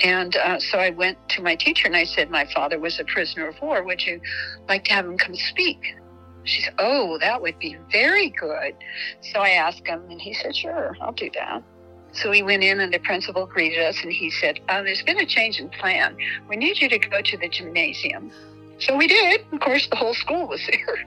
And 0.00 0.36
uh, 0.36 0.58
so 0.58 0.78
I 0.78 0.90
went 0.90 1.18
to 1.30 1.42
my 1.42 1.54
teacher 1.54 1.86
and 1.86 1.96
I 1.96 2.04
said, 2.04 2.30
My 2.30 2.46
father 2.54 2.78
was 2.78 2.98
a 2.98 3.04
prisoner 3.04 3.48
of 3.48 3.60
war. 3.60 3.82
Would 3.84 4.02
you 4.02 4.20
like 4.68 4.84
to 4.84 4.92
have 4.92 5.06
him 5.06 5.16
come 5.16 5.36
speak? 5.36 5.78
She 6.44 6.62
said, 6.62 6.74
Oh, 6.78 7.18
that 7.20 7.40
would 7.40 7.58
be 7.58 7.76
very 7.90 8.30
good. 8.30 8.74
So 9.32 9.40
I 9.40 9.50
asked 9.50 9.86
him, 9.86 10.02
and 10.10 10.20
he 10.20 10.34
said, 10.34 10.54
Sure, 10.56 10.96
I'll 11.00 11.12
do 11.12 11.30
that. 11.34 11.62
So 12.12 12.30
we 12.30 12.42
went 12.42 12.62
in, 12.62 12.80
and 12.80 12.92
the 12.92 12.98
principal 12.98 13.46
greeted 13.46 13.84
us, 13.84 14.02
and 14.02 14.12
he 14.12 14.30
said, 14.30 14.60
uh, 14.68 14.82
There's 14.82 15.02
been 15.02 15.18
a 15.18 15.26
change 15.26 15.58
in 15.58 15.68
plan. 15.70 16.16
We 16.48 16.56
need 16.56 16.78
you 16.80 16.88
to 16.88 16.98
go 16.98 17.22
to 17.22 17.36
the 17.36 17.48
gymnasium. 17.48 18.30
So 18.78 18.96
we 18.96 19.06
did. 19.06 19.40
Of 19.52 19.60
course, 19.60 19.88
the 19.88 19.96
whole 19.96 20.14
school 20.14 20.48
was 20.48 20.60
there. 20.70 21.04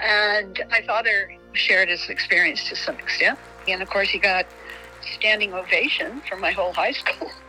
And 0.00 0.60
my 0.70 0.82
father 0.82 1.32
shared 1.54 1.88
his 1.88 2.08
experience 2.08 2.68
to 2.68 2.76
some 2.76 2.96
extent. 2.96 3.38
And 3.66 3.82
of 3.82 3.88
course, 3.88 4.10
he 4.10 4.18
got 4.18 4.46
standing 5.16 5.52
ovation 5.54 6.22
from 6.28 6.40
my 6.40 6.52
whole 6.52 6.72
high 6.72 6.92
school. 6.92 7.30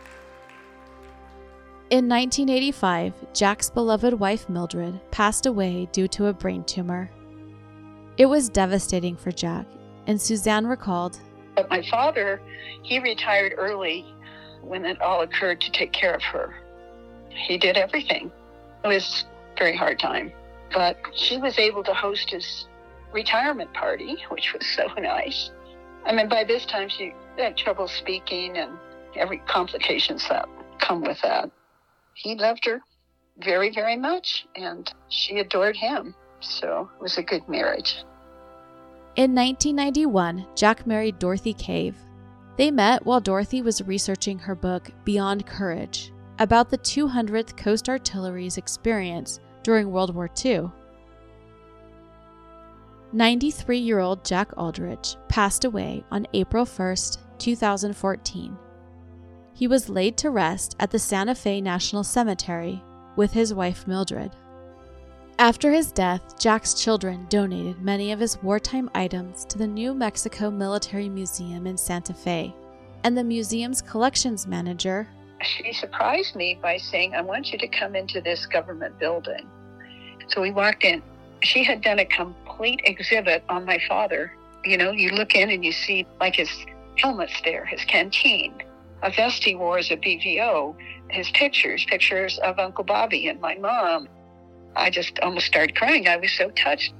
In 1.90 2.08
1985, 2.08 3.34
Jack's 3.34 3.68
beloved 3.68 4.14
wife 4.14 4.48
Mildred 4.48 5.00
passed 5.10 5.46
away 5.46 5.88
due 5.90 6.06
to 6.06 6.26
a 6.26 6.32
brain 6.32 6.62
tumor. 6.62 7.10
It 8.16 8.26
was 8.26 8.48
devastating 8.48 9.16
for 9.16 9.32
Jack, 9.32 9.66
and 10.06 10.20
Suzanne 10.20 10.68
recalled 10.68 11.18
But 11.56 11.68
my 11.68 11.82
father, 11.90 12.40
he 12.84 13.00
retired 13.00 13.54
early 13.56 14.06
when 14.62 14.84
it 14.84 15.00
all 15.00 15.22
occurred 15.22 15.60
to 15.62 15.72
take 15.72 15.90
care 15.90 16.14
of 16.14 16.22
her. 16.22 16.54
He 17.28 17.58
did 17.58 17.76
everything. 17.76 18.30
It 18.84 18.86
was 18.86 19.24
a 19.56 19.58
very 19.58 19.76
hard 19.76 19.98
time. 19.98 20.30
But 20.72 20.96
she 21.12 21.38
was 21.38 21.58
able 21.58 21.82
to 21.82 21.92
host 21.92 22.30
his 22.30 22.68
retirement 23.12 23.74
party, 23.74 24.16
which 24.28 24.52
was 24.52 24.64
so 24.76 24.86
nice. 25.00 25.50
I 26.06 26.12
mean, 26.12 26.28
by 26.28 26.44
this 26.44 26.66
time, 26.66 26.88
she 26.88 27.14
had 27.36 27.56
trouble 27.56 27.88
speaking 27.88 28.58
and 28.58 28.78
every 29.16 29.38
complications 29.48 30.28
that 30.28 30.48
come 30.78 31.02
with 31.02 31.20
that 31.22 31.50
he 32.22 32.34
loved 32.34 32.66
her 32.66 32.80
very, 33.42 33.70
very 33.70 33.96
much, 33.96 34.46
and 34.54 34.92
she 35.08 35.38
adored 35.38 35.76
him. 35.76 36.14
So 36.40 36.90
it 36.98 37.02
was 37.02 37.18
a 37.18 37.22
good 37.22 37.48
marriage. 37.48 37.96
In 39.16 39.34
1991, 39.34 40.46
Jack 40.54 40.86
married 40.86 41.18
Dorothy 41.18 41.54
Cave. 41.54 41.96
They 42.56 42.70
met 42.70 43.04
while 43.04 43.20
Dorothy 43.20 43.62
was 43.62 43.82
researching 43.82 44.38
her 44.38 44.54
book, 44.54 44.90
Beyond 45.04 45.46
Courage, 45.46 46.12
about 46.38 46.70
the 46.70 46.78
200th 46.78 47.56
Coast 47.56 47.88
Artillery's 47.88 48.58
experience 48.58 49.40
during 49.62 49.90
World 49.90 50.14
War 50.14 50.28
II. 50.44 50.70
93 53.12 53.78
year 53.78 53.98
old 53.98 54.24
Jack 54.24 54.52
Aldrich 54.56 55.16
passed 55.28 55.64
away 55.64 56.04
on 56.10 56.26
April 56.32 56.64
1, 56.64 56.96
2014. 57.38 58.58
He 59.60 59.66
was 59.66 59.90
laid 59.90 60.16
to 60.16 60.30
rest 60.30 60.74
at 60.80 60.90
the 60.90 60.98
Santa 60.98 61.34
Fe 61.34 61.60
National 61.60 62.02
Cemetery 62.02 62.82
with 63.14 63.30
his 63.30 63.52
wife 63.52 63.86
Mildred. 63.86 64.34
After 65.38 65.70
his 65.70 65.92
death, 65.92 66.40
Jack's 66.40 66.72
children 66.72 67.26
donated 67.28 67.82
many 67.82 68.10
of 68.10 68.20
his 68.20 68.42
wartime 68.42 68.88
items 68.94 69.44
to 69.44 69.58
the 69.58 69.66
New 69.66 69.92
Mexico 69.92 70.50
Military 70.50 71.10
Museum 71.10 71.66
in 71.66 71.76
Santa 71.76 72.14
Fe, 72.14 72.54
and 73.04 73.14
the 73.14 73.22
museum's 73.22 73.82
collections 73.82 74.46
manager. 74.46 75.06
She 75.42 75.74
surprised 75.74 76.34
me 76.34 76.58
by 76.62 76.78
saying, 76.78 77.14
I 77.14 77.20
want 77.20 77.52
you 77.52 77.58
to 77.58 77.68
come 77.68 77.94
into 77.94 78.22
this 78.22 78.46
government 78.46 78.98
building. 78.98 79.46
So 80.28 80.40
we 80.40 80.52
walked 80.52 80.84
in. 80.84 81.02
She 81.42 81.64
had 81.64 81.82
done 81.82 81.98
a 81.98 82.06
complete 82.06 82.80
exhibit 82.84 83.44
on 83.50 83.66
my 83.66 83.78
father. 83.86 84.32
You 84.64 84.78
know, 84.78 84.92
you 84.92 85.10
look 85.10 85.34
in 85.34 85.50
and 85.50 85.62
you 85.62 85.72
see 85.72 86.06
like 86.18 86.36
his 86.36 86.48
helmets 86.96 87.42
there, 87.44 87.66
his 87.66 87.84
canteen, 87.84 88.54
a 89.02 89.10
vest 89.10 89.44
he 89.44 89.54
wore 89.54 89.78
as 89.78 89.90
a 89.90 89.96
BVO, 89.96 90.74
his 91.10 91.30
pictures, 91.30 91.84
pictures 91.88 92.38
of 92.38 92.58
Uncle 92.58 92.84
Bobby 92.84 93.28
and 93.28 93.40
my 93.40 93.56
mom. 93.56 94.08
I 94.76 94.90
just 94.90 95.18
almost 95.20 95.46
started 95.46 95.74
crying. 95.74 96.06
I 96.06 96.16
was 96.16 96.32
so 96.32 96.50
touched. 96.50 96.94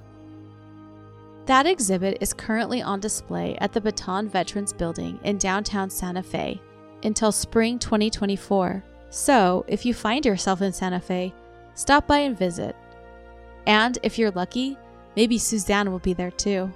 That 1.46 1.66
exhibit 1.66 2.18
is 2.20 2.32
currently 2.32 2.82
on 2.82 3.00
display 3.00 3.56
at 3.58 3.72
the 3.72 3.80
Bataan 3.80 4.28
Veterans 4.28 4.72
Building 4.72 5.18
in 5.24 5.38
downtown 5.38 5.90
Santa 5.90 6.22
Fe 6.22 6.60
until 7.02 7.32
spring 7.32 7.78
2024. 7.78 8.84
So, 9.10 9.64
if 9.66 9.84
you 9.84 9.94
find 9.94 10.24
yourself 10.24 10.62
in 10.62 10.72
Santa 10.72 11.00
Fe, 11.00 11.34
stop 11.74 12.06
by 12.06 12.18
and 12.18 12.38
visit. 12.38 12.76
And 13.66 13.98
if 14.02 14.18
you're 14.18 14.30
lucky, 14.30 14.78
maybe 15.16 15.38
Suzanne 15.38 15.90
will 15.90 15.98
be 15.98 16.12
there 16.12 16.30
too. 16.30 16.72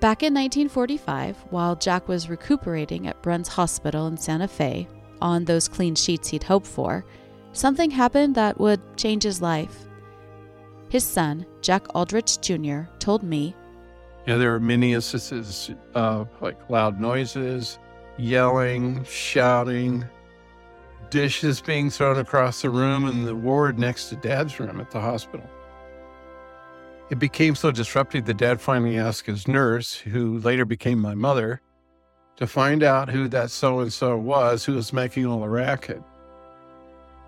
Back 0.00 0.22
in 0.22 0.32
1945, 0.32 1.36
while 1.50 1.76
Jack 1.76 2.08
was 2.08 2.30
recuperating 2.30 3.06
at 3.06 3.20
Bruns 3.20 3.48
Hospital 3.48 4.06
in 4.06 4.16
Santa 4.16 4.48
Fe 4.48 4.88
on 5.20 5.44
those 5.44 5.68
clean 5.68 5.94
sheets 5.94 6.28
he'd 6.28 6.42
hoped 6.42 6.66
for, 6.66 7.04
something 7.52 7.90
happened 7.90 8.34
that 8.34 8.58
would 8.58 8.80
change 8.96 9.24
his 9.24 9.42
life. 9.42 9.84
His 10.88 11.04
son, 11.04 11.44
Jack 11.60 11.94
Aldrich 11.94 12.40
Jr., 12.40 12.84
told 12.98 13.22
me 13.22 13.54
yeah, 14.26 14.36
there 14.36 14.54
are 14.54 14.60
many 14.60 14.94
instances 14.94 15.70
of 15.94 16.28
like 16.40 16.70
loud 16.70 16.98
noises, 16.98 17.78
yelling, 18.16 19.04
shouting, 19.04 20.06
dishes 21.10 21.60
being 21.60 21.90
thrown 21.90 22.18
across 22.18 22.62
the 22.62 22.70
room 22.70 23.06
in 23.06 23.24
the 23.24 23.34
ward 23.34 23.78
next 23.78 24.08
to 24.08 24.16
dad's 24.16 24.60
room 24.60 24.80
at 24.80 24.90
the 24.90 25.00
hospital. 25.00 25.46
It 27.10 27.18
became 27.18 27.56
so 27.56 27.72
disruptive 27.72 28.24
that 28.26 28.36
dad 28.36 28.60
finally 28.60 28.96
asked 28.96 29.26
his 29.26 29.48
nurse, 29.48 29.94
who 29.96 30.38
later 30.38 30.64
became 30.64 31.00
my 31.00 31.16
mother, 31.16 31.60
to 32.36 32.46
find 32.46 32.84
out 32.84 33.10
who 33.10 33.26
that 33.28 33.50
so 33.50 33.80
and 33.80 33.92
so 33.92 34.16
was 34.16 34.64
who 34.64 34.74
was 34.74 34.92
making 34.92 35.26
all 35.26 35.40
the 35.40 35.48
racket. 35.48 36.02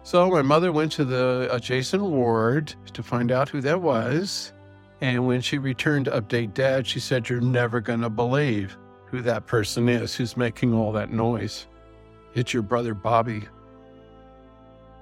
So 0.05 0.31
my 0.31 0.43
mother 0.43 0.71
went 0.71 0.93
to 0.93 1.05
the 1.05 1.49
adjacent 1.51 2.03
ward 2.03 2.75
to 2.93 3.03
find 3.03 3.33
out 3.33 3.49
who 3.49 3.61
that 3.61 3.83
was. 3.83 4.53
And 5.01 5.27
when 5.27 5.41
she 5.41 5.59
returned 5.59 6.05
to 6.05 6.21
update 6.21 6.55
dad, 6.55 6.87
she 6.87 7.01
said, 7.01 7.29
You're 7.29 7.41
never 7.41 7.81
going 7.81 8.03
to 8.03 8.11
believe 8.11 8.79
who 9.07 9.21
that 9.23 9.47
person 9.47 9.89
is 9.89 10.15
who's 10.15 10.37
making 10.37 10.73
all 10.73 10.93
that 10.93 11.13
noise. 11.13 11.67
It's 12.35 12.55
your 12.55 12.63
brother 12.63 12.95
Bobby. 12.95 13.43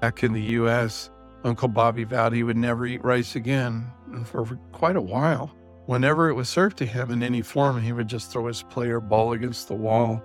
Back 0.01 0.25
in 0.25 0.33
the 0.33 0.41
U.S., 0.41 1.11
Uncle 1.45 1.69
Bobby 1.69 2.05
vowed 2.05 2.33
he 2.33 2.43
would 2.43 2.57
never 2.57 2.87
eat 2.87 3.05
rice 3.05 3.35
again, 3.37 3.91
and 4.13 4.27
for 4.27 4.45
quite 4.73 4.97
a 4.97 5.01
while. 5.01 5.51
Whenever 5.87 6.29
it 6.29 6.35
was 6.35 6.49
served 6.49 6.77
to 6.79 6.87
him 6.87 7.11
in 7.11 7.23
any 7.23 7.43
form, 7.43 7.81
he 7.81 7.93
would 7.93 8.09
just 8.09 8.31
throw 8.31 8.47
his 8.47 8.63
plate 8.63 8.91
or 8.91 9.01
bowl 9.01 9.33
against 9.33 9.69
the 9.69 9.75
wall. 9.75 10.23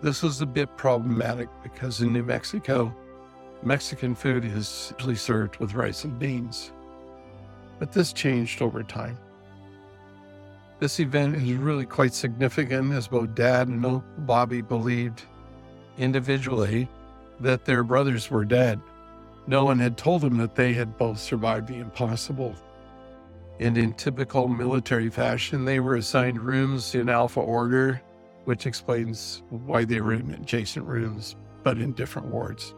This 0.00 0.22
was 0.22 0.40
a 0.40 0.46
bit 0.46 0.76
problematic 0.76 1.48
because 1.62 2.00
in 2.00 2.12
New 2.12 2.22
Mexico, 2.22 2.94
Mexican 3.62 4.14
food 4.14 4.44
is 4.44 4.92
usually 4.98 5.16
served 5.16 5.58
with 5.58 5.74
rice 5.74 6.04
and 6.04 6.18
beans. 6.18 6.72
But 7.78 7.92
this 7.92 8.12
changed 8.12 8.62
over 8.62 8.82
time. 8.82 9.18
This 10.80 10.98
event 10.98 11.36
is 11.36 11.52
really 11.52 11.86
quite 11.86 12.14
significant 12.14 12.92
as 12.92 13.08
both 13.08 13.34
Dad 13.34 13.68
and 13.68 13.84
Uncle 13.84 14.04
Bobby 14.18 14.62
believed 14.62 15.22
individually 15.98 16.88
that 17.40 17.64
their 17.64 17.84
brothers 17.84 18.30
were 18.30 18.44
dead. 18.44 18.80
No 19.46 19.64
one 19.64 19.78
had 19.78 19.96
told 19.96 20.22
them 20.22 20.36
that 20.38 20.54
they 20.54 20.72
had 20.72 20.96
both 20.96 21.18
survived 21.18 21.68
the 21.68 21.78
impossible. 21.78 22.54
And 23.60 23.76
in 23.76 23.92
typical 23.94 24.48
military 24.48 25.10
fashion, 25.10 25.64
they 25.64 25.80
were 25.80 25.96
assigned 25.96 26.40
rooms 26.40 26.94
in 26.94 27.08
Alpha 27.08 27.40
Order, 27.40 28.00
which 28.44 28.66
explains 28.66 29.42
why 29.50 29.84
they 29.84 30.00
were 30.00 30.14
in 30.14 30.30
adjacent 30.30 30.86
rooms, 30.86 31.36
but 31.62 31.78
in 31.78 31.92
different 31.92 32.28
wards. 32.28 32.74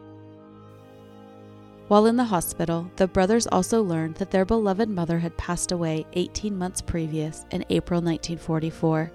While 1.87 2.07
in 2.07 2.15
the 2.15 2.23
hospital, 2.23 2.89
the 2.95 3.07
brothers 3.07 3.45
also 3.45 3.83
learned 3.83 4.15
that 4.15 4.31
their 4.31 4.45
beloved 4.45 4.89
mother 4.89 5.19
had 5.19 5.37
passed 5.37 5.71
away 5.71 6.05
18 6.13 6.57
months 6.57 6.81
previous 6.81 7.45
in 7.51 7.63
April 7.69 8.01
1944. 8.01 9.11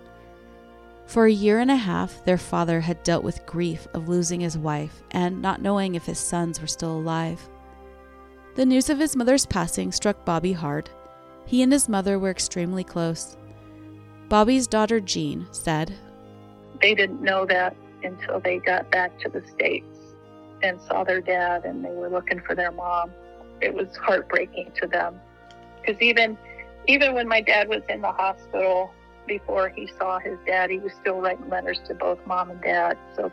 For 1.11 1.27
a 1.27 1.33
year 1.33 1.59
and 1.59 1.73
a 1.73 1.77
half, 1.77 2.25
their 2.25 2.39
father 2.39 2.83
had 2.83 3.03
dealt 3.03 3.25
with 3.25 3.45
grief 3.45 3.89
of 3.95 4.09
losing 4.09 4.39
his 4.39 4.57
wife 4.57 5.03
and 5.11 5.43
not 5.43 5.61
knowing 5.61 5.97
if 5.97 6.07
his 6.07 6.21
sons 6.21 6.61
were 6.61 6.69
still 6.69 6.97
alive. 6.97 7.49
The 8.55 8.65
news 8.65 8.89
of 8.89 9.01
his 9.01 9.17
mother's 9.17 9.45
passing 9.45 9.91
struck 9.91 10.25
Bobby 10.25 10.53
hard. 10.53 10.89
He 11.47 11.63
and 11.63 11.73
his 11.73 11.89
mother 11.89 12.21
were 12.21 12.31
extremely 12.31 12.85
close. 12.85 13.37
Bobby's 14.29 14.69
daughter 14.69 15.01
Jean 15.01 15.49
said, 15.51 15.93
They 16.81 16.95
didn't 16.95 17.23
know 17.23 17.45
that 17.45 17.75
until 18.05 18.39
they 18.39 18.59
got 18.59 18.89
back 18.93 19.19
to 19.19 19.29
the 19.29 19.43
States 19.49 20.15
and 20.63 20.81
saw 20.81 21.03
their 21.03 21.21
dad 21.21 21.65
and 21.65 21.85
they 21.85 21.91
were 21.91 22.09
looking 22.09 22.41
for 22.41 22.55
their 22.55 22.71
mom. 22.71 23.11
It 23.61 23.75
was 23.75 23.97
heartbreaking 23.97 24.75
to 24.81 24.87
them. 24.87 25.19
Because 25.81 26.01
even 26.01 26.39
even 26.87 27.15
when 27.15 27.27
my 27.27 27.41
dad 27.41 27.69
was 27.69 27.83
in 27.89 28.01
the 28.01 28.13
hospital, 28.13 28.95
before 29.31 29.69
he 29.69 29.89
saw 29.97 30.19
his 30.19 30.37
dad. 30.45 30.71
He 30.71 30.79
was 30.79 30.93
still 31.01 31.21
writing 31.21 31.49
letters 31.49 31.81
to 31.87 31.95
both 31.95 32.19
mom 32.27 32.51
and 32.51 32.61
dad. 32.61 32.99
So, 33.15 33.31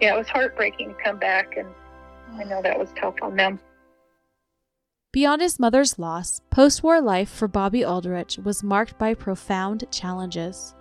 yeah, 0.00 0.16
it 0.16 0.18
was 0.18 0.28
heartbreaking 0.28 0.88
to 0.88 0.94
come 1.02 1.18
back, 1.18 1.56
and 1.56 1.68
I 2.34 2.42
know 2.42 2.60
that 2.60 2.76
was 2.76 2.88
tough 3.00 3.14
on 3.22 3.36
them. 3.36 3.60
Beyond 5.12 5.40
his 5.40 5.60
mother's 5.60 5.96
loss, 5.98 6.40
post 6.50 6.82
war 6.82 7.00
life 7.00 7.30
for 7.30 7.46
Bobby 7.46 7.84
Aldrich 7.84 8.38
was 8.38 8.64
marked 8.64 8.98
by 8.98 9.14
profound 9.14 9.84
challenges. 9.92 10.74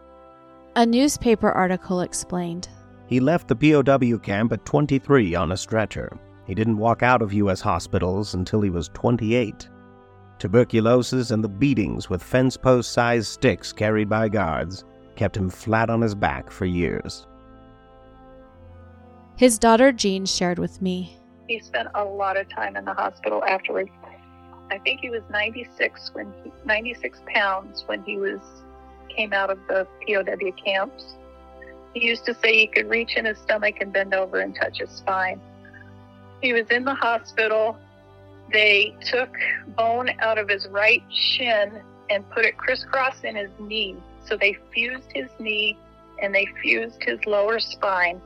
A 0.75 0.85
newspaper 0.85 1.51
article 1.51 2.01
explained 2.01 2.67
He 3.05 3.19
left 3.19 3.47
the 3.47 3.55
POW 3.55 4.17
camp 4.17 4.51
at 4.51 4.65
23 4.65 5.35
on 5.35 5.51
a 5.51 5.57
stretcher. 5.57 6.17
He 6.45 6.55
didn't 6.55 6.77
walk 6.77 7.03
out 7.03 7.21
of 7.21 7.31
U.S. 7.33 7.61
hospitals 7.61 8.33
until 8.33 8.61
he 8.61 8.71
was 8.71 8.89
28. 8.89 9.69
Tuberculosis 10.39 11.31
and 11.31 11.43
the 11.43 11.49
beatings 11.49 12.09
with 12.09 12.21
fence 12.21 12.57
post 12.57 12.91
sized 12.91 13.27
sticks 13.27 13.73
carried 13.73 14.09
by 14.09 14.29
guards 14.29 14.85
kept 15.15 15.35
him 15.35 15.49
flat 15.49 15.89
on 15.89 16.01
his 16.01 16.13
back 16.13 16.51
for 16.51 16.65
years. 16.65 17.25
His 19.35 19.57
daughter 19.57 19.91
Jean 19.91 20.25
shared 20.25 20.59
with 20.59 20.81
me. 20.81 21.17
He 21.47 21.59
spent 21.59 21.89
a 21.95 22.03
lot 22.03 22.37
of 22.37 22.49
time 22.49 22.75
in 22.75 22.85
the 22.85 22.93
hospital 22.93 23.43
afterwards. 23.43 23.89
I 24.69 24.77
think 24.79 24.99
he 24.99 25.09
was 25.09 25.21
96 25.29 26.11
when 26.13 26.33
he, 26.43 26.51
96 26.65 27.21
pounds 27.33 27.83
when 27.87 28.03
he 28.03 28.17
was 28.17 28.39
came 29.09 29.33
out 29.33 29.49
of 29.49 29.57
the 29.67 29.87
POW 30.07 30.51
camps. 30.63 31.15
He 31.93 32.05
used 32.05 32.25
to 32.25 32.33
say 32.35 32.53
he 32.53 32.67
could 32.67 32.89
reach 32.89 33.15
in 33.15 33.25
his 33.25 33.37
stomach 33.39 33.75
and 33.81 33.91
bend 33.91 34.13
over 34.13 34.39
and 34.39 34.55
touch 34.55 34.79
his 34.79 34.89
spine. 34.89 35.39
He 36.41 36.53
was 36.53 36.69
in 36.69 36.83
the 36.83 36.93
hospital 36.93 37.77
they 38.51 38.95
took 39.09 39.29
bone 39.75 40.09
out 40.19 40.37
of 40.37 40.49
his 40.49 40.67
right 40.69 41.03
shin 41.11 41.81
and 42.09 42.29
put 42.29 42.45
it 42.45 42.57
crisscross 42.57 43.23
in 43.23 43.35
his 43.35 43.49
knee. 43.59 43.95
So 44.25 44.37
they 44.37 44.57
fused 44.73 45.11
his 45.13 45.29
knee 45.39 45.77
and 46.21 46.33
they 46.33 46.47
fused 46.61 47.03
his 47.03 47.19
lower 47.25 47.59
spine. 47.59 48.21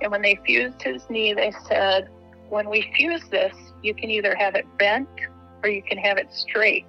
And 0.00 0.10
when 0.10 0.22
they 0.22 0.38
fused 0.44 0.82
his 0.82 1.02
knee, 1.08 1.32
they 1.34 1.52
said, 1.68 2.08
when 2.48 2.68
we 2.68 2.90
fuse 2.96 3.22
this, 3.30 3.54
you 3.82 3.94
can 3.94 4.10
either 4.10 4.34
have 4.34 4.54
it 4.54 4.66
bent 4.78 5.08
or 5.62 5.70
you 5.70 5.82
can 5.82 5.98
have 5.98 6.18
it 6.18 6.32
straight. 6.32 6.86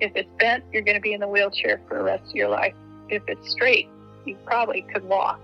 If 0.00 0.12
it's 0.14 0.28
bent, 0.38 0.64
you're 0.72 0.82
going 0.82 0.96
to 0.96 1.00
be 1.00 1.12
in 1.12 1.20
the 1.20 1.28
wheelchair 1.28 1.80
for 1.88 1.98
the 1.98 2.04
rest 2.04 2.30
of 2.30 2.36
your 2.36 2.48
life. 2.48 2.74
If 3.08 3.22
it's 3.26 3.50
straight, 3.50 3.88
you 4.24 4.36
probably 4.44 4.82
could 4.82 5.04
walk. 5.04 5.40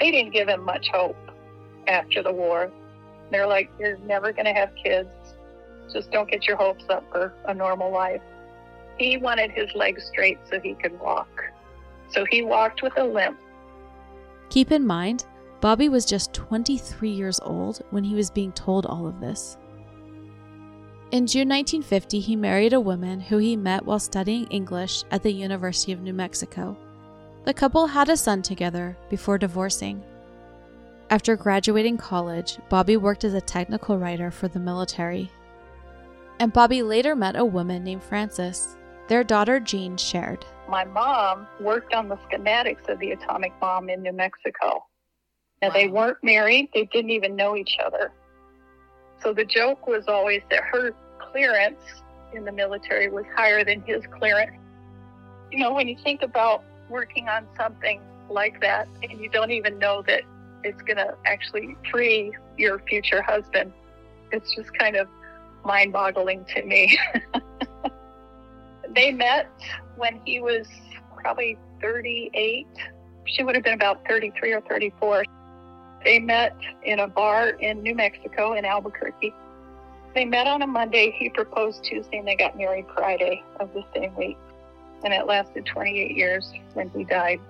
They 0.00 0.10
didn't 0.10 0.32
give 0.32 0.48
him 0.48 0.64
much 0.64 0.88
hope 0.92 1.16
after 1.86 2.22
the 2.22 2.32
war. 2.32 2.70
They're 3.30 3.46
like, 3.46 3.70
you're 3.78 3.98
never 3.98 4.32
going 4.32 4.46
to 4.46 4.54
have 4.54 4.70
kids. 4.82 5.08
Just 5.92 6.10
don't 6.10 6.30
get 6.30 6.46
your 6.46 6.56
hopes 6.56 6.84
up 6.88 7.04
for 7.10 7.34
a 7.46 7.54
normal 7.54 7.92
life. 7.92 8.20
He 8.98 9.16
wanted 9.16 9.50
his 9.50 9.68
legs 9.74 10.04
straight 10.04 10.38
so 10.50 10.60
he 10.60 10.74
could 10.74 10.98
walk. 11.00 11.44
So 12.10 12.24
he 12.30 12.42
walked 12.42 12.82
with 12.82 12.92
a 12.96 13.04
limp. 13.04 13.38
Keep 14.50 14.72
in 14.72 14.86
mind, 14.86 15.24
Bobby 15.60 15.88
was 15.88 16.04
just 16.04 16.32
23 16.32 17.10
years 17.10 17.40
old 17.40 17.82
when 17.90 18.04
he 18.04 18.14
was 18.14 18.30
being 18.30 18.52
told 18.52 18.86
all 18.86 19.06
of 19.06 19.20
this. 19.20 19.56
In 21.10 21.26
June 21.26 21.48
1950, 21.48 22.20
he 22.20 22.36
married 22.36 22.72
a 22.72 22.80
woman 22.80 23.18
who 23.20 23.38
he 23.38 23.56
met 23.56 23.84
while 23.84 23.98
studying 23.98 24.46
English 24.48 25.04
at 25.10 25.22
the 25.22 25.32
University 25.32 25.92
of 25.92 26.02
New 26.02 26.12
Mexico. 26.12 26.76
The 27.44 27.54
couple 27.54 27.86
had 27.86 28.10
a 28.10 28.16
son 28.16 28.42
together 28.42 28.96
before 29.08 29.38
divorcing. 29.38 30.02
After 31.08 31.34
graduating 31.34 31.96
college, 31.96 32.58
Bobby 32.68 32.98
worked 32.98 33.24
as 33.24 33.32
a 33.32 33.40
technical 33.40 33.98
writer 33.98 34.30
for 34.30 34.48
the 34.48 34.60
military 34.60 35.30
and 36.40 36.52
Bobby 36.52 36.82
later 36.82 37.16
met 37.16 37.36
a 37.36 37.44
woman 37.44 37.84
named 37.84 38.02
Frances. 38.02 38.76
Their 39.08 39.24
daughter 39.24 39.58
Jean 39.58 39.96
shared. 39.96 40.44
My 40.68 40.84
mom 40.84 41.46
worked 41.60 41.94
on 41.94 42.08
the 42.08 42.16
schematics 42.16 42.88
of 42.88 42.98
the 42.98 43.12
atomic 43.12 43.58
bomb 43.58 43.88
in 43.88 44.02
New 44.02 44.12
Mexico. 44.12 44.84
Now, 45.62 45.68
wow. 45.68 45.74
they 45.74 45.88
weren't 45.88 46.18
married, 46.22 46.68
they 46.74 46.84
didn't 46.92 47.10
even 47.10 47.34
know 47.34 47.56
each 47.56 47.76
other. 47.84 48.12
So 49.22 49.32
the 49.32 49.44
joke 49.44 49.86
was 49.86 50.04
always 50.06 50.42
that 50.50 50.62
her 50.64 50.94
clearance 51.18 51.80
in 52.32 52.44
the 52.44 52.52
military 52.52 53.08
was 53.08 53.24
higher 53.34 53.64
than 53.64 53.82
his 53.82 54.02
clearance. 54.18 54.56
You 55.50 55.60
know, 55.60 55.72
when 55.72 55.88
you 55.88 55.96
think 56.04 56.22
about 56.22 56.62
working 56.88 57.28
on 57.28 57.46
something 57.56 58.00
like 58.30 58.60
that 58.60 58.86
and 59.02 59.18
you 59.20 59.28
don't 59.30 59.50
even 59.50 59.78
know 59.78 60.02
that 60.06 60.22
it's 60.62 60.82
going 60.82 60.98
to 60.98 61.16
actually 61.24 61.76
free 61.90 62.32
your 62.56 62.78
future 62.80 63.22
husband, 63.22 63.72
it's 64.30 64.54
just 64.54 64.72
kind 64.74 64.96
of 64.96 65.08
mind 65.68 65.92
boggling 65.92 66.44
to 66.46 66.64
me. 66.64 66.98
they 68.94 69.12
met 69.12 69.48
when 69.96 70.18
he 70.24 70.40
was 70.40 70.66
probably 71.14 71.58
38, 71.82 72.66
She 73.26 73.44
would 73.44 73.54
have 73.54 73.62
been 73.62 73.74
about 73.74 74.06
33 74.08 74.52
or 74.54 74.60
34. 74.62 75.24
They 76.04 76.18
met 76.18 76.56
in 76.84 77.00
a 77.00 77.06
bar 77.06 77.50
in 77.50 77.82
New 77.82 77.94
Mexico 77.94 78.54
in 78.54 78.64
Albuquerque. 78.64 79.34
They 80.14 80.24
met 80.24 80.46
on 80.46 80.62
a 80.62 80.66
Monday. 80.66 81.14
He 81.16 81.28
proposed 81.28 81.84
Tuesday 81.84 82.18
and 82.18 82.26
they 82.26 82.34
got 82.34 82.56
married 82.56 82.86
Friday 82.96 83.42
of 83.60 83.72
the 83.74 83.84
same 83.94 84.14
week. 84.16 84.38
And 85.04 85.12
it 85.12 85.26
lasted 85.26 85.66
28 85.66 86.16
years 86.16 86.50
when 86.72 86.88
he 86.90 87.04
died. 87.04 87.40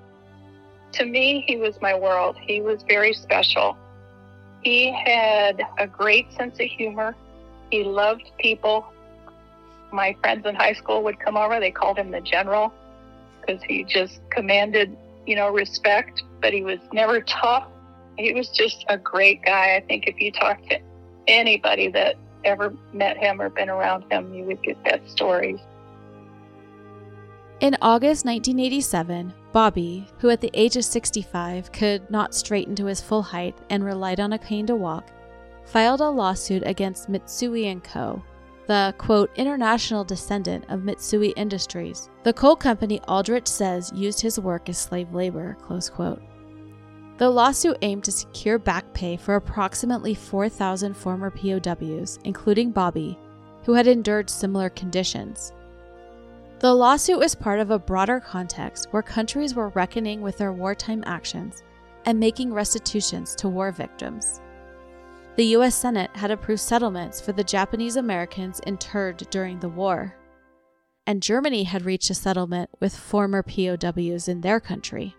To 0.93 1.07
me, 1.07 1.45
he 1.47 1.57
was 1.57 1.81
my 1.81 1.95
world. 1.95 2.37
He 2.41 2.61
was 2.61 2.83
very 2.89 3.13
special. 3.13 3.77
He 4.63 4.93
had 5.07 5.63
a 5.79 5.87
great 5.87 6.33
sense 6.33 6.55
of 6.59 6.67
humor. 6.67 7.15
He 7.71 7.85
loved 7.85 8.31
people. 8.39 8.87
My 9.93 10.17
friends 10.21 10.47
in 10.47 10.55
high 10.55 10.75
school 10.75 11.03
would 11.05 11.19
come 11.19 11.37
over. 11.37 11.61
They 11.61 11.71
called 11.71 11.99
him 11.99 12.11
the 12.11 12.21
general 12.21 12.73
because 13.41 13.63
he 13.63 13.85
just 13.85 14.21
commanded, 14.31 14.97
you 15.27 15.37
know, 15.37 15.51
respect, 15.51 16.23
but 16.41 16.53
he 16.53 16.63
was 16.63 16.79
never 16.93 17.21
tough. 17.23 17.67
He 18.17 18.33
was 18.33 18.49
just 18.49 18.85
a 18.89 18.99
great 18.99 19.43
guy. 19.45 19.77
I 19.77 19.81
think 19.81 20.07
if 20.07 20.21
you 20.21 20.33
talk 20.33 20.63
to 20.69 20.79
anybody 21.27 21.89
that 21.89 22.17
ever 22.45 22.75
met 22.93 23.17
him 23.17 23.41
or 23.41 23.49
been 23.49 23.69
around 23.69 24.11
him, 24.11 24.33
you 24.35 24.45
would 24.45 24.63
get 24.63 24.83
that 24.85 25.09
story. 25.09 25.61
In 27.61 27.77
August 27.83 28.25
1987, 28.25 29.35
Bobby, 29.53 30.07
who 30.19 30.31
at 30.31 30.41
the 30.41 30.51
age 30.55 30.77
of 30.77 30.85
65 30.85 31.73
could 31.73 32.09
not 32.11 32.35
straighten 32.35 32.77
to 32.77 32.85
his 32.85 33.01
full 33.01 33.23
height 33.23 33.57
and 33.69 33.85
relied 33.85 34.21
on 34.21 34.33
a 34.33 34.39
cane 34.39 34.67
to 34.67 34.77
walk, 34.77 35.11
filed 35.69 36.01
a 36.01 36.09
lawsuit 36.09 36.63
against 36.67 37.11
Mitsui 37.11 37.83
& 37.83 37.85
Co., 37.85 38.23
the 38.67 38.95
quote 38.99 39.31
international 39.37 40.05
descendant 40.05 40.65
of 40.69 40.81
Mitsui 40.81 41.33
Industries. 41.37 42.11
The 42.23 42.33
coal 42.33 42.57
company 42.57 43.01
Aldrich 43.09 43.47
says 43.47 43.93
used 43.95 44.21
his 44.21 44.39
work 44.39 44.69
as 44.69 44.79
slave 44.79 45.13
labor, 45.13 45.57
close 45.63 45.89
quote. 45.89 46.23
The 47.19 47.29
lawsuit 47.29 47.79
aimed 47.83 48.05
to 48.05 48.13
secure 48.13 48.59
back 48.59 48.93
pay 48.95 49.17
for 49.17 49.35
approximately 49.35 50.15
4,000 50.15 50.95
former 50.95 51.31
POWs, 51.31 52.19
including 52.25 52.71
Bobby, 52.71 53.19
who 53.65 53.75
had 53.75 53.87
endured 53.87 54.31
similar 54.31 54.71
conditions. 54.71 55.53
The 56.61 56.75
lawsuit 56.75 57.19
was 57.19 57.35
part 57.35 57.61
of 57.61 57.71
a 57.71 57.79
broader 57.79 58.21
context 58.21 58.89
where 58.91 59.03
countries 59.03 59.55
were 59.55 59.69
reckoning 59.71 60.21
with 60.21 60.39
their 60.39 60.53
wartime 60.53 61.03
actions 61.07 61.63
and 62.05 62.19
making 62.19 62.53
restitutions 62.53 63.35
to 63.37 63.49
war 63.49 63.73
victims. 63.73 64.41
The 65.39 65.55
U.S. 65.55 65.77
Senate 65.77 66.11
had 66.17 66.33
approved 66.33 66.61
settlements 66.61 67.21
for 67.21 67.31
the 67.31 67.45
Japanese 67.45 67.95
Americans 67.95 68.59
interred 68.67 69.25
during 69.31 69.61
the 69.61 69.69
war, 69.69 70.17
and 71.07 71.23
Germany 71.23 71.63
had 71.63 71.85
reached 71.85 72.11
a 72.11 72.15
settlement 72.15 72.71
with 72.81 72.93
former 72.93 73.45
POWs 73.45 74.27
in 74.27 74.41
their 74.41 74.59
country. 74.59 75.15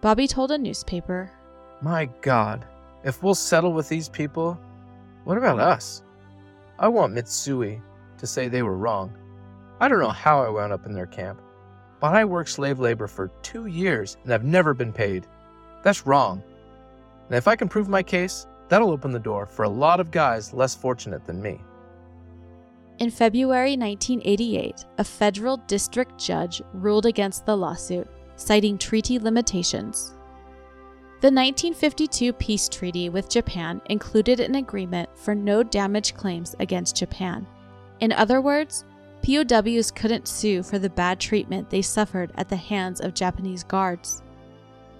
Bobby 0.00 0.26
told 0.26 0.50
a 0.50 0.58
newspaper, 0.58 1.30
My 1.82 2.06
God, 2.20 2.66
if 3.04 3.22
we'll 3.22 3.36
settle 3.36 3.72
with 3.72 3.88
these 3.88 4.08
people, 4.08 4.58
what 5.22 5.38
about 5.38 5.60
us? 5.60 6.02
I 6.80 6.88
want 6.88 7.14
Mitsui 7.14 7.80
to 8.18 8.26
say 8.26 8.48
they 8.48 8.64
were 8.64 8.76
wrong. 8.76 9.16
I 9.78 9.86
don't 9.86 10.00
know 10.00 10.08
how 10.08 10.42
I 10.42 10.48
wound 10.48 10.72
up 10.72 10.84
in 10.84 10.92
their 10.92 11.06
camp, 11.06 11.40
but 12.00 12.12
I 12.12 12.24
worked 12.24 12.50
slave 12.50 12.80
labor 12.80 13.06
for 13.06 13.30
two 13.42 13.66
years 13.66 14.16
and 14.24 14.32
have 14.32 14.42
never 14.42 14.74
been 14.74 14.92
paid. 14.92 15.28
That's 15.84 16.08
wrong. 16.08 16.42
And 17.28 17.36
if 17.36 17.46
I 17.46 17.54
can 17.54 17.68
prove 17.68 17.88
my 17.88 18.02
case, 18.02 18.48
that'll 18.68 18.90
open 18.90 19.12
the 19.12 19.18
door 19.18 19.46
for 19.46 19.64
a 19.64 19.68
lot 19.68 20.00
of 20.00 20.10
guys 20.10 20.52
less 20.52 20.74
fortunate 20.74 21.24
than 21.26 21.40
me. 21.40 21.60
In 22.98 23.10
February 23.10 23.76
1988, 23.76 24.84
a 24.98 25.04
federal 25.04 25.58
district 25.68 26.18
judge 26.18 26.60
ruled 26.72 27.06
against 27.06 27.46
the 27.46 27.56
lawsuit, 27.56 28.08
citing 28.36 28.76
treaty 28.76 29.18
limitations. 29.18 30.14
The 31.20 31.32
1952 31.32 32.32
peace 32.32 32.68
treaty 32.68 33.08
with 33.08 33.28
Japan 33.28 33.80
included 33.86 34.40
an 34.40 34.56
agreement 34.56 35.08
for 35.16 35.34
no 35.34 35.62
damage 35.62 36.14
claims 36.14 36.54
against 36.60 36.96
Japan. 36.96 37.46
In 38.00 38.12
other 38.12 38.40
words, 38.40 38.84
POWs 39.22 39.90
couldn't 39.90 40.28
sue 40.28 40.62
for 40.62 40.78
the 40.78 40.90
bad 40.90 41.18
treatment 41.18 41.70
they 41.70 41.82
suffered 41.82 42.30
at 42.36 42.48
the 42.48 42.56
hands 42.56 43.00
of 43.00 43.14
Japanese 43.14 43.64
guards. 43.64 44.22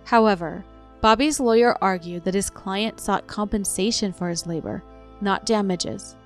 However, 0.05 0.65
Bobby's 1.01 1.39
lawyer 1.39 1.77
argued 1.81 2.25
that 2.25 2.35
his 2.35 2.51
client 2.51 3.01
sought 3.01 3.27
compensation 3.27 4.13
for 4.13 4.29
his 4.29 4.47
labor, 4.47 4.83
not 5.21 5.47
damages. 5.47 6.17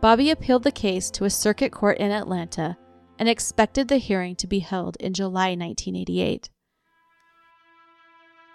Bobby 0.00 0.30
appealed 0.30 0.64
the 0.64 0.72
case 0.72 1.10
to 1.12 1.24
a 1.24 1.30
circuit 1.30 1.70
court 1.70 1.98
in 1.98 2.10
Atlanta 2.10 2.76
and 3.18 3.28
expected 3.28 3.86
the 3.86 3.98
hearing 3.98 4.34
to 4.36 4.48
be 4.48 4.58
held 4.58 4.96
in 4.98 5.14
July 5.14 5.50
1988. 5.50 6.50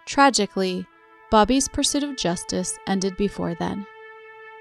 Tragically, 0.05 0.85
Bobby's 1.31 1.69
pursuit 1.69 2.03
of 2.03 2.17
justice 2.17 2.77
ended 2.87 3.15
before 3.15 3.55
then. 3.55 3.85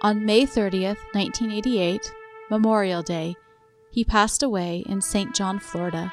On 0.03 0.24
May 0.24 0.47
30th, 0.47 0.99
1988, 1.12 2.12
Memorial 2.51 3.03
Day, 3.03 3.34
he 3.91 4.05
passed 4.05 4.43
away 4.43 4.84
in 4.87 5.01
St. 5.01 5.34
John, 5.34 5.59
Florida. 5.59 6.12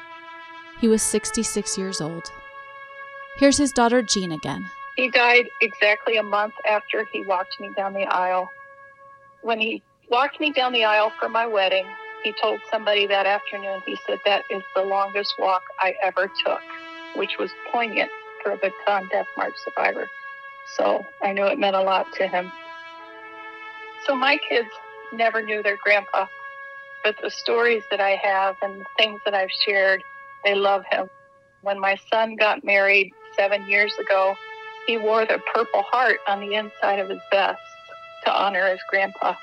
He 0.80 0.88
was 0.88 1.04
66 1.04 1.78
years 1.78 2.02
old. 2.02 2.32
Here's 3.38 3.58
his 3.58 3.72
daughter 3.72 4.02
Jean 4.02 4.32
again. 4.32 4.70
He 4.96 5.10
died 5.10 5.46
exactly 5.62 6.18
a 6.18 6.24
month 6.24 6.54
after 6.70 7.06
he 7.12 7.26
walked 7.26 7.60
me 7.60 7.72
down 7.76 7.94
the 7.94 8.06
aisle. 8.06 8.50
When 9.42 9.60
he 9.60 9.82
walked 10.10 10.40
me 10.40 10.52
down 10.52 10.72
the 10.72 10.84
aisle 10.84 11.12
for 11.20 11.30
my 11.30 11.48
wedding, 11.48 11.86
he 12.24 12.34
told 12.42 12.60
somebody 12.72 13.08
that 13.08 13.26
afternoon, 13.26 13.82
he 13.86 13.98
said, 14.08 14.20
That 14.26 14.44
is 14.50 14.62
the 14.76 14.84
longest 14.84 15.34
walk 15.40 15.64
I 15.80 15.96
ever 16.02 16.32
took, 16.46 16.62
which 17.16 17.38
was 17.40 17.50
poignant 17.72 18.12
for 18.44 18.52
a 18.52 18.58
Bataan 18.58 19.10
Death 19.10 19.28
March 19.36 19.54
survivor. 19.66 20.08
So 20.78 21.06
I 21.22 21.34
knew 21.34 21.46
it 21.48 21.60
meant 21.60 21.76
a 21.76 21.82
lot 21.82 22.06
to 22.14 22.28
him. 22.28 22.52
So 24.06 24.16
my 24.16 24.38
kids 24.48 24.70
never 25.12 25.42
knew 25.42 25.64
their 25.64 25.78
grandpa 25.84 26.28
but 27.04 27.16
the 27.22 27.30
stories 27.30 27.84
that 27.92 28.00
I 28.00 28.20
have 28.24 28.56
and 28.62 28.80
the 28.80 28.86
things 28.98 29.20
that 29.26 29.34
I've 29.34 29.52
shared, 29.66 30.02
they 30.46 30.56
love 30.56 30.84
him. 30.92 31.10
When 31.62 31.80
my 31.80 31.98
son 32.12 32.36
got 32.36 32.64
married 32.64 33.12
seven 33.36 33.68
years 33.68 33.94
ago, 34.00 34.36
he 34.88 34.98
wore 34.98 35.26
the 35.26 35.42
Purple 35.54 35.84
Heart 35.84 36.20
on 36.28 36.40
the 36.40 36.56
inside 36.56 37.00
of 37.00 37.10
his 37.10 37.22
vest 37.32 37.62
to 38.26 38.32
honor 38.32 38.68
his 38.70 38.80
grandpa. 38.90 39.36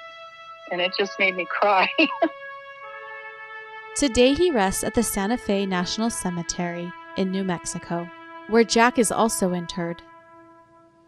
And 0.71 0.81
it 0.81 0.93
just 0.99 1.19
made 1.19 1.37
me 1.37 1.47
cry. 1.49 1.89
Today 3.97 4.35
he 4.35 4.51
rests 4.51 4.85
at 4.85 4.95
the 4.95 5.03
Santa 5.03 5.37
Fe 5.37 5.67
National 5.67 6.11
Cemetery 6.11 6.91
in 7.17 7.31
New 7.31 7.45
Mexico, 7.45 8.09
where 8.49 8.65
Jack 8.65 8.99
is 8.99 9.11
also 9.11 9.53
interred. 9.53 10.03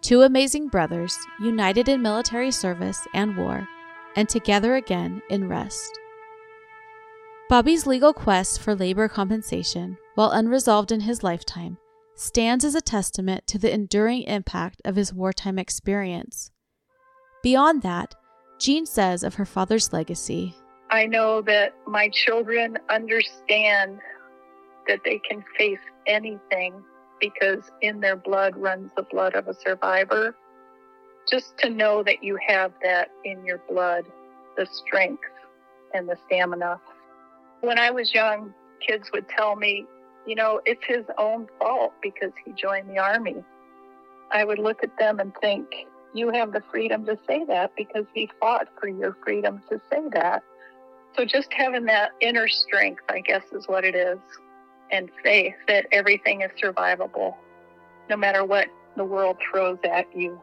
Two 0.01 0.23
amazing 0.23 0.69
brothers, 0.69 1.17
united 1.41 1.89
in 1.89 2.03
military 2.03 2.51
service 2.51 3.07
and 3.15 3.37
war, 3.37 3.69
and 4.17 4.29
together 4.29 4.75
again 4.75 5.23
in 5.31 5.49
rest. 5.49 5.99
Bobby's 7.49 7.87
legal 7.87 8.13
quest 8.13 8.61
for 8.61 8.75
labor 8.75 9.09
compensation, 9.09 9.97
while 10.15 10.31
unresolved 10.31 10.91
in 10.91 11.01
his 11.01 11.23
lifetime, 11.23 11.79
stands 12.15 12.65
as 12.65 12.75
a 12.75 12.81
testament 12.81 13.47
to 13.47 13.59
the 13.59 13.73
enduring 13.73 14.23
impact 14.23 14.81
of 14.85 14.97
his 14.97 15.13
wartime 15.13 15.59
experience. 15.59 16.51
Beyond 17.43 17.83
that, 17.83 18.15
Jean 18.59 18.87
says 18.87 19.23
of 19.23 19.35
her 19.35 19.45
father's 19.45 19.93
legacy 19.93 20.55
I 20.91 21.07
know 21.07 21.41
that 21.43 21.75
my 21.87 22.11
children 22.11 22.77
understand 22.91 23.99
that 24.87 25.01
they 25.05 25.21
can 25.27 25.43
face 25.57 25.79
anything 26.07 26.83
because 27.19 27.71
in 27.81 28.01
their 28.01 28.17
blood 28.17 28.57
runs 28.57 28.91
the 28.95 29.05
blood 29.05 29.35
of 29.35 29.49
a 29.49 29.55
survivor. 29.55 30.37
Just 31.31 31.57
to 31.59 31.71
know 31.71 32.03
that 32.03 32.23
you 32.23 32.39
have 32.47 32.73
that 32.83 33.09
in 33.25 33.43
your 33.45 33.63
blood, 33.71 34.05
the 34.57 34.67
strength 34.67 35.23
and 35.95 36.07
the 36.07 36.17
stamina 36.27 36.79
when 37.63 37.79
I 37.79 37.91
was 37.91 38.13
young, 38.13 38.53
kids 38.87 39.09
would 39.13 39.29
tell 39.29 39.57
me, 39.57 39.87
you 40.27 40.35
know, 40.35 40.61
it's 40.65 40.85
his 40.87 41.05
own 41.19 41.49
fault 41.59 41.93
because 42.03 42.33
he 42.45 42.53
joined 42.53 42.89
the 42.91 42.99
army. 42.99 43.45
I 44.31 44.45
would 44.45 44.59
look 44.59 44.83
at 44.83 44.99
them 44.99 45.21
and 45.21 45.33
think, 45.41 45.67
you 46.15 46.31
have 46.31 46.53
the 46.53 46.63
freedom 46.71 47.07
to 47.07 47.19
say 47.27 47.45
that 47.47 47.73
because 47.77 48.05
he 48.15 48.31
fought 48.39 48.69
for 48.79 48.89
your 48.89 49.17
freedom 49.25 49.63
to 49.71 49.81
say 49.91 50.01
that. 50.13 50.43
So 51.17 51.25
just 51.25 51.53
having 51.53 51.87
that 51.87 52.11
inner 52.21 52.49
strength, 52.49 53.03
I 53.09 53.21
guess, 53.21 53.43
is 53.53 53.67
what 53.67 53.85
it 53.85 53.95
is, 53.95 54.19
and 54.91 55.11
faith 55.23 55.55
that 55.69 55.87
everything 55.93 56.43
is 56.43 56.51
survivable. 56.63 57.35
No 58.09 58.17
matter 58.17 58.45
what 58.45 58.69
the 58.97 59.05
world 59.05 59.37
throws 59.51 59.79
at 59.91 60.07
you, 60.15 60.41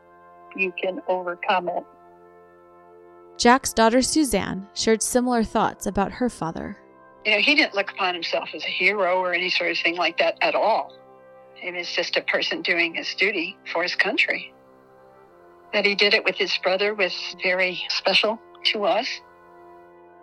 you 0.55 0.73
can 0.81 1.01
overcome 1.07 1.69
it. 1.69 1.83
Jack's 3.37 3.73
daughter 3.73 4.01
Suzanne 4.01 4.67
shared 4.73 5.01
similar 5.01 5.43
thoughts 5.43 5.85
about 5.85 6.13
her 6.13 6.29
father 6.29 6.77
you 7.29 7.35
know, 7.35 7.41
he 7.41 7.53
didn't 7.53 7.75
look 7.75 7.91
upon 7.91 8.15
himself 8.15 8.49
as 8.55 8.63
a 8.63 8.69
hero 8.69 9.19
or 9.19 9.35
any 9.35 9.51
sort 9.51 9.69
of 9.69 9.77
thing 9.77 9.95
like 9.95 10.17
that 10.17 10.35
at 10.41 10.55
all. 10.55 10.97
He 11.53 11.71
was 11.71 11.91
just 11.91 12.17
a 12.17 12.21
person 12.21 12.63
doing 12.63 12.95
his 12.95 13.13
duty 13.13 13.55
for 13.71 13.83
his 13.83 13.93
country. 13.93 14.51
That 15.71 15.85
he 15.85 15.93
did 15.93 16.15
it 16.15 16.25
with 16.25 16.37
his 16.37 16.57
brother 16.63 16.95
was 16.95 17.35
very 17.43 17.83
special 17.89 18.39
to 18.71 18.85
us. 18.85 19.07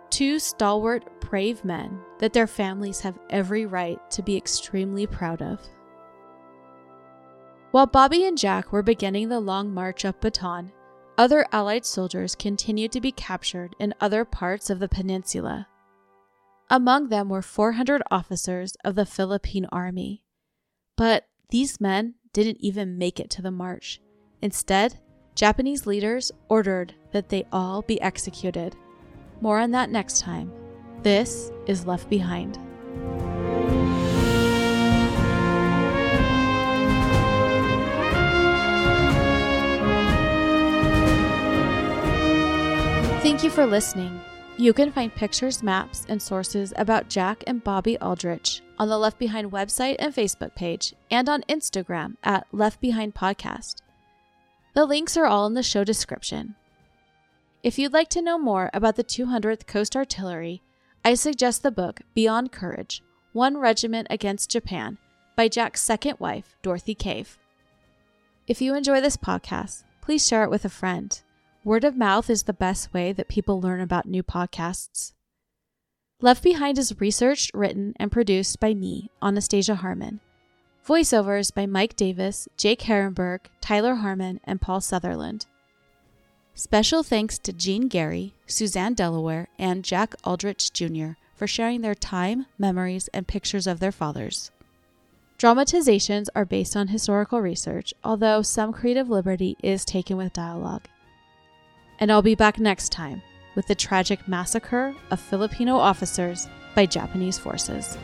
Two 0.09 0.37
stalwart, 0.37 1.21
brave 1.21 1.63
men 1.63 2.01
that 2.19 2.33
their 2.33 2.45
families 2.45 2.99
have 3.01 3.17
every 3.29 3.65
right 3.65 3.99
to 4.11 4.21
be 4.21 4.35
extremely 4.35 5.07
proud 5.07 5.41
of. 5.41 5.61
While 7.71 7.87
Bobby 7.87 8.25
and 8.25 8.37
Jack 8.37 8.73
were 8.73 8.83
beginning 8.83 9.29
the 9.29 9.39
long 9.39 9.73
march 9.73 10.03
up 10.03 10.19
Bataan, 10.19 10.71
other 11.17 11.45
Allied 11.53 11.85
soldiers 11.85 12.35
continued 12.35 12.91
to 12.91 12.99
be 12.99 13.13
captured 13.13 13.77
in 13.79 13.93
other 14.01 14.25
parts 14.25 14.69
of 14.69 14.79
the 14.79 14.89
peninsula. 14.89 15.67
Among 16.69 17.07
them 17.07 17.29
were 17.29 17.41
400 17.41 18.03
officers 18.11 18.75
of 18.83 18.95
the 18.95 19.05
Philippine 19.05 19.67
Army. 19.71 20.23
But 20.97 21.25
these 21.49 21.79
men 21.79 22.15
didn't 22.33 22.57
even 22.59 22.97
make 22.97 23.21
it 23.21 23.29
to 23.31 23.41
the 23.41 23.51
march. 23.51 24.01
Instead, 24.41 24.99
Japanese 25.33 25.85
leaders 25.85 26.29
ordered 26.49 26.93
that 27.13 27.29
they 27.29 27.45
all 27.53 27.83
be 27.83 28.01
executed. 28.01 28.75
More 29.39 29.59
on 29.59 29.71
that 29.71 29.89
next 29.89 30.19
time. 30.19 30.51
This 31.03 31.51
is 31.67 31.85
Left 31.85 32.09
Behind. 32.09 32.55
Thank 43.21 43.43
you 43.43 43.49
for 43.49 43.65
listening. 43.65 44.19
You 44.59 44.73
can 44.73 44.91
find 44.91 45.13
pictures, 45.13 45.61
maps, 45.61 46.07
and 46.09 46.19
sources 46.19 46.73
about 46.77 47.09
Jack 47.09 47.43
and 47.45 47.63
Bobby 47.63 47.95
Aldrich 47.99 48.63
on 48.79 48.89
the 48.89 48.97
Left 48.97 49.19
Behind 49.19 49.51
website 49.51 49.97
and 49.99 50.13
Facebook 50.13 50.55
page, 50.55 50.95
and 51.11 51.29
on 51.29 51.43
Instagram 51.43 52.17
at 52.23 52.47
Left 52.51 52.81
Behind 52.81 53.13
Podcast. 53.13 53.81
The 54.73 54.85
links 54.85 55.15
are 55.15 55.27
all 55.27 55.45
in 55.45 55.53
the 55.53 55.61
show 55.61 55.83
description. 55.83 56.55
If 57.61 57.77
you'd 57.77 57.93
like 57.93 58.09
to 58.09 58.21
know 58.21 58.39
more 58.39 58.71
about 58.73 58.95
the 58.95 59.03
200th 59.03 59.67
Coast 59.67 59.95
Artillery, 59.95 60.63
I 61.05 61.13
suggest 61.13 61.61
the 61.61 61.71
book 61.71 62.01
Beyond 62.15 62.51
Courage 62.51 63.03
One 63.33 63.57
Regiment 63.57 64.07
Against 64.09 64.49
Japan 64.49 64.97
by 65.35 65.47
Jack's 65.47 65.81
second 65.81 66.19
wife, 66.19 66.57
Dorothy 66.63 66.95
Cave. 66.95 67.37
If 68.47 68.59
you 68.59 68.73
enjoy 68.73 69.01
this 69.01 69.17
podcast, 69.17 69.83
please 70.01 70.25
share 70.25 70.43
it 70.43 70.49
with 70.49 70.65
a 70.65 70.69
friend. 70.69 71.21
Word 71.67 71.83
of 71.83 71.97
mouth 71.97 72.29
is 72.29 72.43
the 72.43 72.53
best 72.53 72.93
way 72.93 73.11
that 73.11 73.27
people 73.27 73.59
learn 73.59 73.81
about 73.81 74.05
new 74.05 74.23
podcasts. 74.23 75.11
Left 76.21 76.41
Behind 76.41 76.77
is 76.77 76.97
researched, 77.01 77.53
written, 77.53 77.93
and 77.97 78.09
produced 78.09 78.61
by 78.61 78.73
me, 78.73 79.11
Anastasia 79.21 79.75
Harmon. 79.75 80.21
Voiceovers 80.87 81.53
by 81.53 81.65
Mike 81.65 81.97
Davis, 81.97 82.47
Jake 82.55 82.83
Herrenberg, 82.83 83.47
Tyler 83.59 83.95
Harmon, 83.95 84.39
and 84.45 84.61
Paul 84.61 84.79
Sutherland. 84.79 85.45
Special 86.55 87.03
thanks 87.03 87.37
to 87.39 87.51
Jean 87.51 87.89
Gary, 87.89 88.33
Suzanne 88.45 88.93
Delaware, 88.93 89.49
and 89.59 89.83
Jack 89.83 90.15
Aldrich 90.23 90.71
Jr. 90.71 91.15
for 91.35 91.47
sharing 91.47 91.81
their 91.81 91.95
time, 91.95 92.45
memories, 92.57 93.09
and 93.09 93.27
pictures 93.27 93.67
of 93.67 93.81
their 93.81 93.91
fathers. 93.91 94.51
Dramatizations 95.37 96.29
are 96.33 96.45
based 96.45 96.77
on 96.77 96.87
historical 96.87 97.41
research, 97.41 97.93
although 98.05 98.41
some 98.41 98.71
creative 98.71 99.09
liberty 99.09 99.57
is 99.61 99.83
taken 99.83 100.15
with 100.15 100.31
dialogue 100.31 100.87
and 101.99 102.11
I'll 102.11 102.21
be 102.21 102.35
back 102.35 102.59
next 102.59 102.91
time 102.91 103.21
with 103.55 103.67
the 103.67 103.75
tragic 103.75 104.27
massacre 104.27 104.93
of 105.11 105.19
Filipino 105.19 105.77
officers 105.77 106.47
by 106.75 106.85
Japanese 106.85 107.37
forces. 107.37 107.97